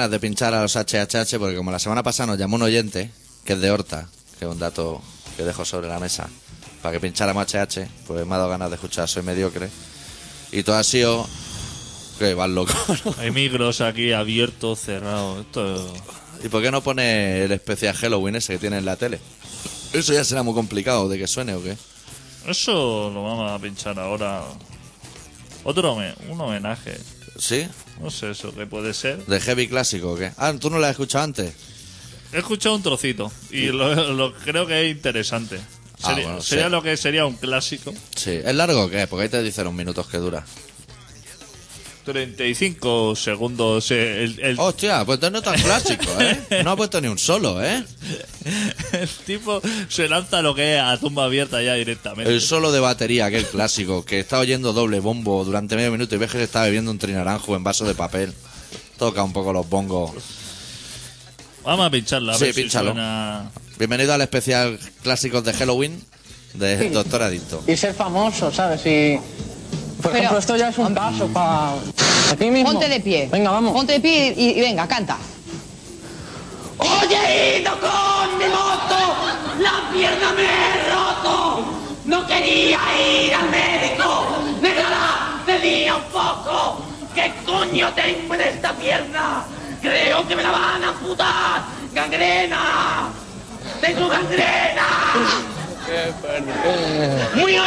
ganas 0.00 0.10
de 0.10 0.18
pinchar 0.18 0.54
a 0.54 0.62
los 0.62 0.76
HHH 0.76 1.38
porque 1.38 1.56
como 1.56 1.70
la 1.70 1.78
semana 1.78 2.02
pasada 2.02 2.28
nos 2.28 2.38
llamó 2.38 2.56
un 2.56 2.62
oyente, 2.62 3.10
que 3.44 3.52
es 3.52 3.60
de 3.60 3.70
Horta, 3.70 4.08
que 4.38 4.46
es 4.46 4.50
un 4.50 4.58
dato 4.58 5.02
que 5.36 5.42
dejo 5.42 5.66
sobre 5.66 5.88
la 5.88 5.98
mesa, 5.98 6.26
para 6.80 6.94
que 6.94 7.00
pincháramos 7.00 7.46
HH, 7.46 7.86
pues 8.06 8.26
me 8.26 8.34
ha 8.34 8.38
dado 8.38 8.48
ganas 8.48 8.70
de 8.70 8.76
escuchar 8.76 9.06
Soy 9.08 9.22
Mediocre. 9.22 9.68
Y 10.52 10.62
todo 10.62 10.76
ha 10.76 10.84
sido... 10.84 11.28
Que 12.18 12.32
vas 12.32 12.48
loco, 12.48 12.72
¿no? 13.04 13.14
Hay 13.18 13.30
micros 13.30 13.82
aquí 13.82 14.12
abiertos, 14.12 14.80
cerrados. 14.80 15.40
Esto. 15.40 15.94
¿Y 16.42 16.48
por 16.48 16.62
qué 16.62 16.70
no 16.70 16.82
pone 16.82 17.44
el 17.44 17.52
especial 17.52 17.94
Halloween 17.94 18.36
ese 18.36 18.54
que 18.54 18.58
tiene 18.58 18.78
en 18.78 18.86
la 18.86 18.96
tele? 18.96 19.20
Eso 19.92 20.14
ya 20.14 20.24
será 20.24 20.42
muy 20.42 20.54
complicado 20.54 21.08
de 21.10 21.18
que 21.18 21.26
suene 21.26 21.54
o 21.54 21.62
qué. 21.62 21.76
Eso 22.46 23.10
lo 23.12 23.22
vamos 23.22 23.50
a 23.50 23.58
pinchar 23.58 23.98
ahora. 23.98 24.44
Otro 25.64 25.94
un 25.94 26.40
homenaje. 26.40 26.98
¿Sí? 27.38 27.66
No 28.00 28.10
sé 28.10 28.30
eso 28.30 28.54
qué 28.54 28.66
puede 28.66 28.94
ser. 28.94 29.24
¿De 29.26 29.40
heavy 29.40 29.68
clásico 29.68 30.12
o 30.12 30.16
qué? 30.16 30.32
Ah, 30.36 30.52
¿tú 30.58 30.70
no 30.70 30.78
lo 30.78 30.86
has 30.86 30.92
escuchado 30.92 31.24
antes? 31.24 31.52
He 32.32 32.38
escuchado 32.38 32.76
un 32.76 32.82
trocito 32.82 33.30
y 33.50 33.66
lo, 33.66 34.12
lo 34.14 34.32
creo 34.34 34.66
que 34.66 34.84
es 34.86 34.96
interesante. 34.96 35.58
Ah, 36.02 36.08
Sería, 36.10 36.24
bueno, 36.24 36.40
sería 36.42 36.64
sí. 36.66 36.70
lo 36.70 36.82
que 36.82 36.96
sería 36.96 37.26
un 37.26 37.34
clásico. 37.36 37.92
Sí. 38.16 38.30
¿Es 38.42 38.54
largo 38.54 38.84
o 38.84 38.88
qué? 38.90 39.06
Porque 39.06 39.24
ahí 39.24 39.28
te 39.28 39.42
dicen 39.42 39.64
los 39.64 39.74
minutos 39.74 40.06
que 40.06 40.16
dura. 40.18 40.44
35 42.12 43.14
segundos. 43.16 43.90
eh, 43.90 44.24
El, 44.24 44.40
el- 44.40 44.60
Hostia, 44.60 45.04
pues 45.04 45.20
no 45.20 45.38
es 45.38 45.44
tan 45.44 45.60
clásico, 45.60 46.04
¿eh? 46.20 46.62
No 46.64 46.72
ha 46.72 46.76
puesto 46.76 47.00
ni 47.00 47.08
un 47.08 47.18
solo, 47.18 47.62
¿eh? 47.64 47.84
el 48.92 49.08
tipo 49.26 49.60
se 49.88 50.08
lanza 50.08 50.42
lo 50.42 50.54
que 50.54 50.76
es 50.76 50.80
a 50.82 50.96
tumba 50.98 51.24
abierta 51.24 51.62
ya 51.62 51.74
directamente. 51.74 52.30
El 52.32 52.40
solo 52.40 52.72
de 52.72 52.80
batería, 52.80 53.26
aquel 53.26 53.46
clásico, 53.46 54.04
que 54.04 54.18
está 54.20 54.38
oyendo 54.38 54.72
doble 54.72 55.00
bombo 55.00 55.44
durante 55.44 55.76
medio 55.76 55.92
minuto 55.92 56.14
y 56.14 56.18
ves 56.18 56.30
que 56.30 56.38
se 56.38 56.44
está 56.44 56.62
bebiendo 56.64 56.90
un 56.90 56.98
trinaranjo 56.98 57.54
en 57.56 57.64
vaso 57.64 57.84
de 57.84 57.94
papel. 57.94 58.32
Toca 58.98 59.22
un 59.22 59.32
poco 59.32 59.52
los 59.52 59.68
bongos. 59.68 60.12
Vamos 61.64 61.86
a 61.86 61.90
pincharla. 61.90 62.32
A 62.32 62.38
Sí, 62.38 62.44
ver 62.44 62.54
si 62.54 62.62
pínchalo. 62.62 62.92
suena- 62.92 63.50
Bienvenido 63.78 64.12
al 64.12 64.20
especial 64.20 64.78
clásicos 65.02 65.42
de 65.44 65.52
Halloween 65.54 66.02
de 66.54 66.90
Doctor 66.90 67.22
Adicto. 67.22 67.62
y 67.66 67.76
ser 67.76 67.94
famoso, 67.94 68.50
¿sabes? 68.52 68.84
Y, 68.86 69.18
por 70.00 70.16
ejemplo, 70.16 70.38
esto 70.38 70.56
ya 70.56 70.68
es 70.68 70.78
un 70.78 70.94
paso 70.94 71.26
para 71.28 71.72
aquí 72.32 72.50
mismo. 72.50 72.70
Ponte 72.70 72.88
de 72.88 73.00
pie. 73.00 73.28
Venga, 73.30 73.50
vamos. 73.50 73.72
Ponte 73.72 73.94
de 73.94 74.00
pie 74.00 74.34
y, 74.36 74.58
y 74.58 74.60
venga, 74.60 74.86
canta. 74.86 75.16
Hoy 76.78 77.14
he 77.14 77.60
ido 77.60 77.72
con 77.78 78.38
mi 78.38 78.46
moto, 78.46 79.14
la 79.60 79.90
pierna 79.92 80.32
me 80.32 80.44
he 80.44 80.90
roto. 80.90 81.64
No 82.06 82.26
quería 82.26 82.78
ir 82.98 83.34
al 83.34 83.50
médico, 83.50 84.26
me 84.62 84.74
la 84.74 85.42
tenía 85.44 85.96
un 85.96 86.04
poco. 86.04 86.82
¿Qué 87.14 87.32
coño 87.44 87.92
tengo 87.92 88.34
en 88.34 88.40
esta 88.40 88.72
pierna? 88.72 89.44
Creo 89.82 90.26
que 90.26 90.36
me 90.36 90.42
la 90.42 90.50
van 90.50 90.84
a 90.84 90.88
amputar. 90.88 91.62
¡Gangrena! 91.92 93.08
¡Tengo 93.80 94.08
gangrena! 94.08 94.86
¡Muy 97.34 97.52
bien! 97.52 97.62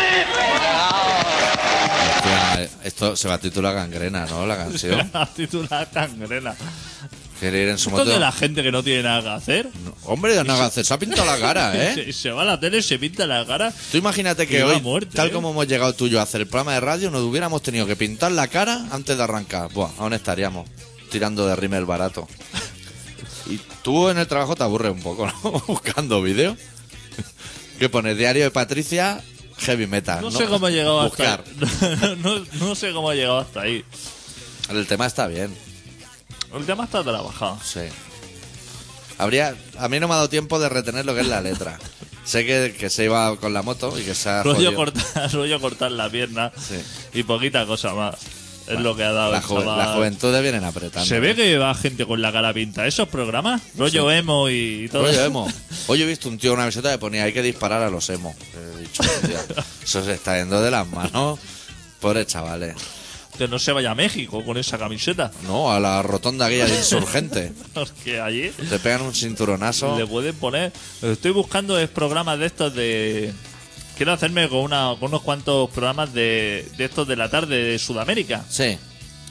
Hostia, 2.64 2.80
esto 2.84 3.16
se 3.16 3.28
va 3.28 3.36
a 3.36 3.40
titular 3.40 3.74
gangrena, 3.74 4.26
¿no? 4.26 4.46
La 4.46 4.58
canción. 4.58 5.10
La 5.14 5.26
titular 5.26 5.88
gangrena. 5.94 6.56
Quiere 7.40 7.64
ir 7.64 7.70
en 7.70 7.78
su 7.78 7.90
moto. 7.90 8.06
de 8.06 8.20
la 8.20 8.32
gente 8.32 8.64
que 8.64 8.72
no 8.72 8.84
tiene 8.84 9.04
nada 9.04 9.22
que 9.22 9.30
hacer. 9.30 9.70
Hombre, 10.06 10.42
no 10.44 10.54
hagas 10.54 10.78
eso. 10.78 10.88
Se 10.88 10.94
ha 10.94 11.00
pintado 11.00 11.26
la 11.26 11.38
cara, 11.38 11.76
¿eh? 11.92 11.94
Se, 11.96 12.14
se 12.14 12.32
va 12.32 12.44
a 12.44 12.46
la 12.46 12.60
tele, 12.60 12.82
se 12.82 12.98
pinta 12.98 13.28
la 13.28 13.46
cara. 13.46 13.74
Tú 13.92 13.98
imagínate 13.98 14.48
que 14.48 14.64
va 14.64 14.70
hoy, 14.72 14.78
a 14.78 14.80
muerte, 14.80 15.16
tal 15.16 15.28
¿eh? 15.28 15.32
como 15.32 15.52
hemos 15.52 15.68
llegado 15.68 15.94
tú 15.94 16.08
y 16.08 16.12
yo 16.12 16.20
a 16.20 16.24
hacer 16.24 16.42
el 16.42 16.48
programa 16.48 16.74
de 16.74 16.80
radio, 16.80 17.12
nos 17.12 17.22
hubiéramos 17.22 17.62
tenido 17.62 17.86
que 17.86 17.96
pintar 17.98 18.32
la 18.32 18.48
cara 18.48 18.86
antes 18.92 19.18
de 19.18 19.24
arrancar. 19.24 19.74
Buah, 19.74 19.90
aún 19.98 20.14
estaríamos 20.14 20.70
tirando 21.12 21.46
de 21.46 21.56
rímel 21.56 21.86
barato. 21.86 22.28
Y 23.50 23.60
tú 23.82 24.10
en 24.10 24.20
el 24.20 24.28
trabajo 24.28 24.56
te 24.56 24.64
aburres 24.64 24.94
un 24.94 25.02
poco, 25.02 25.28
¿no? 25.28 25.52
Buscando 25.68 26.22
vídeos. 26.22 26.58
¿Qué 27.78 27.90
pones? 27.90 28.18
Diario 28.18 28.44
de 28.46 28.52
Patricia, 28.52 29.22
heavy 29.58 29.88
metal. 29.88 30.22
No, 30.22 30.32
sé 30.32 30.46
cómo 30.46 30.68
he 30.68 30.72
llegado 30.72 31.02
hasta 31.02 31.38
Buscar. 31.38 32.18
no, 32.18 32.40
no 32.60 32.76
sé 32.76 32.92
cómo 32.94 33.12
he 33.12 33.16
llegado 33.16 33.40
hasta 33.40 33.62
ahí. 33.62 33.84
El 34.70 34.86
tema 34.88 35.06
está 35.06 35.28
bien, 35.28 35.56
El 36.56 36.66
tema 36.66 36.86
está 36.86 37.04
trabajado. 37.04 37.60
sí. 37.64 37.82
Habría, 39.20 39.56
a 39.78 39.88
mí 39.90 40.00
no 40.00 40.08
me 40.08 40.14
ha 40.16 40.18
dado 40.18 40.30
tiempo 40.30 40.60
de 40.60 40.70
retener 40.70 41.06
lo 41.06 41.14
que 41.14 41.22
es 41.22 41.28
la 41.28 41.40
letra. 41.40 41.78
Sé 42.26 42.46
que, 42.46 42.76
que 42.78 42.90
se 42.90 43.04
iba 43.06 43.36
con 43.38 43.54
la 43.54 43.62
moto 43.62 43.98
y 44.00 44.04
que 44.04 44.16
se 44.16 44.28
ha 44.30 44.42
Rollo 44.44 44.56
jodido. 44.56 44.76
cortar, 44.76 45.32
rollo 45.34 45.62
cortar 45.62 45.92
la 45.92 46.10
pierna 46.10 46.52
Sí. 46.58 46.82
y 47.14 47.24
poquita 47.24 47.66
cosa 47.68 47.94
más. 47.94 48.16
Es 48.68 48.80
lo 48.80 48.96
que 48.96 49.04
ha 49.04 49.12
dado 49.12 49.32
La, 49.32 49.40
el 49.40 49.44
chaval. 49.44 49.78
la 49.78 49.94
juventud 49.94 50.42
vienen 50.42 50.64
apretando. 50.64 51.06
Se 51.06 51.20
ve 51.20 51.36
que 51.36 51.58
va 51.58 51.74
gente 51.76 52.06
con 52.06 52.22
la 52.22 52.32
cara 52.32 52.54
pinta. 52.54 52.88
Esos 52.88 53.08
programas, 53.10 53.62
rollo 53.78 54.10
emo 54.12 54.50
y 54.50 54.88
todo. 54.92 55.04
Rollo 55.06 55.26
emo. 55.26 55.48
Hoy 55.88 56.02
he 56.02 56.06
visto 56.06 56.30
un 56.30 56.38
tío 56.38 56.54
una 56.54 56.66
visita 56.66 56.92
que 56.92 56.98
ponía 56.98 57.24
hay 57.24 57.34
que 57.34 57.42
disparar 57.42 57.82
a 57.84 57.90
los 57.90 58.10
emo. 58.10 58.34
He 58.78 58.82
dicho, 58.82 59.04
hostia, 59.04 59.40
eso 59.84 60.04
se 60.06 60.14
está 60.14 60.38
yendo 60.38 60.62
de 60.62 60.72
las 60.72 60.88
manos. 60.88 61.40
Pobres 62.00 62.28
chavales. 62.28 62.76
Que 63.38 63.48
no 63.48 63.58
se 63.58 63.72
vaya 63.72 63.92
a 63.92 63.96
México 63.96 64.46
con 64.46 64.58
esa 64.58 64.78
camiseta. 64.78 65.32
No, 65.48 65.72
a 65.74 65.80
la 65.80 66.04
rotonda 66.04 66.46
aquella 66.46 66.68
de 66.68 66.78
insurgente. 66.78 67.52
Porque 67.74 68.22
allí 68.22 68.50
Te 68.70 68.78
pegan 68.80 69.02
un 69.02 69.14
cinturonazo. 69.16 69.98
le 69.98 70.06
pueden 70.06 70.36
poner. 70.36 70.72
Estoy 71.02 71.32
buscando 71.32 71.78
es 71.80 71.90
programas 71.90 72.38
de 72.40 72.46
estos 72.46 72.74
de. 72.76 73.34
Quiero 73.98 74.12
hacerme 74.14 74.50
con, 74.50 74.60
una, 74.60 74.96
con 75.00 75.10
unos 75.10 75.22
cuantos 75.22 75.70
programas 75.70 76.14
de, 76.14 76.68
de 76.78 76.86
estos 76.86 77.08
de 77.08 77.16
la 77.16 77.30
tarde 77.30 77.56
de 77.64 77.80
Sudamérica. 77.80 78.44
Sí, 78.50 78.78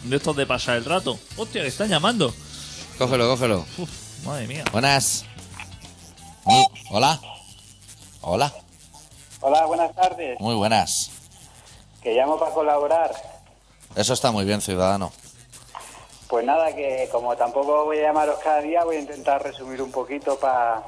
De 0.04 0.16
estos 0.16 0.36
de 0.36 0.46
pasar 0.46 0.76
el 0.76 0.84
rato. 0.84 1.18
Hostia, 1.36 1.62
que 1.62 1.68
están 1.68 1.88
llamando. 1.88 2.32
cógelo, 2.98 3.28
cógelo. 3.28 3.66
Uf, 3.78 3.90
madre 4.24 4.46
mía. 4.46 4.64
Buenas. 4.72 5.24
Muy- 6.44 6.64
hola. 6.90 7.20
Hola. 8.20 8.52
Hola, 9.40 9.66
buenas 9.66 9.92
tardes. 9.96 10.38
Muy 10.40 10.54
buenas. 10.54 11.10
Que 12.02 12.14
llamo 12.14 12.38
para 12.38 12.52
colaborar. 12.52 13.12
Eso 13.96 14.12
está 14.12 14.30
muy 14.30 14.44
bien, 14.44 14.60
ciudadano. 14.60 15.12
Pues 16.28 16.46
nada, 16.46 16.74
que 16.74 17.08
como 17.12 17.36
tampoco 17.36 17.84
voy 17.84 17.98
a 17.98 18.02
llamaros 18.02 18.38
cada 18.42 18.60
día, 18.60 18.84
voy 18.84 18.96
a 18.96 19.00
intentar 19.00 19.42
resumir 19.42 19.82
un 19.82 19.90
poquito 19.90 20.38
para 20.38 20.82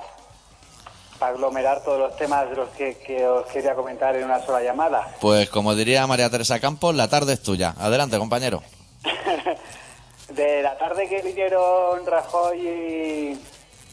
aglomerar 1.20 1.82
todos 1.84 1.98
los 1.98 2.16
temas 2.16 2.48
de 2.50 2.56
los 2.56 2.68
que, 2.70 2.98
que 2.98 3.26
os 3.26 3.46
quería 3.46 3.74
comentar 3.74 4.14
en 4.16 4.24
una 4.24 4.44
sola 4.44 4.62
llamada. 4.62 5.14
Pues 5.20 5.48
como 5.48 5.74
diría 5.74 6.06
María 6.06 6.28
Teresa 6.30 6.60
Campos, 6.60 6.94
la 6.94 7.08
tarde 7.08 7.34
es 7.34 7.42
tuya. 7.42 7.74
Adelante, 7.78 8.18
compañero. 8.18 8.62
De 10.28 10.62
la 10.62 10.76
tarde 10.78 11.08
que 11.08 11.20
vinieron 11.22 12.04
Rajoy 12.06 12.58
y, 12.58 13.40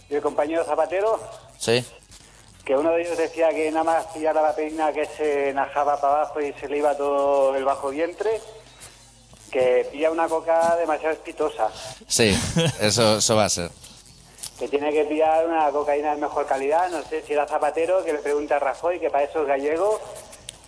y 0.10 0.16
el 0.16 0.22
compañero 0.22 0.64
Zapatero, 0.64 1.20
Sí. 1.58 1.86
que 2.66 2.76
uno 2.76 2.92
de 2.92 3.02
ellos 3.02 3.18
decía 3.18 3.50
que 3.50 3.70
nada 3.70 3.84
más 3.84 4.06
pillar 4.08 4.34
la 4.34 4.42
vaselina 4.42 4.92
que 4.94 5.06
se 5.06 5.54
najaba 5.54 6.00
para 6.00 6.14
abajo 6.22 6.40
y 6.42 6.54
se 6.54 6.68
le 6.70 6.78
iba 6.78 6.96
todo 6.96 7.56
el 7.56 7.66
bajo 7.66 7.90
vientre, 7.90 8.40
que 9.52 9.88
pilla 9.92 10.10
una 10.10 10.28
coca 10.30 10.76
demasiado 10.78 11.14
espitosa, 11.14 11.68
Sí, 12.08 12.36
eso, 12.80 13.18
eso 13.18 13.36
va 13.36 13.46
a 13.46 13.50
ser. 13.50 13.70
Que 14.62 14.68
tiene 14.68 14.92
que 14.92 15.06
pillar 15.06 15.48
una 15.48 15.72
cocaína 15.72 16.12
de 16.14 16.22
mejor 16.22 16.46
calidad, 16.46 16.88
no 16.92 17.02
sé 17.10 17.24
si 17.26 17.34
era 17.34 17.48
Zapatero, 17.48 18.06
que 18.06 18.14
le 18.14 18.20
pregunte 18.20 18.54
a 18.54 18.60
Rajoy, 18.60 19.00
que 19.00 19.10
para 19.10 19.24
eso 19.24 19.42
es 19.42 19.48
gallego, 19.48 20.00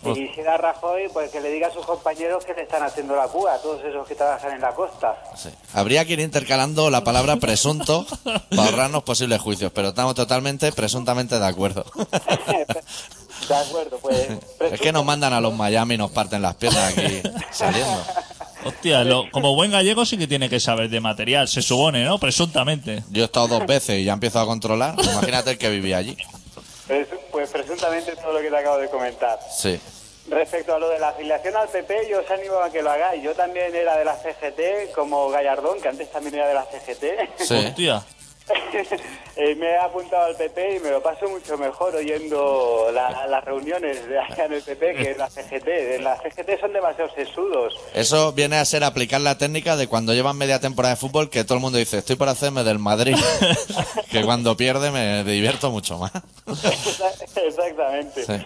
y 0.02 0.04
Pues- 0.06 0.18
quisiera 0.18 0.56
Rajoy, 0.56 1.08
pues 1.12 1.30
que 1.30 1.40
le 1.40 1.48
diga 1.48 1.68
a 1.68 1.70
sus 1.70 1.86
compañeros 1.86 2.44
que 2.44 2.54
le 2.54 2.62
están 2.62 2.82
haciendo 2.82 3.14
la 3.14 3.28
púa, 3.28 3.54
a 3.54 3.58
todos 3.62 3.84
esos 3.84 4.04
que 4.08 4.16
trabajan 4.16 4.52
en 4.52 4.60
la 4.62 4.74
costa. 4.74 5.16
Sí. 5.36 5.48
Habría 5.74 6.04
que 6.04 6.14
ir 6.14 6.20
intercalando 6.20 6.90
la 6.90 7.04
palabra 7.04 7.36
presunto 7.36 8.04
para 8.50 8.64
ahorrarnos 8.68 9.04
posibles 9.04 9.40
juicios, 9.40 9.70
pero 9.72 9.90
estamos 9.90 10.16
totalmente, 10.16 10.72
presuntamente 10.72 11.38
de 11.38 11.46
acuerdo. 11.46 11.84
De 13.48 13.54
acuerdo, 13.54 13.98
pues... 13.98 14.28
Es 14.72 14.80
que 14.80 14.90
nos 14.92 15.04
mandan 15.04 15.32
a 15.34 15.40
los 15.40 15.52
Miami 15.52 15.94
y 15.96 15.98
nos 15.98 16.10
parten 16.10 16.40
las 16.40 16.54
piernas 16.54 16.96
aquí 16.96 17.20
saliendo. 17.50 18.00
Hostia, 18.64 19.04
lo- 19.04 19.30
como 19.30 19.54
buen 19.54 19.70
gallego 19.70 20.04
sí 20.06 20.16
que 20.16 20.26
tiene 20.26 20.48
que 20.48 20.60
saber 20.60 20.88
de 20.88 21.00
material, 21.00 21.48
se 21.48 21.62
supone, 21.62 22.04
¿no? 22.04 22.18
Presuntamente. 22.18 23.02
Yo 23.10 23.22
he 23.22 23.26
estado 23.26 23.48
dos 23.48 23.66
veces 23.66 23.98
y 24.00 24.04
ya 24.04 24.12
empiezo 24.14 24.40
a 24.40 24.46
controlar. 24.46 24.94
Imagínate 24.98 25.52
el 25.52 25.58
que 25.58 25.68
vivía 25.70 25.98
allí. 25.98 26.16
Pues, 26.86 27.06
pues 27.30 27.50
presuntamente 27.50 28.14
todo 28.16 28.32
lo 28.32 28.40
que 28.40 28.50
te 28.50 28.56
acabo 28.56 28.78
de 28.78 28.88
comentar. 28.88 29.38
Sí. 29.56 29.78
Respecto 30.28 30.74
a 30.74 30.78
lo 30.78 30.88
de 30.88 30.98
la 30.98 31.08
afiliación 31.10 31.54
al 31.54 31.68
PP, 31.68 32.08
yo 32.10 32.20
os 32.20 32.30
animo 32.30 32.56
a 32.56 32.70
que 32.70 32.80
lo 32.82 32.90
hagáis. 32.90 33.22
Yo 33.22 33.34
también 33.34 33.74
era 33.74 33.96
de 33.98 34.06
la 34.06 34.16
CGT, 34.16 34.92
como 34.94 35.28
Gallardón, 35.28 35.80
que 35.82 35.88
antes 35.88 36.10
también 36.10 36.36
era 36.36 36.48
de 36.48 36.54
la 36.54 36.64
CGT. 36.64 37.04
Sí. 37.44 37.54
Hostia. 37.54 38.02
Eh, 39.36 39.56
me 39.56 39.66
he 39.66 39.76
apuntado 39.78 40.26
al 40.26 40.36
PP 40.36 40.76
y 40.76 40.80
me 40.80 40.90
lo 40.90 41.02
paso 41.02 41.28
mucho 41.28 41.58
mejor 41.58 41.92
oyendo 41.96 42.88
la- 42.94 43.26
las 43.26 43.44
reuniones 43.44 44.08
de 44.08 44.16
allá 44.16 44.44
en 44.44 44.52
el 44.52 44.62
PP 44.62 44.94
que 44.94 45.10
en 45.10 45.18
la 45.18 45.28
CGT. 45.28 45.96
En 45.96 46.04
la 46.04 46.16
CGT 46.22 46.60
son 46.60 46.72
demasiado 46.72 47.10
sesudos. 47.16 47.74
Eso 47.94 48.32
viene 48.32 48.58
a 48.58 48.64
ser 48.64 48.84
aplicar 48.84 49.20
la 49.22 49.36
técnica 49.36 49.74
de 49.76 49.88
cuando 49.88 50.14
llevan 50.14 50.36
media 50.38 50.60
temporada 50.60 50.94
de 50.94 51.00
fútbol 51.00 51.30
que 51.30 51.42
todo 51.42 51.56
el 51.56 51.62
mundo 51.62 51.78
dice, 51.78 51.98
estoy 51.98 52.14
por 52.14 52.28
hacerme 52.28 52.62
del 52.62 52.78
Madrid. 52.78 53.16
que 54.12 54.22
cuando 54.22 54.56
pierde 54.56 54.92
me 54.92 55.24
divierto 55.24 55.72
mucho 55.72 55.98
más. 55.98 56.12
Exactamente. 57.36 58.24
Sí. 58.24 58.44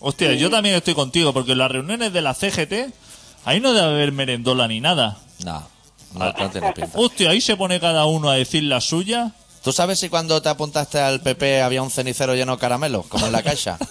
Hostia, 0.00 0.34
yo 0.34 0.50
también 0.50 0.76
estoy 0.76 0.94
contigo, 0.94 1.32
porque 1.32 1.52
en 1.52 1.58
las 1.58 1.70
reuniones 1.72 2.12
de 2.12 2.20
la 2.20 2.34
CGT, 2.34 2.92
ahí 3.44 3.58
no 3.58 3.72
debe 3.72 3.88
haber 3.88 4.12
merendola 4.12 4.68
ni 4.68 4.80
nada. 4.80 5.18
No. 5.44 5.66
No, 6.14 6.32
no 6.32 6.50
tiene 6.50 6.72
pinta. 6.72 6.98
Hostia, 6.98 7.30
ahí 7.30 7.40
se 7.40 7.56
pone 7.56 7.80
cada 7.80 8.06
uno 8.06 8.30
a 8.30 8.34
decir 8.34 8.62
la 8.64 8.80
suya. 8.80 9.32
¿Tú 9.62 9.72
sabes 9.72 9.98
si 9.98 10.08
cuando 10.08 10.40
te 10.40 10.48
apuntaste 10.48 11.00
al 11.00 11.20
PP 11.20 11.62
había 11.62 11.82
un 11.82 11.90
cenicero 11.90 12.34
lleno 12.34 12.52
de 12.52 12.58
caramelos, 12.58 13.06
como 13.06 13.26
en 13.26 13.32
la 13.32 13.42
caixa? 13.42 13.78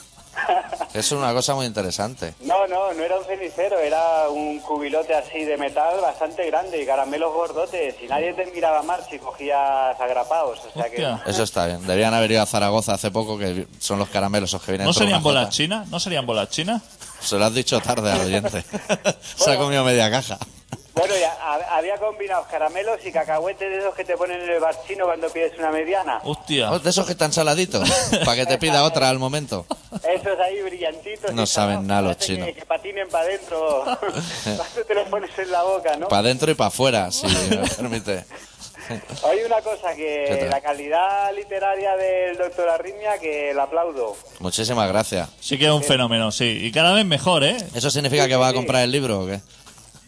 Es 0.93 1.11
una 1.11 1.31
cosa 1.31 1.53
muy 1.53 1.67
interesante. 1.67 2.33
No, 2.41 2.65
no, 2.65 2.91
no 2.93 3.03
era 3.03 3.19
un 3.19 3.25
cenicero, 3.25 3.77
era 3.77 4.29
un 4.29 4.59
cubilote 4.59 5.13
así 5.13 5.43
de 5.43 5.55
metal 5.55 5.99
bastante 6.01 6.45
grande 6.47 6.81
y 6.81 6.87
caramelos 6.87 7.31
gordotes. 7.33 7.95
Y 8.01 8.07
nadie 8.07 8.33
te 8.33 8.45
miraba 8.47 8.81
mal 8.81 9.01
si 9.07 9.19
cogías 9.19 9.99
agrapados. 9.99 10.59
O 10.65 10.73
sea 10.73 10.89
que. 10.89 11.07
Eso 11.29 11.43
está 11.43 11.67
bien. 11.67 11.81
Deberían 11.81 12.15
haber 12.15 12.31
ido 12.31 12.41
a 12.41 12.47
Zaragoza 12.47 12.93
hace 12.93 13.11
poco, 13.11 13.37
que 13.37 13.67
son 13.79 13.99
los 13.99 14.09
caramelos 14.09 14.49
esos 14.49 14.63
que 14.63 14.71
vienen 14.71 14.87
¿No 14.87 14.93
serían 14.93 15.21
bolas 15.21 15.49
chinas? 15.49 15.87
¿No 15.89 15.99
serían 15.99 16.25
bolas 16.25 16.49
chinas? 16.49 16.81
Se 17.19 17.37
lo 17.37 17.45
has 17.45 17.53
dicho 17.53 17.79
tarde 17.79 18.11
al 18.11 18.21
oyente. 18.21 18.63
Se 19.35 19.51
ha 19.51 19.57
comido 19.57 19.83
media 19.83 20.09
caja. 20.09 20.39
Bueno, 20.97 21.13
ya 21.19 21.33
ha- 21.41 21.77
había 21.77 21.97
combinados 21.97 22.47
caramelos 22.47 22.99
y 23.05 23.11
cacahuetes 23.11 23.69
de 23.69 23.77
esos 23.79 23.93
que 23.95 24.03
te 24.05 24.17
ponen 24.17 24.41
en 24.41 24.49
el 24.49 24.59
bar 24.59 24.75
chino 24.87 25.05
cuando 25.05 25.29
pides 25.29 25.53
una 25.57 25.71
mediana. 25.71 26.19
Hostia. 26.23 26.71
Oh, 26.71 26.79
De 26.79 26.89
esos 26.89 27.05
que 27.05 27.11
están 27.13 27.31
saladitos, 27.33 27.89
para 28.25 28.35
que 28.35 28.45
te 28.45 28.57
pida 28.57 28.83
otra 28.83 29.09
al 29.09 29.19
momento. 29.19 29.65
Esos 30.03 30.39
ahí 30.39 30.61
brillantitos. 30.61 31.31
No 31.33 31.43
y 31.43 31.47
saben 31.47 31.87
nada 31.87 32.01
los 32.01 32.15
parece 32.15 32.33
chinos. 32.33 32.47
Que, 32.47 32.53
que 32.55 32.65
patinen 32.65 33.07
para 33.09 33.25
adentro. 33.25 33.83
cuando 34.43 34.83
te 34.87 34.95
los 34.95 35.07
pones 35.09 35.37
en 35.39 35.51
la 35.51 35.63
boca, 35.63 35.95
¿no? 35.97 36.07
Para 36.07 36.19
adentro 36.21 36.51
y 36.51 36.55
para 36.55 36.67
afuera, 36.69 37.11
si 37.11 37.27
me 37.27 37.67
permite. 37.67 38.25
Hay 38.89 39.39
una 39.45 39.61
cosa 39.61 39.93
¿Qué 39.95 40.25
que 40.29 40.35
tal? 40.41 40.49
la 40.49 40.61
calidad 40.61 41.33
literaria 41.35 41.97
del 41.97 42.37
doctor 42.37 42.69
Arritmia 42.69 43.17
que 43.19 43.53
la 43.53 43.63
aplaudo. 43.63 44.15
Muchísimas 44.39 44.87
gracias. 44.87 45.27
Sí 45.41 45.57
que 45.57 45.65
es 45.65 45.71
un 45.71 45.83
fenómeno, 45.83 46.31
sí. 46.31 46.45
Y 46.61 46.71
cada 46.71 46.93
vez 46.93 47.05
mejor, 47.05 47.43
¿eh? 47.43 47.57
¿Eso 47.75 47.89
significa 47.91 48.27
que 48.29 48.35
vas 48.37 48.51
a 48.51 48.53
comprar 48.53 48.83
el 48.83 48.91
libro 48.91 49.21
o 49.21 49.27
qué? 49.27 49.41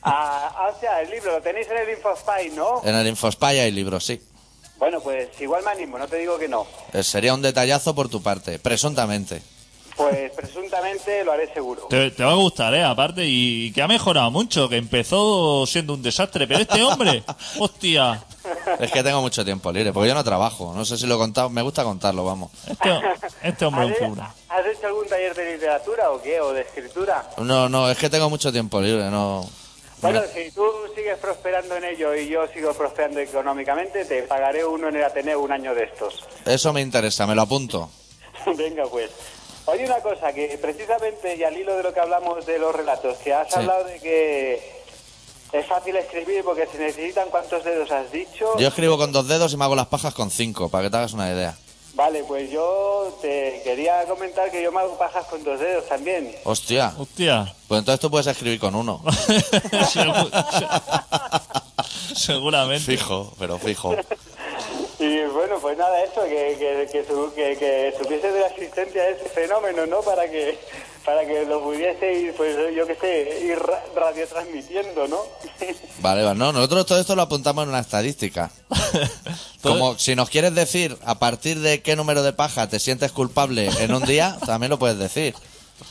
Ah, 0.01 0.51
ah, 0.57 0.71
o 0.75 0.79
sea, 0.79 1.01
el 1.01 1.09
libro 1.09 1.31
lo 1.33 1.41
tenéis 1.41 1.67
en 1.69 1.77
el 1.77 1.89
Infospy, 1.97 2.49
¿no? 2.55 2.81
En 2.83 2.95
el 2.95 3.07
Infospy 3.07 3.45
hay 3.45 3.71
libros, 3.71 4.05
sí. 4.05 4.21
Bueno, 4.77 5.01
pues 5.01 5.29
igual 5.41 5.63
me 5.63 5.71
animo, 5.71 5.97
no 5.97 6.07
te 6.07 6.17
digo 6.17 6.37
que 6.39 6.47
no. 6.47 6.65
Eh, 6.93 7.03
Sería 7.03 7.33
un 7.33 7.41
detallazo 7.41 7.93
por 7.93 8.07
tu 8.07 8.21
parte, 8.23 8.59
presuntamente. 8.59 9.41
Pues 9.97 10.31
presuntamente 10.31 11.25
lo 11.25 11.33
haré 11.33 11.53
seguro. 11.53 11.87
Te, 11.89 12.11
te 12.11 12.23
va 12.23 12.31
a 12.31 12.35
gustar, 12.35 12.73
¿eh? 12.73 12.83
Aparte, 12.85 13.23
y 13.25 13.73
que 13.73 13.81
ha 13.81 13.87
mejorado 13.89 14.31
mucho, 14.31 14.69
que 14.69 14.77
empezó 14.77 15.65
siendo 15.67 15.93
un 15.93 16.01
desastre. 16.01 16.47
Pero 16.47 16.61
este 16.61 16.81
hombre, 16.81 17.21
hostia, 17.59 18.23
Es 18.79 18.89
que 18.93 19.03
tengo 19.03 19.19
mucho 19.19 19.43
tiempo 19.43 19.69
libre, 19.73 19.91
porque 19.91 20.07
yo 20.07 20.15
no 20.15 20.23
trabajo. 20.23 20.71
No 20.73 20.85
sé 20.85 20.97
si 20.97 21.05
lo 21.05 21.15
he 21.15 21.17
contado, 21.17 21.49
me 21.49 21.61
gusta 21.61 21.83
contarlo, 21.83 22.23
vamos. 22.23 22.49
este, 22.65 22.89
este 23.43 23.65
hombre 23.65 23.87
es 23.87 23.87
un 23.87 23.93
¿Has, 23.93 23.99
figura. 23.99 24.33
has 24.47 24.65
hecho 24.65 24.87
algún 24.87 25.07
taller 25.09 25.35
de 25.35 25.51
literatura 25.53 26.11
o 26.11 26.21
qué? 26.21 26.39
¿O 26.39 26.53
de 26.53 26.61
escritura? 26.61 27.29
No, 27.39 27.67
no, 27.67 27.89
es 27.91 27.97
que 27.97 28.09
tengo 28.09 28.29
mucho 28.29 28.53
tiempo 28.53 28.79
libre, 28.79 29.09
no. 29.09 29.45
Bueno, 30.01 30.21
si 30.33 30.51
tú 30.51 30.65
sigues 30.95 31.17
prosperando 31.17 31.75
en 31.75 31.83
ello 31.83 32.15
y 32.15 32.29
yo 32.29 32.47
sigo 32.47 32.73
prosperando 32.73 33.19
económicamente, 33.19 34.05
te 34.05 34.23
pagaré 34.23 34.63
uno 34.65 34.87
en 34.89 34.95
el 34.95 35.03
Ateneo 35.03 35.41
un 35.41 35.51
año 35.51 35.75
de 35.75 35.83
estos. 35.83 36.23
Eso 36.45 36.71
me 36.71 36.81
interesa, 36.81 37.27
me 37.27 37.35
lo 37.35 37.41
apunto. 37.41 37.89
Venga, 38.57 38.83
pues. 38.85 39.11
Oye, 39.65 39.85
una 39.85 39.99
cosa, 39.99 40.31
que 40.33 40.57
precisamente, 40.59 41.35
y 41.35 41.43
al 41.43 41.55
hilo 41.57 41.75
de 41.75 41.83
lo 41.83 41.93
que 41.93 41.99
hablamos 41.99 42.45
de 42.45 42.57
los 42.57 42.73
relatos, 42.73 43.17
que 43.17 43.33
has 43.33 43.49
Sí. 43.49 43.55
hablado 43.59 43.83
de 43.83 43.99
que 43.99 44.79
es 45.51 45.65
fácil 45.67 45.95
escribir 45.97 46.43
porque 46.43 46.65
se 46.67 46.77
necesitan 46.77 47.29
cuántos 47.29 47.63
dedos 47.63 47.91
has 47.91 48.11
dicho. 48.11 48.57
Yo 48.57 48.67
escribo 48.69 48.97
con 48.97 49.11
dos 49.11 49.27
dedos 49.27 49.51
y 49.53 49.57
me 49.57 49.65
hago 49.65 49.75
las 49.75 49.87
pajas 49.87 50.13
con 50.13 50.31
cinco, 50.31 50.69
para 50.69 50.85
que 50.85 50.89
te 50.91 50.97
hagas 50.97 51.13
una 51.13 51.29
idea. 51.31 51.55
Vale, 51.95 52.23
pues 52.23 52.49
yo 52.49 53.17
te 53.21 53.61
quería 53.63 54.05
comentar 54.05 54.49
que 54.51 54.61
yo 54.63 54.71
me 54.71 54.79
hago 54.79 54.97
pajas 54.97 55.25
con 55.25 55.43
dos 55.43 55.59
dedos 55.59 55.85
también. 55.87 56.33
Hostia, 56.45 56.93
Hostia. 56.97 57.53
pues 57.67 57.79
entonces 57.79 57.99
tú 57.99 58.09
puedes 58.09 58.27
escribir 58.27 58.59
con 58.59 58.73
uno. 58.75 59.01
Segu- 59.93 60.31
se- 62.09 62.15
Seguramente. 62.15 62.85
Fijo, 62.97 63.33
pero 63.39 63.57
fijo. 63.57 63.95
Y 65.01 65.21
bueno, 65.27 65.57
pues 65.61 65.77
nada, 65.77 66.03
eso, 66.03 66.21
que, 66.25 66.57
que, 66.59 66.89
que, 66.91 67.05
su- 67.05 67.31
que, 67.33 67.55
que 67.57 67.93
supiese 67.97 68.33
de 68.33 68.41
la 68.41 68.47
existencia 68.47 69.01
de 69.03 69.11
ese 69.11 69.29
fenómeno, 69.29 69.85
¿no? 69.85 70.01
Para 70.01 70.29
que 70.29 70.59
para 71.05 71.25
que 71.25 71.45
lo 71.45 71.61
pudieseis, 71.63 72.33
pues 72.35 72.55
yo 72.75 72.85
qué 72.87 72.95
sé, 72.95 73.45
ir 73.45 73.57
ra- 73.59 73.83
radiotransmitiendo, 73.95 75.07
¿no? 75.07 75.17
Vale, 76.01 76.23
vale, 76.23 76.39
no, 76.39 76.53
nosotros 76.53 76.85
todo 76.85 76.99
esto 77.01 77.15
lo 77.15 77.23
apuntamos 77.23 77.63
en 77.63 77.69
una 77.69 77.79
estadística. 77.79 78.49
Como 79.61 79.97
si 79.99 80.15
nos 80.15 80.29
quieres 80.29 80.55
decir 80.55 80.97
a 81.03 81.19
partir 81.19 81.59
de 81.59 81.81
qué 81.81 81.95
número 81.97 82.23
de 82.23 82.31
paja 82.31 82.67
te 82.69 82.79
sientes 82.79 83.11
culpable 83.11 83.69
en 83.79 83.93
un 83.93 84.03
día, 84.03 84.37
también 84.45 84.69
lo 84.69 84.79
puedes 84.79 84.97
decir. 84.97 85.35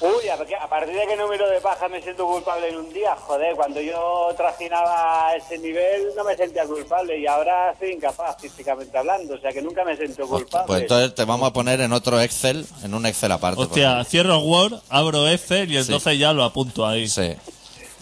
Uy, 0.01 0.29
¿a, 0.29 0.37
qué- 0.45 0.55
a 0.55 0.69
partir 0.69 0.95
de 0.95 1.07
qué 1.07 1.17
número 1.17 1.49
de 1.49 1.61
paja 1.61 1.89
me 1.89 2.01
siento 2.03 2.27
culpable 2.27 2.69
en 2.69 2.77
un 2.77 2.93
día? 2.93 3.17
Joder, 3.17 3.57
cuando 3.57 3.81
yo 3.81 4.29
trajinaba 4.37 5.29
a 5.29 5.37
ese 5.37 5.59
nivel 5.59 6.09
no 6.17 6.25
me 6.25 6.37
sentía 6.37 6.65
culpable 6.67 7.19
y 7.19 7.27
ahora 7.27 7.75
soy 7.79 7.93
incapaz 7.93 8.37
físicamente 8.41 8.97
hablando, 8.97 9.35
o 9.35 9.39
sea 9.39 9.51
que 9.53 9.63
nunca 9.63 9.85
me 9.85 9.97
siento 9.97 10.27
culpable. 10.27 10.67
Pues 10.67 10.83
entonces 10.83 11.15
te 11.15 11.25
vamos 11.25 11.49
a 11.49 11.53
poner 11.53 11.81
en 11.81 11.93
otro 11.93 12.21
Excel, 12.21 12.65
en 12.85 12.95
un 12.95 13.07
Excel 13.07 13.33
aparte. 13.33 13.61
Hostia, 13.63 14.05
cierro 14.05 14.39
Word, 14.41 14.75
abro 14.89 15.27
Excel 15.29 15.71
y 15.73 15.77
entonces 15.79 16.19
ya 16.19 16.33
lo 16.33 16.45
apunto 16.45 16.87
ahí. 16.87 17.09
Sí. 17.09 17.35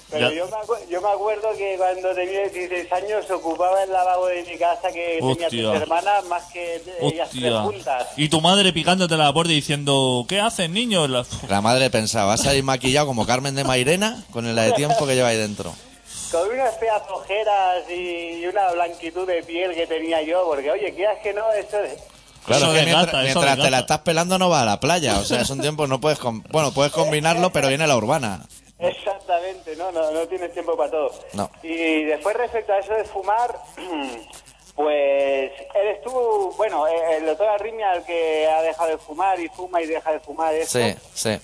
Pero 0.08 0.30
Ya. 0.30 0.36
yo 0.36 0.46
me, 0.46 0.90
yo 0.92 1.02
me 1.02 1.08
acuerdo 1.08 1.48
que 1.58 1.74
cuando 1.76 2.14
tenía 2.14 2.42
16 2.48 2.92
años 2.92 3.28
ocupaba 3.30 3.82
el 3.82 3.90
lavabo 3.92 4.26
de 4.28 4.44
mi 4.44 4.56
casa 4.56 4.88
que 4.92 5.16
tenía 5.18 5.32
Hostia. 5.46 5.48
tres 5.48 5.82
hermanas 5.82 6.24
más 6.26 6.44
que 6.52 6.80
ellas 7.00 7.28
tres 7.30 7.52
juntas. 7.54 8.06
Y 8.16 8.28
tu 8.28 8.40
madre 8.40 8.72
picándote 8.72 9.14
a 9.14 9.16
la 9.16 9.32
puerta 9.32 9.52
y 9.52 9.56
diciendo, 9.56 10.24
¿qué 10.28 10.40
haces, 10.40 10.70
niño? 10.70 11.08
La- 11.08 11.26
La 11.48 11.60
madre 11.60 11.90
pensaba, 11.90 12.26
vas 12.26 12.46
a 12.46 12.54
ir 12.54 12.62
maquillado 12.62 13.08
como 13.08 13.26
Carmen 13.26 13.56
de 13.56 13.64
Mairena 13.64 14.22
con 14.30 14.54
la 14.54 14.62
de 14.62 14.72
tiempo 14.72 15.06
que 15.08 15.16
lleva 15.16 15.28
ahí 15.28 15.38
dentro. 15.38 15.74
Con 16.30 16.48
unas 16.50 16.76
feas 16.78 17.02
ojeras 17.12 17.90
y 17.90 18.44
una 18.46 18.70
blanquitud 18.72 19.26
de 19.26 19.42
piel 19.42 19.74
que 19.74 19.86
tenía 19.88 20.22
yo, 20.22 20.44
porque 20.46 20.70
oye, 20.70 20.92
quieras 20.94 21.18
que 21.22 21.32
no, 21.34 21.52
eso 21.52 21.78
es... 21.82 21.94
Claro, 22.44 22.66
que 22.72 22.82
mientras, 22.82 23.06
gata, 23.06 23.24
eso 23.24 23.40
mientras 23.40 23.64
te 23.64 23.70
la 23.72 23.78
estás 23.80 23.98
pelando 24.00 24.38
no 24.38 24.48
va 24.48 24.62
a 24.62 24.64
la 24.64 24.78
playa. 24.78 25.18
O 25.18 25.24
sea, 25.24 25.40
es 25.40 25.50
un 25.50 25.60
tiempo, 25.60 25.88
no 25.88 26.00
puedes... 26.00 26.18
bueno, 26.52 26.70
puedes 26.72 26.92
combinarlo, 26.92 27.50
pero 27.52 27.66
viene 27.68 27.86
la 27.88 27.96
urbana. 27.96 28.44
Exactamente, 28.78 29.74
no, 29.76 29.90
no, 29.90 30.10
no 30.10 30.26
tienes 30.28 30.52
tiempo 30.52 30.76
para 30.76 30.90
todo. 30.90 31.12
No. 31.32 31.50
Y 31.62 32.04
después 32.04 32.36
respecto 32.36 32.72
a 32.72 32.78
eso 32.78 32.92
de 32.94 33.04
fumar, 33.04 33.56
pues 34.74 35.52
eres 35.74 36.02
tú, 36.02 36.52
bueno, 36.56 36.86
eh, 36.86 37.16
el 37.18 37.26
doctor 37.26 37.48
Arrimia 37.48 37.92
el 37.94 38.04
que 38.04 38.46
ha 38.46 38.62
dejado 38.62 38.90
de 38.90 38.98
fumar 38.98 39.40
y 39.40 39.48
fuma 39.48 39.80
y 39.80 39.86
deja 39.86 40.12
de 40.12 40.20
fumar 40.20 40.54
esto. 40.54 40.78
Sí, 40.78 40.94
sí. 41.14 41.38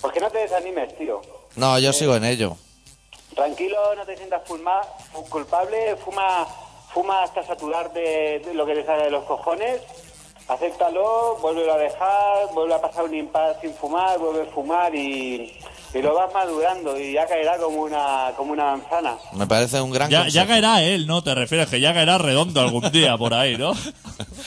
Pues 0.00 0.12
que 0.12 0.20
no 0.20 0.30
te 0.30 0.38
desanimes, 0.38 0.96
tío. 0.98 1.20
No, 1.56 1.78
yo 1.78 1.92
sigo 1.92 2.16
en 2.16 2.24
ello. 2.24 2.56
Tranquilo, 3.34 3.94
no 3.94 4.04
te 4.04 4.16
sientas 4.16 4.42
fulma- 4.46 4.82
culpable, 5.30 5.96
fuma, 5.96 6.46
fuma 6.92 7.22
hasta 7.22 7.42
saturar 7.44 7.92
de, 7.92 8.40
de 8.44 8.52
lo 8.54 8.66
que 8.66 8.74
te 8.74 8.84
sale 8.84 9.04
de 9.04 9.10
los 9.10 9.24
cojones, 9.24 9.80
acéptalo, 10.48 11.36
vuelve 11.36 11.70
a 11.70 11.76
dejar, 11.78 12.48
vuelve 12.52 12.74
a 12.74 12.80
pasar 12.80 13.04
un 13.04 13.14
impasse 13.14 13.60
sin 13.62 13.74
fumar, 13.74 14.18
vuelve 14.18 14.42
a 14.42 14.52
fumar 14.52 14.94
y, 14.94 15.58
y 15.94 16.00
lo 16.00 16.14
vas 16.14 16.32
madurando 16.32 16.98
y 16.98 17.12
ya 17.12 17.26
caerá 17.26 17.58
como 17.58 17.82
una, 17.82 18.32
como 18.36 18.52
una 18.52 18.76
manzana. 18.76 19.16
Me 19.32 19.46
parece 19.46 19.80
un 19.80 19.90
gran 19.90 20.08
Ya, 20.10 20.46
caerá 20.46 20.82
él, 20.82 21.06
¿no? 21.06 21.22
Te 21.22 21.34
refieres 21.34 21.68
que 21.68 21.80
ya 21.80 21.92
caerá 21.92 22.18
redondo 22.18 22.60
algún 22.60 22.90
día 22.92 23.16
por 23.18 23.34
ahí, 23.34 23.56
¿no? 23.56 23.72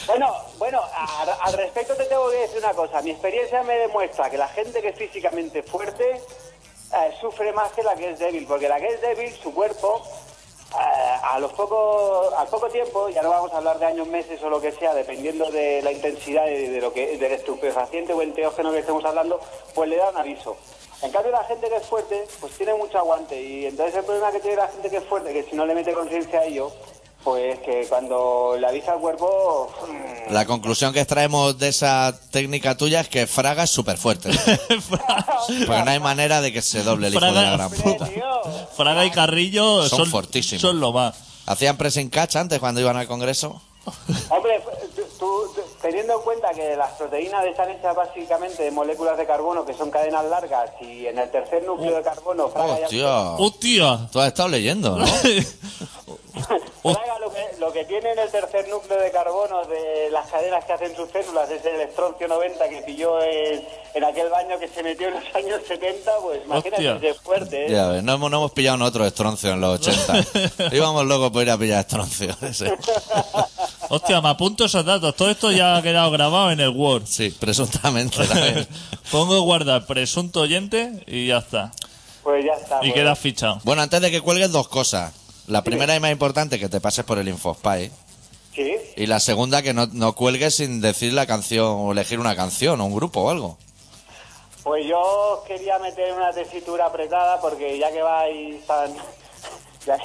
Bueno, 0.07 0.33
bueno, 0.57 0.79
a- 0.93 1.37
al 1.43 1.53
respecto 1.53 1.93
te 1.95 2.05
tengo 2.05 2.29
que 2.29 2.37
decir 2.37 2.59
una 2.59 2.73
cosa. 2.73 3.01
Mi 3.01 3.11
experiencia 3.11 3.63
me 3.63 3.75
demuestra 3.75 4.29
que 4.29 4.37
la 4.37 4.47
gente 4.49 4.81
que 4.81 4.89
es 4.89 4.95
físicamente 4.97 5.63
fuerte 5.63 6.03
eh, 6.13 7.11
sufre 7.19 7.51
más 7.53 7.71
que 7.73 7.83
la 7.83 7.95
que 7.95 8.11
es 8.11 8.19
débil, 8.19 8.45
porque 8.47 8.69
la 8.69 8.79
que 8.79 8.87
es 8.87 9.01
débil, 9.01 9.33
su 9.41 9.53
cuerpo, 9.53 10.01
eh, 10.71 11.15
a 11.23 11.39
los 11.39 11.51
poco, 11.53 12.29
al 12.37 12.47
poco 12.47 12.67
tiempo, 12.69 13.09
ya 13.09 13.21
no 13.23 13.29
vamos 13.31 13.51
a 13.53 13.57
hablar 13.57 13.79
de 13.79 13.85
años, 13.87 14.07
meses 14.07 14.41
o 14.43 14.49
lo 14.49 14.61
que 14.61 14.71
sea, 14.73 14.93
dependiendo 14.93 15.49
de 15.51 15.81
la 15.81 15.91
intensidad 15.91 16.45
de, 16.45 16.69
de 16.69 16.81
lo 16.81 16.93
que, 16.93 17.17
del 17.17 17.31
estupefaciente 17.31 18.13
o 18.13 18.21
enteógeno 18.21 18.71
que 18.71 18.79
estemos 18.79 19.03
hablando, 19.05 19.39
pues 19.73 19.89
le 19.89 19.97
da 19.97 20.09
un 20.11 20.17
aviso. 20.17 20.55
En 21.05 21.11
cambio, 21.11 21.31
la 21.31 21.43
gente 21.43 21.69
que 21.69 21.75
es 21.77 21.85
fuerte, 21.85 22.27
pues 22.39 22.53
tiene 22.53 22.73
mucho 22.73 22.97
aguante. 22.97 23.41
Y 23.41 23.65
entonces 23.67 23.95
el 23.95 24.03
problema 24.03 24.31
que 24.31 24.39
tiene 24.39 24.57
la 24.57 24.67
gente 24.67 24.89
que 24.89 24.97
es 24.97 25.03
fuerte, 25.05 25.31
que 25.33 25.43
si 25.43 25.55
no 25.55 25.65
le 25.65 25.75
mete 25.75 25.93
conciencia 25.93 26.39
a 26.39 26.45
ello, 26.45 26.71
pues 27.23 27.59
que 27.59 27.85
cuando 27.87 28.55
le 28.59 28.67
avisa 28.67 28.93
al 28.93 28.99
cuerpo, 28.99 29.69
mm, 29.87 30.33
La 30.33 30.45
conclusión 30.45 30.93
que 30.93 30.99
extraemos 31.01 31.57
de 31.57 31.67
esa 31.69 32.13
técnica 32.31 32.75
tuya 32.75 33.01
es 33.01 33.09
que 33.09 33.27
Fraga 33.27 33.63
es 33.63 33.69
súper 33.71 33.97
fuerte. 33.97 34.29
Porque 35.65 35.83
no 35.83 35.91
hay 35.91 35.99
manera 35.99 36.41
de 36.41 36.51
que 36.51 36.61
se 36.61 36.83
doble 36.83 37.07
el 37.07 37.13
hijo 37.15 37.25
de 37.25 37.31
la 37.31 37.51
gran 37.51 37.71
puta. 37.71 38.05
tío. 38.07 38.41
Fraga 38.75 39.05
y 39.05 39.11
Carrillo 39.11 39.87
Son 39.87 39.99
son, 39.99 40.09
fortísimos. 40.11 40.61
son 40.61 40.79
lo 40.79 40.91
más. 40.91 41.15
Hacían 41.45 41.77
pressing 41.77 42.09
catch 42.09 42.35
antes 42.35 42.59
cuando 42.59 42.81
iban 42.81 42.97
al 42.97 43.07
congreso. 43.07 43.61
Hombre, 44.29 44.61
tú, 45.25 45.61
teniendo 45.81 46.13
en 46.15 46.21
cuenta 46.21 46.49
que 46.53 46.75
las 46.75 46.91
proteínas 46.93 47.45
están 47.45 47.69
hechas 47.71 47.95
básicamente 47.95 48.63
de 48.63 48.71
moléculas 48.71 49.17
de 49.17 49.25
carbono 49.25 49.65
que 49.65 49.73
son 49.73 49.89
cadenas 49.89 50.25
largas 50.25 50.69
y 50.81 51.07
en 51.07 51.17
el 51.17 51.29
tercer 51.31 51.63
núcleo 51.63 51.95
de 51.97 52.03
carbono 52.03 52.49
Fraga, 52.49 52.77
ya- 52.79 52.85
Hostia. 52.85 53.29
¡Hostia! 53.37 54.09
Tú 54.11 54.19
has 54.19 54.27
estado 54.27 54.49
leyendo, 54.49 54.97
¿no? 54.97 55.05
Fraga 56.83 57.17
lo, 57.19 57.31
que, 57.31 57.43
lo 57.59 57.71
que 57.73 57.85
tiene 57.85 58.11
en 58.11 58.19
el 58.19 58.29
tercer 58.29 58.67
núcleo 58.69 58.99
de 58.99 59.09
carbono 59.09 59.65
de 59.65 60.09
las 60.11 60.27
cadenas 60.29 60.63
que 60.65 60.73
hacen 60.73 60.95
sus 60.95 61.09
células 61.09 61.49
es 61.49 61.65
el 61.65 61.81
estroncio 61.81 62.27
90 62.27 62.69
que 62.69 62.81
pilló 62.83 63.19
en, 63.23 63.65
en 63.95 64.03
aquel 64.03 64.29
baño 64.29 64.59
que 64.59 64.67
se 64.67 64.83
metió 64.83 65.07
en 65.07 65.15
los 65.15 65.23
años 65.35 65.61
70, 65.67 66.11
pues 66.21 66.41
imagínate 66.45 66.75
Hostia. 66.89 66.99
si 66.99 67.07
es 67.07 67.21
fuerte, 67.21 67.65
¿eh? 67.65 67.71
Ya 67.71 67.87
ves, 67.87 68.03
no 68.03 68.13
hemos, 68.13 68.29
no 68.29 68.37
hemos 68.37 68.51
pillado 68.51 68.77
nosotros 68.77 69.07
estroncio 69.07 69.51
en 69.51 69.61
los 69.61 69.79
80. 69.87 70.71
Íbamos 70.75 71.05
locos 71.05 71.31
por 71.31 71.41
ir 71.41 71.49
a 71.49 71.57
pillar 71.57 71.79
estroncio. 71.79 72.35
ese. 72.41 72.71
Hostia, 73.89 74.21
me 74.21 74.29
apunto 74.29 74.65
esos 74.65 74.85
datos. 74.85 75.15
Todo 75.15 75.29
esto 75.31 75.51
ya 75.51 75.77
ha 75.77 75.81
quedado 75.81 76.11
grabado 76.11 76.51
en 76.51 76.59
el 76.59 76.69
Word. 76.69 77.05
Sí, 77.05 77.29
presuntamente 77.39 78.25
también. 78.25 78.67
Pongo 79.11 79.41
guardar 79.41 79.85
presunto 79.85 80.41
oyente 80.41 81.03
y 81.07 81.27
ya 81.27 81.37
está. 81.39 81.71
Pues 82.23 82.43
ya 82.45 82.53
está. 82.53 82.77
Y 82.77 82.89
pues. 82.89 82.93
queda 82.93 83.15
fichado. 83.15 83.61
Bueno, 83.63 83.81
antes 83.81 84.01
de 84.01 84.11
que 84.11 84.21
cuelgues, 84.21 84.51
dos 84.51 84.67
cosas. 84.67 85.13
La 85.47 85.63
primera 85.63 85.95
y 85.95 85.99
más 85.99 86.11
importante, 86.11 86.59
que 86.59 86.69
te 86.69 86.81
pases 86.81 87.05
por 87.05 87.19
el 87.19 87.27
Infospy. 87.27 87.91
Sí, 88.55 88.73
Y 88.95 89.05
la 89.05 89.19
segunda, 89.19 89.61
que 89.61 89.73
no, 89.73 89.85
no 89.87 90.13
cuelgues 90.13 90.55
sin 90.55 90.81
decir 90.81 91.13
la 91.13 91.27
canción 91.27 91.67
o 91.67 91.91
elegir 91.91 92.19
una 92.19 92.35
canción 92.35 92.79
o 92.81 92.85
un 92.85 92.95
grupo 92.95 93.21
o 93.21 93.29
algo. 93.29 93.57
pues 94.63 94.87
yo 94.87 95.43
quería 95.45 95.77
meter 95.77 96.13
una 96.13 96.31
tesitura 96.31 96.87
apretada 96.87 97.39
porque 97.41 97.77
ya 97.77 97.91
que 97.91 98.01
vais 98.01 98.65
tan... 98.65 98.93
ya 99.85 99.97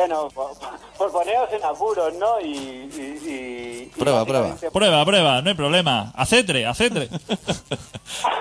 bueno, 0.00 0.28
por, 0.30 0.52
por 0.96 1.12
poneros 1.12 1.52
en 1.52 1.64
apuros, 1.64 2.14
¿no? 2.14 2.40
Y... 2.40 2.46
y- 2.46 3.20
y- 3.26 3.82
y 3.82 3.86
Prueba, 3.98 4.20
básicamente- 4.24 4.70
Prueba, 4.70 5.04
prueba, 5.04 5.42
no 5.42 5.50
hay 5.50 5.54
problema. 5.56 6.12
Acetre, 6.16 6.64
acetre. 6.66 7.08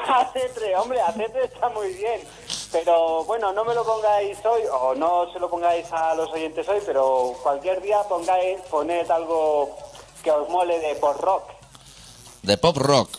Acetre, 0.08 0.76
hombre, 0.76 1.02
Acetre 1.02 1.46
está 1.46 1.70
muy 1.70 1.94
bien. 1.94 2.22
Pero 2.72 3.24
bueno, 3.26 3.52
no 3.54 3.66
me 3.66 3.74
lo 3.74 3.84
pongáis 3.84 4.38
hoy, 4.46 4.62
o 4.72 4.94
no 4.96 5.32
se 5.34 5.40
lo 5.40 5.50
pongáis 5.50 5.92
a 5.92 6.14
los 6.16 6.30
oyentes 6.32 6.68
hoy, 6.70 6.80
pero 6.86 7.34
cualquier 7.44 7.82
día 7.82 8.02
pongáis, 8.08 8.60
poned 8.70 9.10
algo 9.10 9.76
que 10.24 10.32
os 10.32 10.48
mole 10.50 10.80
de 10.80 10.96
post-rock. 10.96 11.44
De 12.44 12.58
pop 12.58 12.78
rock. 12.78 13.10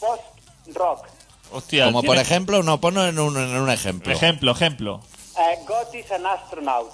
Post-rock. 0.00 1.06
Hostia, 1.52 1.86
Como 1.86 2.02
por 2.02 2.16
ejemplo, 2.18 2.62
no 2.62 2.80
ponlo 2.80 3.06
en 3.06 3.18
un, 3.18 3.36
en 3.36 3.56
un 3.56 3.70
ejemplo. 3.70 4.12
Ejemplo, 4.12 4.52
ejemplo. 4.52 5.00
Eh, 5.38 5.58
God 5.66 5.94
is 5.94 6.10
an 6.12 6.26
astronaut. 6.26 6.90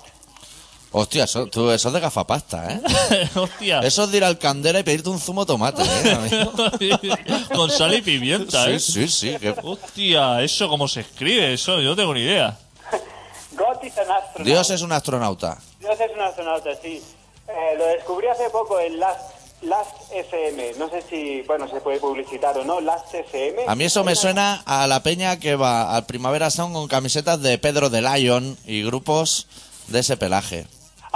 Hostia, 0.99 1.25
eso, 1.25 1.47
tú, 1.49 1.71
eso 1.71 1.89
es 1.89 1.95
de 1.95 2.01
gafapasta, 2.01 2.73
¿eh? 2.73 2.81
Hostia. 3.35 3.81
Eso 3.81 4.05
es 4.05 4.11
de 4.11 4.17
ir 4.17 4.25
al 4.25 4.39
candela 4.39 4.79
y 4.79 4.83
pedirte 4.83 5.11
un 5.11 5.21
zumo 5.21 5.45
tomate, 5.45 5.83
¿eh, 5.83 6.11
amigo? 6.13 6.53
Con 7.55 7.71
sal 7.71 7.93
y 7.93 8.01
pimienta, 8.01 8.65
Sí, 8.65 8.71
¿eh? 8.71 8.79
sí, 8.81 9.09
sí. 9.09 9.37
que- 9.39 9.55
Hostia, 9.63 10.41
eso 10.43 10.71
cómo 10.71 10.89
se 10.89 11.01
escribe, 11.01 11.53
eso 11.53 11.83
yo 11.83 11.91
no 11.91 11.97
tengo 11.97 12.15
ni 12.15 12.21
idea. 12.23 12.57
God 13.53 13.85
is 13.85 13.93
an 13.99 14.11
astronaut. 14.11 14.47
Dios 14.47 14.71
es 14.71 14.81
un 14.81 14.93
astronauta. 14.93 15.59
Dios 15.81 16.01
es 16.01 16.11
un 16.15 16.23
astronauta, 16.23 16.71
sí. 16.83 17.03
Eh, 17.47 17.75
lo 17.77 17.85
descubrí 17.89 18.29
hace 18.29 18.49
poco 18.49 18.81
en 18.81 18.99
Last, 18.99 19.21
Last 19.61 19.91
FM. 20.15 20.77
No 20.79 20.89
sé 20.89 21.03
si, 21.11 21.43
bueno, 21.43 21.69
se 21.69 21.79
puede 21.83 22.01
publicitar 22.01 22.57
o 22.57 22.65
no. 22.65 22.81
Last 22.81 23.15
FM. 23.15 23.65
A 23.69 23.75
mí 23.75 23.85
eso 23.85 24.03
me 24.03 24.15
suena 24.17 24.63
a 24.65 24.87
la 24.87 25.03
peña 25.03 25.39
que 25.39 25.57
va 25.57 25.95
al 25.95 26.07
Primavera 26.07 26.49
Sound 26.51 26.75
con 26.75 26.89
camisetas 26.89 27.43
de 27.43 27.59
Pedro 27.59 27.91
de 27.91 28.01
Lion 28.01 28.57
y 28.65 28.83
grupos 28.83 29.47
de 29.89 29.99
ese 30.01 30.17
pelaje. 30.17 30.67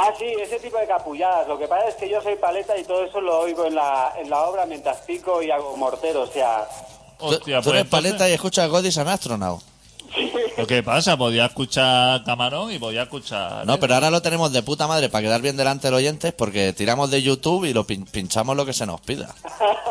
Ah, 0.03 0.13
sí, 0.19 0.25
ese 0.41 0.59
tipo 0.61 0.79
de 0.79 0.87
capulladas. 0.87 1.47
Lo 1.47 1.59
que 1.59 1.69
pasa 1.69 1.89
es 1.89 1.95
que 1.97 2.09
yo 2.09 2.23
soy 2.23 2.37
paleta 2.37 2.77
y 2.79 2.85
todo 2.85 3.05
eso 3.05 3.21
lo 3.21 3.39
oigo 3.41 3.67
en 3.67 3.75
la, 3.75 4.13
en 4.19 4.31
la 4.31 4.43
obra 4.45 4.65
mientras 4.67 4.99
pico 5.03 5.43
y 5.43 5.51
hago 5.51 5.77
mortero. 5.77 6.23
O 6.23 6.27
sea, 6.27 6.67
Hostia, 7.19 7.19
tú 7.19 7.29
pues 7.45 7.49
eres 7.49 7.59
entonces- 7.85 7.91
paleta 7.91 8.29
y 8.29 8.33
escuchas 8.33 8.69
God 8.71 8.85
is 8.85 8.97
an 8.99 9.09
Astronaut. 9.09 9.61
¿Lo 10.59 10.67
que 10.67 10.83
pasa? 10.83 11.17
Podía 11.17 11.47
escuchar 11.47 12.23
Camarón 12.25 12.73
y 12.73 12.79
podía 12.79 13.03
escuchar... 13.05 13.65
No, 13.67 13.79
pero 13.79 13.95
ahora 13.95 14.11
lo 14.11 14.21
tenemos 14.23 14.53
de 14.53 14.63
puta 14.63 14.87
madre 14.87 15.09
para 15.09 15.23
quedar 15.23 15.41
bien 15.41 15.57
delante 15.57 15.87
del 15.87 15.95
oyente 15.95 16.33
porque 16.33 16.73
tiramos 16.73 17.11
de 17.11 17.23
YouTube 17.23 17.65
y 17.65 17.73
lo 17.73 17.87
pin- 17.87 18.07
pinchamos 18.11 18.57
lo 18.57 18.67
que 18.67 18.73
se 18.73 18.87
nos 18.87 19.01
pida. 19.01 19.35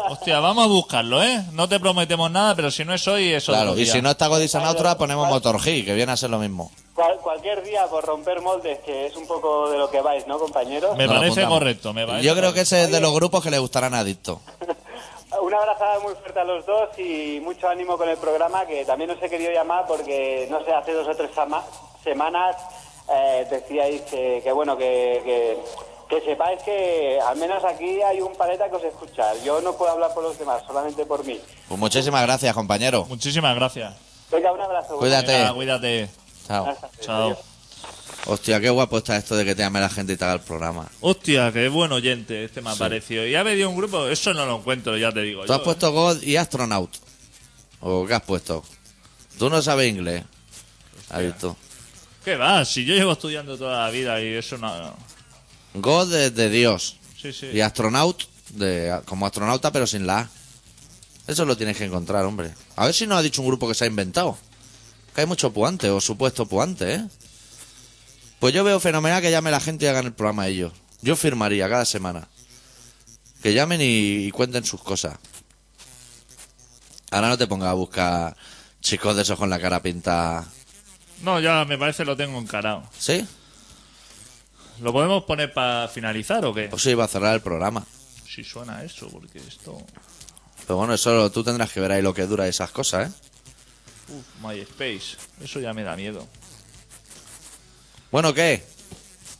Hostia, 0.10 0.40
vamos 0.40 0.66
a 0.66 0.68
buscarlo, 0.68 1.24
¿eh? 1.24 1.44
No 1.54 1.68
te 1.70 1.80
prometemos 1.80 2.30
nada, 2.30 2.56
pero 2.56 2.70
si 2.72 2.84
no 2.86 2.94
es 2.94 3.08
hoy, 3.08 3.34
es 3.34 3.48
otro 3.48 3.62
Claro, 3.62 3.78
y 3.78 3.84
día. 3.84 3.94
si 3.94 4.02
no 4.02 4.10
está 4.12 4.28
God 4.28 4.42
is 4.42 4.54
an 4.56 4.64
Astronaut, 4.64 4.98
ponemos 4.98 5.28
Motor 5.30 5.58
G, 5.60 5.86
que 5.86 5.94
viene 5.94 6.12
a 6.12 6.18
ser 6.18 6.30
lo 6.30 6.40
mismo. 6.40 6.72
cual- 6.94 7.18
cualquier 7.24 7.64
día 7.64 7.86
por 7.88 8.04
romper 8.06 8.42
moldes, 8.42 8.80
que 8.86 9.08
es 9.08 9.16
un 9.16 9.26
poco 9.26 9.70
de 9.72 9.78
lo 9.78 9.90
que 9.90 10.02
vais, 10.02 10.28
¿no, 10.28 10.38
compañeros? 10.38 10.98
Me 10.98 11.06
lo 11.06 11.14
parece 11.14 11.32
apuntamos. 11.42 11.60
correcto, 11.60 11.94
me 11.94 12.06
parece 12.06 12.28
Yo 12.28 12.36
creo 12.36 12.54
que 12.54 12.62
ese 12.62 12.84
es 12.84 12.92
de 12.92 13.00
los 13.00 13.14
grupos 13.14 13.42
que 13.44 13.50
le 13.52 13.58
gustarán 13.60 13.94
a 13.94 14.00
Adicto. 14.00 14.42
Una 15.42 15.58
abrazada 15.58 16.00
muy 16.00 16.14
fuerte 16.16 16.40
a 16.40 16.44
los 16.44 16.66
dos 16.66 16.90
y 16.98 17.40
mucho 17.44 17.68
ánimo 17.68 17.98
con 17.98 18.10
el 18.10 18.18
programa, 18.18 18.66
que 18.66 18.86
también 18.86 19.10
os 19.12 19.22
he 19.22 19.30
querido 19.30 19.52
llamar 19.52 19.86
porque, 19.88 20.48
no 20.50 20.64
sé, 20.64 20.72
hace 20.74 20.94
dos 20.94 21.08
o 21.08 21.16
tres 21.16 21.32
semanas 22.04 22.56
eh, 23.10 23.48
decíais 23.50 24.02
que, 24.04 24.42
que, 24.44 24.52
bueno, 24.52 24.78
que, 24.78 25.22
que, 25.24 25.58
que 26.10 26.26
sepáis 26.26 26.62
que 26.64 27.20
al 27.20 27.38
menos 27.38 27.64
aquí 27.64 28.02
hay 28.02 28.22
un 28.22 28.34
paleta 28.36 28.70
que 28.70 28.76
os 28.76 28.84
escucha. 28.84 29.34
Yo 29.44 29.62
no 29.62 29.74
puedo 29.74 29.92
hablar 29.92 30.14
por 30.14 30.24
los 30.24 30.38
demás, 30.38 30.64
solamente 30.66 31.06
por 31.06 31.24
mí. 31.24 31.40
Pues 31.68 31.80
muchísimas 31.80 32.24
gracias, 32.24 32.54
compañero. 32.54 33.06
Muchísimas 33.06 33.56
gracias. 33.56 33.94
Venga, 34.32 34.52
un 34.52 34.62
abrazo. 34.62 34.98
Cuídate. 34.98 35.32
Venga, 35.34 35.54
cuídate. 35.54 36.10
Chao. 36.48 36.68
Chao. 37.02 37.49
Hostia, 38.26 38.60
qué 38.60 38.70
guapo 38.70 38.98
está 38.98 39.18
esto 39.18 39.36
de 39.36 39.46
que 39.46 39.56
te 39.56 39.64
llame 39.64 39.80
la 39.80 39.90
gente 39.90 40.14
y 40.14 40.18
te 40.18 40.24
haga 40.24 40.36
el 40.36 40.42
programa. 40.42 40.88
Hostia, 41.02 41.52
qué 41.52 41.68
buen 41.70 41.92
oyente 41.92 42.44
este 42.44 42.62
me 42.62 42.70
ha 42.70 42.76
parecido. 42.76 43.26
Y 43.26 43.36
ha 43.36 43.44
pedido 43.44 43.70
un 43.70 43.78
grupo, 43.78 44.08
eso 44.08 44.34
no 44.34 44.46
lo 44.46 44.58
encuentro, 44.58 44.98
ya 44.98 45.12
te 45.12 45.22
digo. 45.22 45.42
¿Tú 45.42 45.48
yo, 45.48 45.56
has 45.56 45.62
puesto 45.62 45.92
God 45.92 46.22
y 46.22 46.36
Astronaut? 46.36 46.92
¿O 47.80 48.06
qué 48.06 48.14
has 48.14 48.24
puesto? 48.24 48.64
¿Tú 49.38 49.50
no 49.50 49.62
sabes 49.62 49.90
inglés? 49.90 50.24
¿Has 51.10 51.24
visto? 51.24 51.58
¿Qué 52.24 52.36
va? 52.36 52.64
Si 52.66 52.86
yo 52.86 52.94
llevo 52.94 53.14
estudiando 53.14 53.58
toda 53.58 53.86
la 53.86 53.90
vida 53.90 54.22
y 54.22 54.28
eso 54.28 54.58
no... 54.58 54.78
no. 54.78 54.96
God 55.76 56.12
de, 56.12 56.30
de 56.30 56.50
Dios. 56.50 56.98
Sí, 57.20 57.32
sí. 57.34 57.48
Y 57.54 57.62
Astronaut 57.62 58.24
de, 58.50 59.02
como 59.06 59.26
astronauta 59.26 59.72
pero 59.72 59.88
sin 59.88 60.06
la 60.06 60.20
A. 60.20 60.30
Eso 61.28 61.46
lo 61.46 61.56
tienes 61.56 61.78
que 61.78 61.86
encontrar, 61.86 62.26
hombre. 62.26 62.54
A 62.76 62.86
ver 62.86 62.94
si 62.94 63.06
nos 63.06 63.20
ha 63.20 63.22
dicho 63.22 63.42
un 63.42 63.48
grupo 63.48 63.68
que 63.68 63.76
se 63.76 63.86
ha 63.86 63.88
inventado. 63.88 64.38
Que 65.14 65.22
hay 65.22 65.28
mucho 65.28 65.52
puante 65.52 65.90
o 65.90 66.02
supuesto 66.02 66.48
puante, 66.48 66.96
¿eh? 66.96 67.06
Pues 68.40 68.54
yo 68.54 68.64
veo 68.64 68.80
fenomenal 68.80 69.22
que 69.22 69.32
llame 69.32 69.52
la 69.52 69.60
gente 69.60 69.86
y 69.86 69.88
hagan 69.88 70.06
el 70.06 70.14
programa 70.14 70.48
ellos. 70.48 70.74
Yo 71.02 71.16
firmaría 71.16 71.68
cada 71.70 71.86
semana. 71.86 72.28
Que 73.42 73.54
llamen 73.54 73.82
y, 73.82 74.26
y 74.26 74.32
cuenten 74.32 74.66
sus 74.66 74.82
cosas. 74.82 75.18
Ahora 77.12 77.30
no 77.30 77.38
te 77.38 77.48
pongas 77.48 77.70
a 77.70 77.74
buscar 77.74 78.36
chicos 78.82 79.16
de 79.16 79.24
esos 79.24 79.38
con 79.38 79.50
la 79.50 79.60
cara 79.60 79.82
pintada. 79.82 80.46
No, 81.22 81.40
ya 81.40 81.66
me 81.66 81.78
parece 81.78 82.06
lo 82.06 82.16
tengo 82.16 82.40
encarado. 82.40 82.84
¿Sí? 82.98 83.26
¿Lo 84.82 84.94
podemos 84.94 85.24
poner 85.24 85.54
para 85.54 85.88
finalizar 85.90 86.46
o 86.46 86.54
qué? 86.54 86.68
Pues 86.70 86.82
sí, 86.82 86.92
iba 86.92 87.04
a 87.04 87.08
cerrar 87.08 87.36
el 87.36 87.42
programa. 87.42 87.86
Si 88.28 88.44
suena 88.44 88.84
eso, 88.84 89.10
porque 89.10 89.40
esto... 89.40 89.78
Pero 90.66 90.78
bueno, 90.78 90.94
eso 90.94 91.30
tú 91.32 91.44
tendrás 91.44 91.72
que 91.72 91.80
ver 91.82 91.92
ahí 91.92 92.02
lo 92.02 92.14
que 92.14 92.28
dura 92.28 92.48
esas 92.48 92.72
cosas, 92.72 93.10
¿eh? 93.10 93.14
Uf, 94.10 94.46
MySpace. 94.46 95.18
Eso 95.42 95.60
ya 95.60 95.74
me 95.74 95.84
da 95.84 95.96
miedo. 95.96 96.28
Bueno, 98.12 98.34
¿qué? 98.34 98.64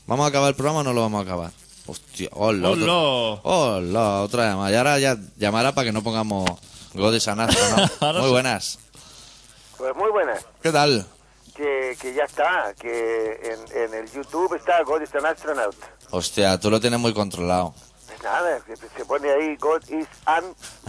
¿Vamos 0.06 0.24
a 0.24 0.28
acabar 0.28 0.48
el 0.50 0.54
programa 0.54 0.80
o 0.80 0.82
no 0.84 0.92
lo 0.92 1.00
vamos 1.02 1.20
a 1.20 1.22
acabar? 1.22 1.50
Hostia, 1.86 2.28
hola. 2.32 2.68
¡Hola! 2.70 2.92
otro- 2.92 3.40
Hola, 3.44 4.22
otra 4.22 4.48
llamada. 4.50 4.70
Y 4.70 4.74
ahora 4.76 4.98
ya 4.98 5.16
llamará 5.36 5.72
para 5.74 5.86
que 5.86 5.92
no 5.92 6.02
pongamos 6.02 6.48
God 6.94 7.14
is 7.14 7.26
an 7.28 7.40
Astronaut. 7.40 7.90
Ahora 8.02 8.18
Muy 8.20 8.28
sí. 8.28 8.32
buenas. 8.32 8.78
Pues 9.76 9.96
muy 9.96 10.10
buenas. 10.10 10.44
¿Qué 10.62 10.70
tal? 10.72 11.06
Que, 11.56 11.96
que 12.00 12.12
ya 12.14 12.24
está, 12.24 12.74
que 12.78 13.40
en, 13.42 13.76
en 13.78 13.94
el 13.94 14.10
YouTube 14.12 14.54
está 14.54 14.82
God 14.82 15.02
is 15.02 15.14
an 15.14 15.24
astronaut. 15.26 15.74
Hostia, 16.10 16.58
tú 16.60 16.70
lo 16.70 16.80
tienes 16.80 16.98
muy 17.00 17.14
controlado. 17.14 17.74
Nada, 18.30 18.60
que 18.64 18.76
se 18.76 19.04
pone 19.04 19.28
ahí 19.28 19.56
God 19.56 19.82
is 19.90 20.06
an 20.24 20.44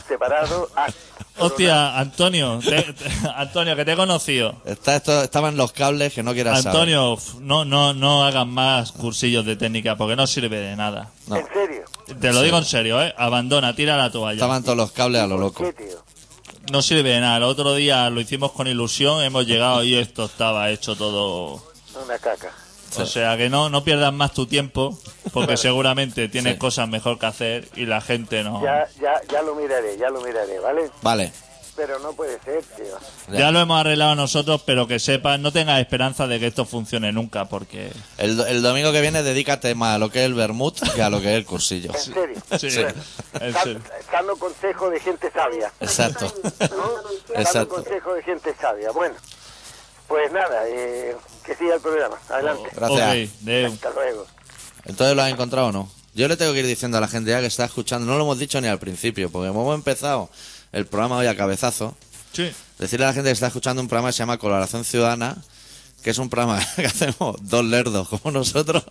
separado 0.08 0.70
as- 0.76 0.94
Hostia, 1.40 1.98
Antonio, 1.98 2.60
te- 2.64 2.94
te- 2.94 3.10
Antonio, 3.36 3.76
que 3.76 3.84
te 3.86 3.94
he 3.94 3.96
conocido. 3.96 4.62
Está 4.66 4.96
esto, 4.98 5.24
estaban 5.24 5.58
los 5.58 5.72
cables 5.72 6.14
que 6.14 6.22
no 6.22 6.34
quieras 6.34 6.62
saber. 6.62 6.82
Antonio, 6.82 7.14
f- 7.16 7.38
no, 7.40 7.66
no, 7.66 7.94
no 7.96 8.24
hagan 8.26 8.50
más 8.50 8.92
cursillos 8.92 9.44
de 9.46 9.56
técnica 9.56 9.96
porque 9.96 10.16
no 10.16 10.28
sirve 10.28 10.58
de 10.60 10.76
nada. 10.76 11.10
No. 11.28 11.38
En 11.38 11.48
serio. 11.52 11.84
Te 12.20 12.32
lo 12.32 12.42
digo 12.44 12.58
en 12.60 12.66
serio, 12.66 13.02
¿eh? 13.02 13.14
Abandona, 13.18 13.76
tira 13.76 13.98
la 13.98 14.12
toalla. 14.12 14.34
Estaban 14.36 14.62
todos 14.64 14.78
los 14.78 14.92
cables 14.92 15.22
a 15.22 15.28
lo 15.28 15.38
loco. 15.38 15.64
¿Qué, 15.64 15.74
tío? 15.74 15.98
No 16.72 16.82
sirve 16.84 17.10
de 17.10 17.22
nada. 17.22 17.38
El 17.38 17.44
otro 17.44 17.74
día 17.74 18.08
lo 18.12 18.22
hicimos 18.22 18.52
con 18.52 18.68
ilusión, 18.68 19.24
hemos 19.24 19.48
llegado 19.48 19.84
y 19.84 19.96
esto 19.96 20.26
estaba 20.26 20.70
hecho 20.70 20.96
todo. 20.96 21.64
Una 22.06 22.20
caca. 22.20 22.52
O 22.98 23.06
sea 23.06 23.38
que 23.38 23.50
no, 23.50 23.70
no 23.70 23.84
pierdas 23.84 24.14
más 24.14 24.34
tu 24.34 24.46
tiempo 24.48 24.98
porque 25.34 25.58
seguramente 25.58 26.28
tienes 26.30 26.58
cosas 26.58 26.88
mejor 26.90 27.18
que 27.20 27.26
hacer 27.26 27.68
y 27.76 27.86
la 27.86 28.02
gente 28.02 28.44
no. 28.44 28.62
Ya, 28.64 28.88
ya, 29.02 29.22
ya 29.32 29.42
lo 29.42 29.56
miraré, 29.56 29.98
ya 29.98 30.10
lo 30.10 30.22
miraré, 30.22 30.60
¿vale? 30.60 30.90
Vale. 31.02 31.32
Pero 31.74 31.98
no 32.00 32.12
puede 32.12 32.38
ser, 32.42 32.62
tío. 32.76 33.38
Ya 33.38 33.50
lo 33.50 33.62
hemos 33.62 33.80
arreglado 33.80 34.14
nosotros, 34.14 34.62
pero 34.66 34.88
que 34.88 35.00
sepas, 35.00 35.40
no 35.40 35.54
tengas 35.54 35.80
esperanza 35.80 36.28
de 36.28 36.38
que 36.38 36.48
esto 36.48 36.66
funcione 36.66 37.14
nunca 37.14 37.46
porque. 37.46 37.90
El, 38.18 38.40
el 38.42 38.62
domingo 38.62 38.92
que 38.92 39.00
viene 39.00 39.24
dedícate 39.24 39.74
más 39.74 39.96
a 39.96 39.98
lo 39.98 40.10
que 40.12 40.20
es 40.20 40.26
el 40.26 40.34
vermut 40.34 40.78
que 40.94 41.02
a 41.02 41.10
lo 41.10 41.22
que 41.22 41.32
es 41.32 41.38
el 41.38 41.46
cursillo. 41.46 41.92
En 41.94 42.00
serio. 42.00 42.42
Sí, 42.60 42.70
Sí. 42.72 42.82
en 43.40 43.54
serio. 43.54 43.82
Sano 44.12 44.36
consejo 44.36 44.90
de 44.90 45.00
gente 45.00 45.32
sabia. 45.32 45.72
Exacto. 45.80 46.32
¿no? 46.60 47.36
Exacto. 47.40 47.70
consejo 47.76 48.14
de 48.16 48.24
gente 48.24 48.54
sabia. 48.60 48.92
Bueno, 48.92 49.16
pues 50.12 50.30
nada, 50.34 50.68
eh, 50.68 51.16
que 51.46 51.56
siga 51.56 51.76
el 51.76 51.82
programa. 51.82 52.18
Adelante. 52.28 52.70
Gracias. 52.76 53.30
Ok, 53.30 53.40
Deu. 53.40 53.72
Hasta 53.72 53.92
luego. 53.92 54.28
Entonces 54.84 55.16
lo 55.16 55.22
has 55.22 55.32
encontrado 55.32 55.68
o 55.68 55.72
no? 55.72 55.90
Yo 56.14 56.28
le 56.28 56.36
tengo 56.36 56.52
que 56.52 56.60
ir 56.60 56.68
diciendo 56.68 56.98
a 56.98 57.02
la 57.02 57.08
gente 57.08 57.32
ya 57.32 57.40
que 57.40 57.46
está 57.46 57.64
escuchando, 57.64 58.06
no 58.06 58.18
lo 58.18 58.26
hemos 58.26 58.38
dicho 58.38 58.60
ni 58.60 58.68
al 58.68 58.78
principio, 58.78 59.30
porque 59.30 59.48
hemos 59.48 59.74
empezado 59.74 60.30
el 60.74 60.86
programa 60.86 61.16
hoy 61.16 61.28
a 61.28 61.38
cabezazo. 61.38 61.96
Sí. 62.34 62.52
Decirle 62.78 63.06
a 63.06 63.10
la 63.10 63.14
gente 63.14 63.30
que 63.30 63.34
está 63.34 63.48
escuchando 63.48 63.82
un 63.82 63.88
programa 63.88 64.10
que 64.10 64.14
se 64.14 64.20
llama 64.20 64.38
Colaboración 64.38 64.84
Ciudadana, 64.84 65.38
que 66.04 66.10
es 66.10 66.18
un 66.18 66.30
programa 66.30 66.60
que 66.76 66.88
hacemos 66.88 67.38
dos 67.40 67.64
lerdos 67.64 68.10
como 68.10 68.32
nosotros, 68.32 68.84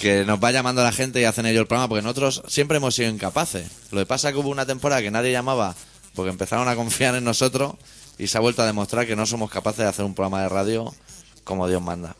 que 0.00 0.24
nos 0.24 0.38
va 0.38 0.52
llamando 0.52 0.84
la 0.84 0.92
gente 0.92 1.20
y 1.20 1.24
hacen 1.24 1.44
ellos 1.46 1.62
el 1.62 1.66
programa, 1.66 1.88
porque 1.88 2.02
nosotros 2.02 2.44
siempre 2.46 2.76
hemos 2.76 2.94
sido 2.94 3.08
incapaces. 3.08 3.68
Lo 3.90 3.98
que 3.98 4.06
pasa 4.06 4.28
es 4.28 4.34
que 4.34 4.40
hubo 4.40 4.50
una 4.50 4.64
temporada 4.64 5.02
que 5.02 5.10
nadie 5.10 5.32
llamaba 5.32 5.74
porque 6.14 6.30
empezaron 6.30 6.68
a 6.68 6.76
confiar 6.76 7.16
en 7.16 7.24
nosotros 7.24 7.74
y 8.20 8.26
se 8.26 8.36
ha 8.36 8.40
vuelto 8.40 8.62
a 8.62 8.66
demostrar 8.66 9.06
que 9.06 9.16
no 9.16 9.24
somos 9.24 9.50
capaces 9.50 9.78
de 9.78 9.86
hacer 9.86 10.04
un 10.04 10.14
programa 10.14 10.42
de 10.42 10.50
radio 10.50 10.94
como 11.42 11.66
Dios 11.66 11.80
manda. 11.80 12.14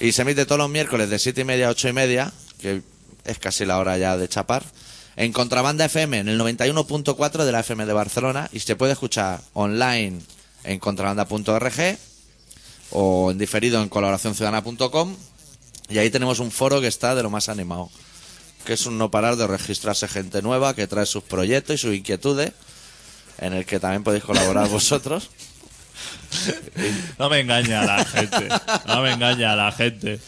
Y 0.00 0.10
se 0.10 0.22
emite 0.22 0.46
todos 0.46 0.58
los 0.58 0.68
miércoles 0.68 1.08
de 1.08 1.18
siete 1.20 1.42
y 1.42 1.44
media 1.44 1.68
a 1.68 1.70
ocho 1.70 1.88
y 1.88 1.92
media, 1.92 2.32
que 2.58 2.82
es 3.24 3.38
casi 3.38 3.64
la 3.64 3.78
hora 3.78 3.96
ya 3.98 4.16
de 4.16 4.28
chapar, 4.28 4.64
en 5.14 5.32
Contrabanda 5.32 5.84
FM, 5.84 6.18
en 6.18 6.28
el 6.28 6.40
91.4 6.40 7.44
de 7.44 7.52
la 7.52 7.60
FM 7.60 7.86
de 7.86 7.92
Barcelona, 7.92 8.48
y 8.52 8.58
se 8.60 8.74
puede 8.74 8.94
escuchar 8.94 9.40
online 9.52 10.18
en 10.64 10.78
contrabanda.org 10.80 11.98
o 12.90 13.30
en 13.30 13.38
diferido 13.38 13.80
en 13.82 13.88
colaboracionciudadana.com, 13.88 15.16
y 15.88 15.98
ahí 15.98 16.10
tenemos 16.10 16.40
un 16.40 16.50
foro 16.50 16.80
que 16.80 16.88
está 16.88 17.14
de 17.14 17.22
lo 17.22 17.30
más 17.30 17.48
animado, 17.48 17.90
que 18.64 18.72
es 18.72 18.86
un 18.86 18.98
no 18.98 19.10
parar 19.12 19.36
de 19.36 19.46
registrarse 19.46 20.08
gente 20.08 20.42
nueva 20.42 20.74
que 20.74 20.88
trae 20.88 21.06
sus 21.06 21.22
proyectos 21.22 21.74
y 21.74 21.78
sus 21.78 21.94
inquietudes, 21.94 22.52
en 23.40 23.54
el 23.54 23.64
que 23.66 23.80
también 23.80 24.04
podéis 24.04 24.22
colaborar 24.24 24.68
vosotros. 24.70 25.30
No 27.18 27.28
me 27.28 27.40
engaña 27.40 27.82
a 27.82 27.86
la 27.86 28.04
gente. 28.04 28.48
No 28.86 29.02
me 29.02 29.12
engaña 29.12 29.52
a 29.52 29.56
la 29.56 29.72
gente. 29.72 30.20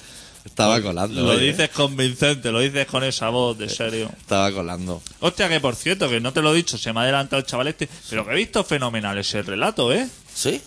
Estaba 0.44 0.82
colando. 0.82 1.22
Lo 1.22 1.30
oye. 1.30 1.52
dices 1.52 1.70
convincente, 1.70 2.50
lo 2.50 2.58
dices 2.58 2.86
con 2.86 3.04
esa 3.04 3.28
voz, 3.28 3.56
de 3.56 3.68
serio. 3.68 4.10
Estaba 4.18 4.50
colando. 4.50 5.00
Hostia, 5.20 5.48
que 5.48 5.60
por 5.60 5.76
cierto, 5.76 6.08
que 6.10 6.20
no 6.20 6.32
te 6.32 6.42
lo 6.42 6.52
he 6.52 6.56
dicho, 6.56 6.76
se 6.76 6.92
me 6.92 6.98
ha 7.00 7.02
adelantado 7.04 7.38
el 7.38 7.46
chaval 7.46 7.68
este, 7.68 7.88
pero 8.10 8.26
que 8.26 8.32
he 8.32 8.36
visto 8.36 8.64
fenomenal 8.64 9.16
ese 9.18 9.42
relato, 9.42 9.92
¿eh? 9.92 10.08
¿Sí? 10.34 10.60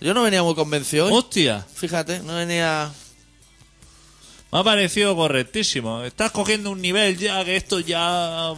Yo 0.00 0.14
no 0.14 0.22
venía 0.22 0.42
muy 0.42 0.54
convencido 0.54 1.06
hoy. 1.06 1.12
Hostia, 1.12 1.66
Fíjate, 1.74 2.20
no 2.20 2.36
venía... 2.36 2.90
me 4.50 4.58
ha 4.58 4.64
parecido 4.64 5.14
correctísimo. 5.14 6.02
Estás 6.02 6.30
cogiendo 6.30 6.70
un 6.70 6.80
nivel 6.80 7.18
ya 7.18 7.44
que 7.44 7.56
esto 7.56 7.80
ya 7.80 8.00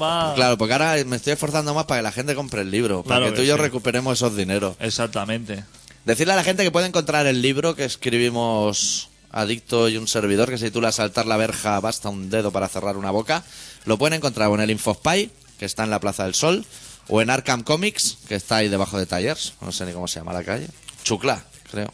va. 0.01 0.33
Claro, 0.35 0.57
porque 0.57 0.73
ahora 0.73 0.97
me 1.05 1.17
estoy 1.17 1.33
esforzando 1.33 1.75
más 1.75 1.87
para 1.87 2.01
que 2.01 2.05
la 2.05 2.13
gente 2.13 2.35
compre 2.35 2.63
el 2.63 2.71
libro, 2.71 3.03
para 3.03 3.21
Claro 3.21 3.27
que 3.27 3.31
tú 3.33 3.37
que 3.43 3.45
y 3.45 3.49
yo 3.49 3.57
sí. 3.57 3.63
recuperemos 3.63 4.19
esos 4.19 4.37
dineros. 4.37 4.77
Exactamente. 4.79 5.65
Decirle 6.05 6.33
a 6.33 6.37
la 6.37 6.45
gente 6.45 6.63
que 6.63 6.71
puede 6.71 6.87
encontrar 6.87 7.27
el 7.27 7.43
libro 7.43 7.75
que 7.75 7.85
escribimos 7.85 9.11
Adicto 9.33 9.89
y 9.89 9.97
un 9.97 10.09
servidor, 10.09 10.49
que 10.49 10.59
se 10.59 10.67
titula 10.67 10.93
Saltar 10.93 11.27
la 11.27 11.37
verja, 11.37 11.79
basta 11.81 12.09
un 12.09 12.31
dedo 12.31 12.51
para 12.51 12.69
cerrar 12.69 12.97
una 12.97 13.11
boca. 13.11 13.45
Lo 13.85 13.99
pueden 13.99 14.15
encontrar 14.15 14.49
o 14.49 14.55
en 14.55 14.61
el 14.61 14.71
Infospy, 14.71 15.31
que 15.59 15.65
está 15.67 15.85
en 15.85 15.91
la 15.91 16.01
Plaza 16.01 16.25
del 16.25 16.35
Sol, 16.35 16.65
o 17.09 17.21
en 17.21 17.31
Arkham 17.31 17.63
Comics, 17.63 18.19
que 18.29 18.35
está 18.35 18.57
ahí 18.57 18.69
debajo 18.69 18.99
de 18.99 19.07
Tallers, 19.07 19.55
no 19.61 19.73
sé 19.73 19.85
ni 19.87 19.93
cómo 19.93 20.09
se 20.09 20.21
llama 20.21 20.33
la 20.33 20.45
calle. 20.45 20.69
Chucla, 21.05 21.45
creo. 21.71 21.93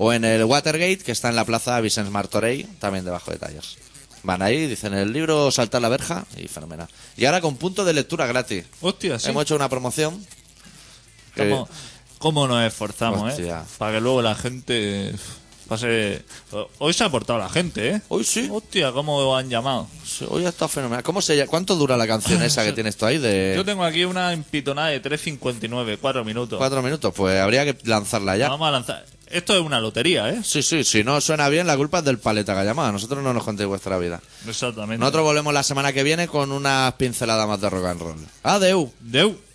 O 0.00 0.12
en 0.12 0.24
el 0.24 0.44
Watergate, 0.44 0.98
que 0.98 1.10
está 1.10 1.28
en 1.28 1.34
la 1.36 1.44
Plaza 1.44 1.80
Vicens 1.80 2.08
Martorell, 2.10 2.66
también 2.78 3.04
debajo 3.04 3.32
de 3.32 3.38
Tallers. 3.38 3.76
Van 4.22 4.42
ahí, 4.42 4.66
dicen 4.68 4.94
el 4.94 5.12
libro 5.12 5.50
Saltar 5.50 5.82
la 5.82 5.88
verja 5.88 6.24
y 6.36 6.46
fenomenal. 6.46 6.86
Y 7.16 7.24
ahora 7.24 7.40
con 7.40 7.56
punto 7.56 7.84
de 7.84 7.92
lectura 7.94 8.26
gratis. 8.26 8.64
Hostia, 8.80 9.18
sí. 9.18 9.30
Hemos 9.30 9.42
hecho 9.42 9.56
una 9.56 9.68
promoción. 9.68 10.24
que- 11.34 11.48
¿Cómo, 11.50 11.68
cómo 12.18 12.46
nos 12.48 12.64
esforzamos, 12.64 13.22
Hostia. 13.32 13.60
eh? 13.60 13.70
Para 13.78 13.92
que 13.94 14.00
luego 14.00 14.22
la 14.22 14.34
gente 14.36 15.14
pase. 15.68 16.24
Hoy 16.78 16.92
se 16.92 17.04
ha 17.04 17.10
portado 17.10 17.38
la 17.38 17.48
gente, 17.48 17.88
¿eh? 17.90 18.00
Hoy 18.08 18.22
sí. 18.24 18.48
Hostia, 18.52 18.92
¿cómo 18.92 19.36
han 19.36 19.48
llamado? 19.50 19.88
Hoy 20.28 20.44
ha 20.46 20.50
estado 20.50 20.68
fenomenal. 20.68 21.02
¿Cómo 21.02 21.20
se? 21.22 21.44
¿Cuánto 21.46 21.74
dura 21.76 21.96
la 21.96 22.06
canción 22.06 22.40
esa 22.42 22.64
que 22.64 22.72
tienes 22.78 22.96
tú 22.96 23.04
ahí 23.06 23.18
de 23.18 23.54
Yo 23.56 23.64
tengo 23.64 23.84
aquí 23.84 24.04
una 24.04 24.32
empitonada 24.32 24.88
de 24.88 25.02
3.59, 25.02 25.98
4 26.00 26.24
minutos. 26.24 26.58
cuatro 26.58 26.82
minutos? 26.82 27.12
Pues 27.16 27.40
habría 27.40 27.64
que 27.64 27.76
lanzarla 27.88 28.36
ya. 28.36 28.48
Vamos 28.48 28.68
a 28.68 28.70
lanzar. 28.70 29.04
Esto 29.30 29.54
es 29.54 29.60
una 29.60 29.80
lotería, 29.80 30.30
¿eh? 30.30 30.40
Sí, 30.42 30.62
sí, 30.62 30.84
si 30.84 31.04
no 31.04 31.20
suena 31.20 31.48
bien, 31.48 31.66
la 31.66 31.76
culpa 31.76 31.98
es 31.98 32.04
del 32.04 32.18
paleta 32.18 32.54
que 32.54 32.60
ha 32.60 32.64
llamado. 32.64 32.92
Nosotros 32.92 33.22
no 33.22 33.32
nos 33.34 33.44
contéis 33.44 33.68
vuestra 33.68 33.98
vida. 33.98 34.20
Exactamente. 34.46 34.98
Nosotros 34.98 35.24
volvemos 35.24 35.52
la 35.52 35.62
semana 35.62 35.92
que 35.92 36.02
viene 36.02 36.28
con 36.28 36.52
unas 36.52 36.94
pinceladas 36.94 37.46
más 37.46 37.60
de 37.60 37.70
rock 37.70 37.86
and 37.86 38.00
roll. 38.00 38.16
Adeu. 38.42 38.92
Deu. 39.00 39.47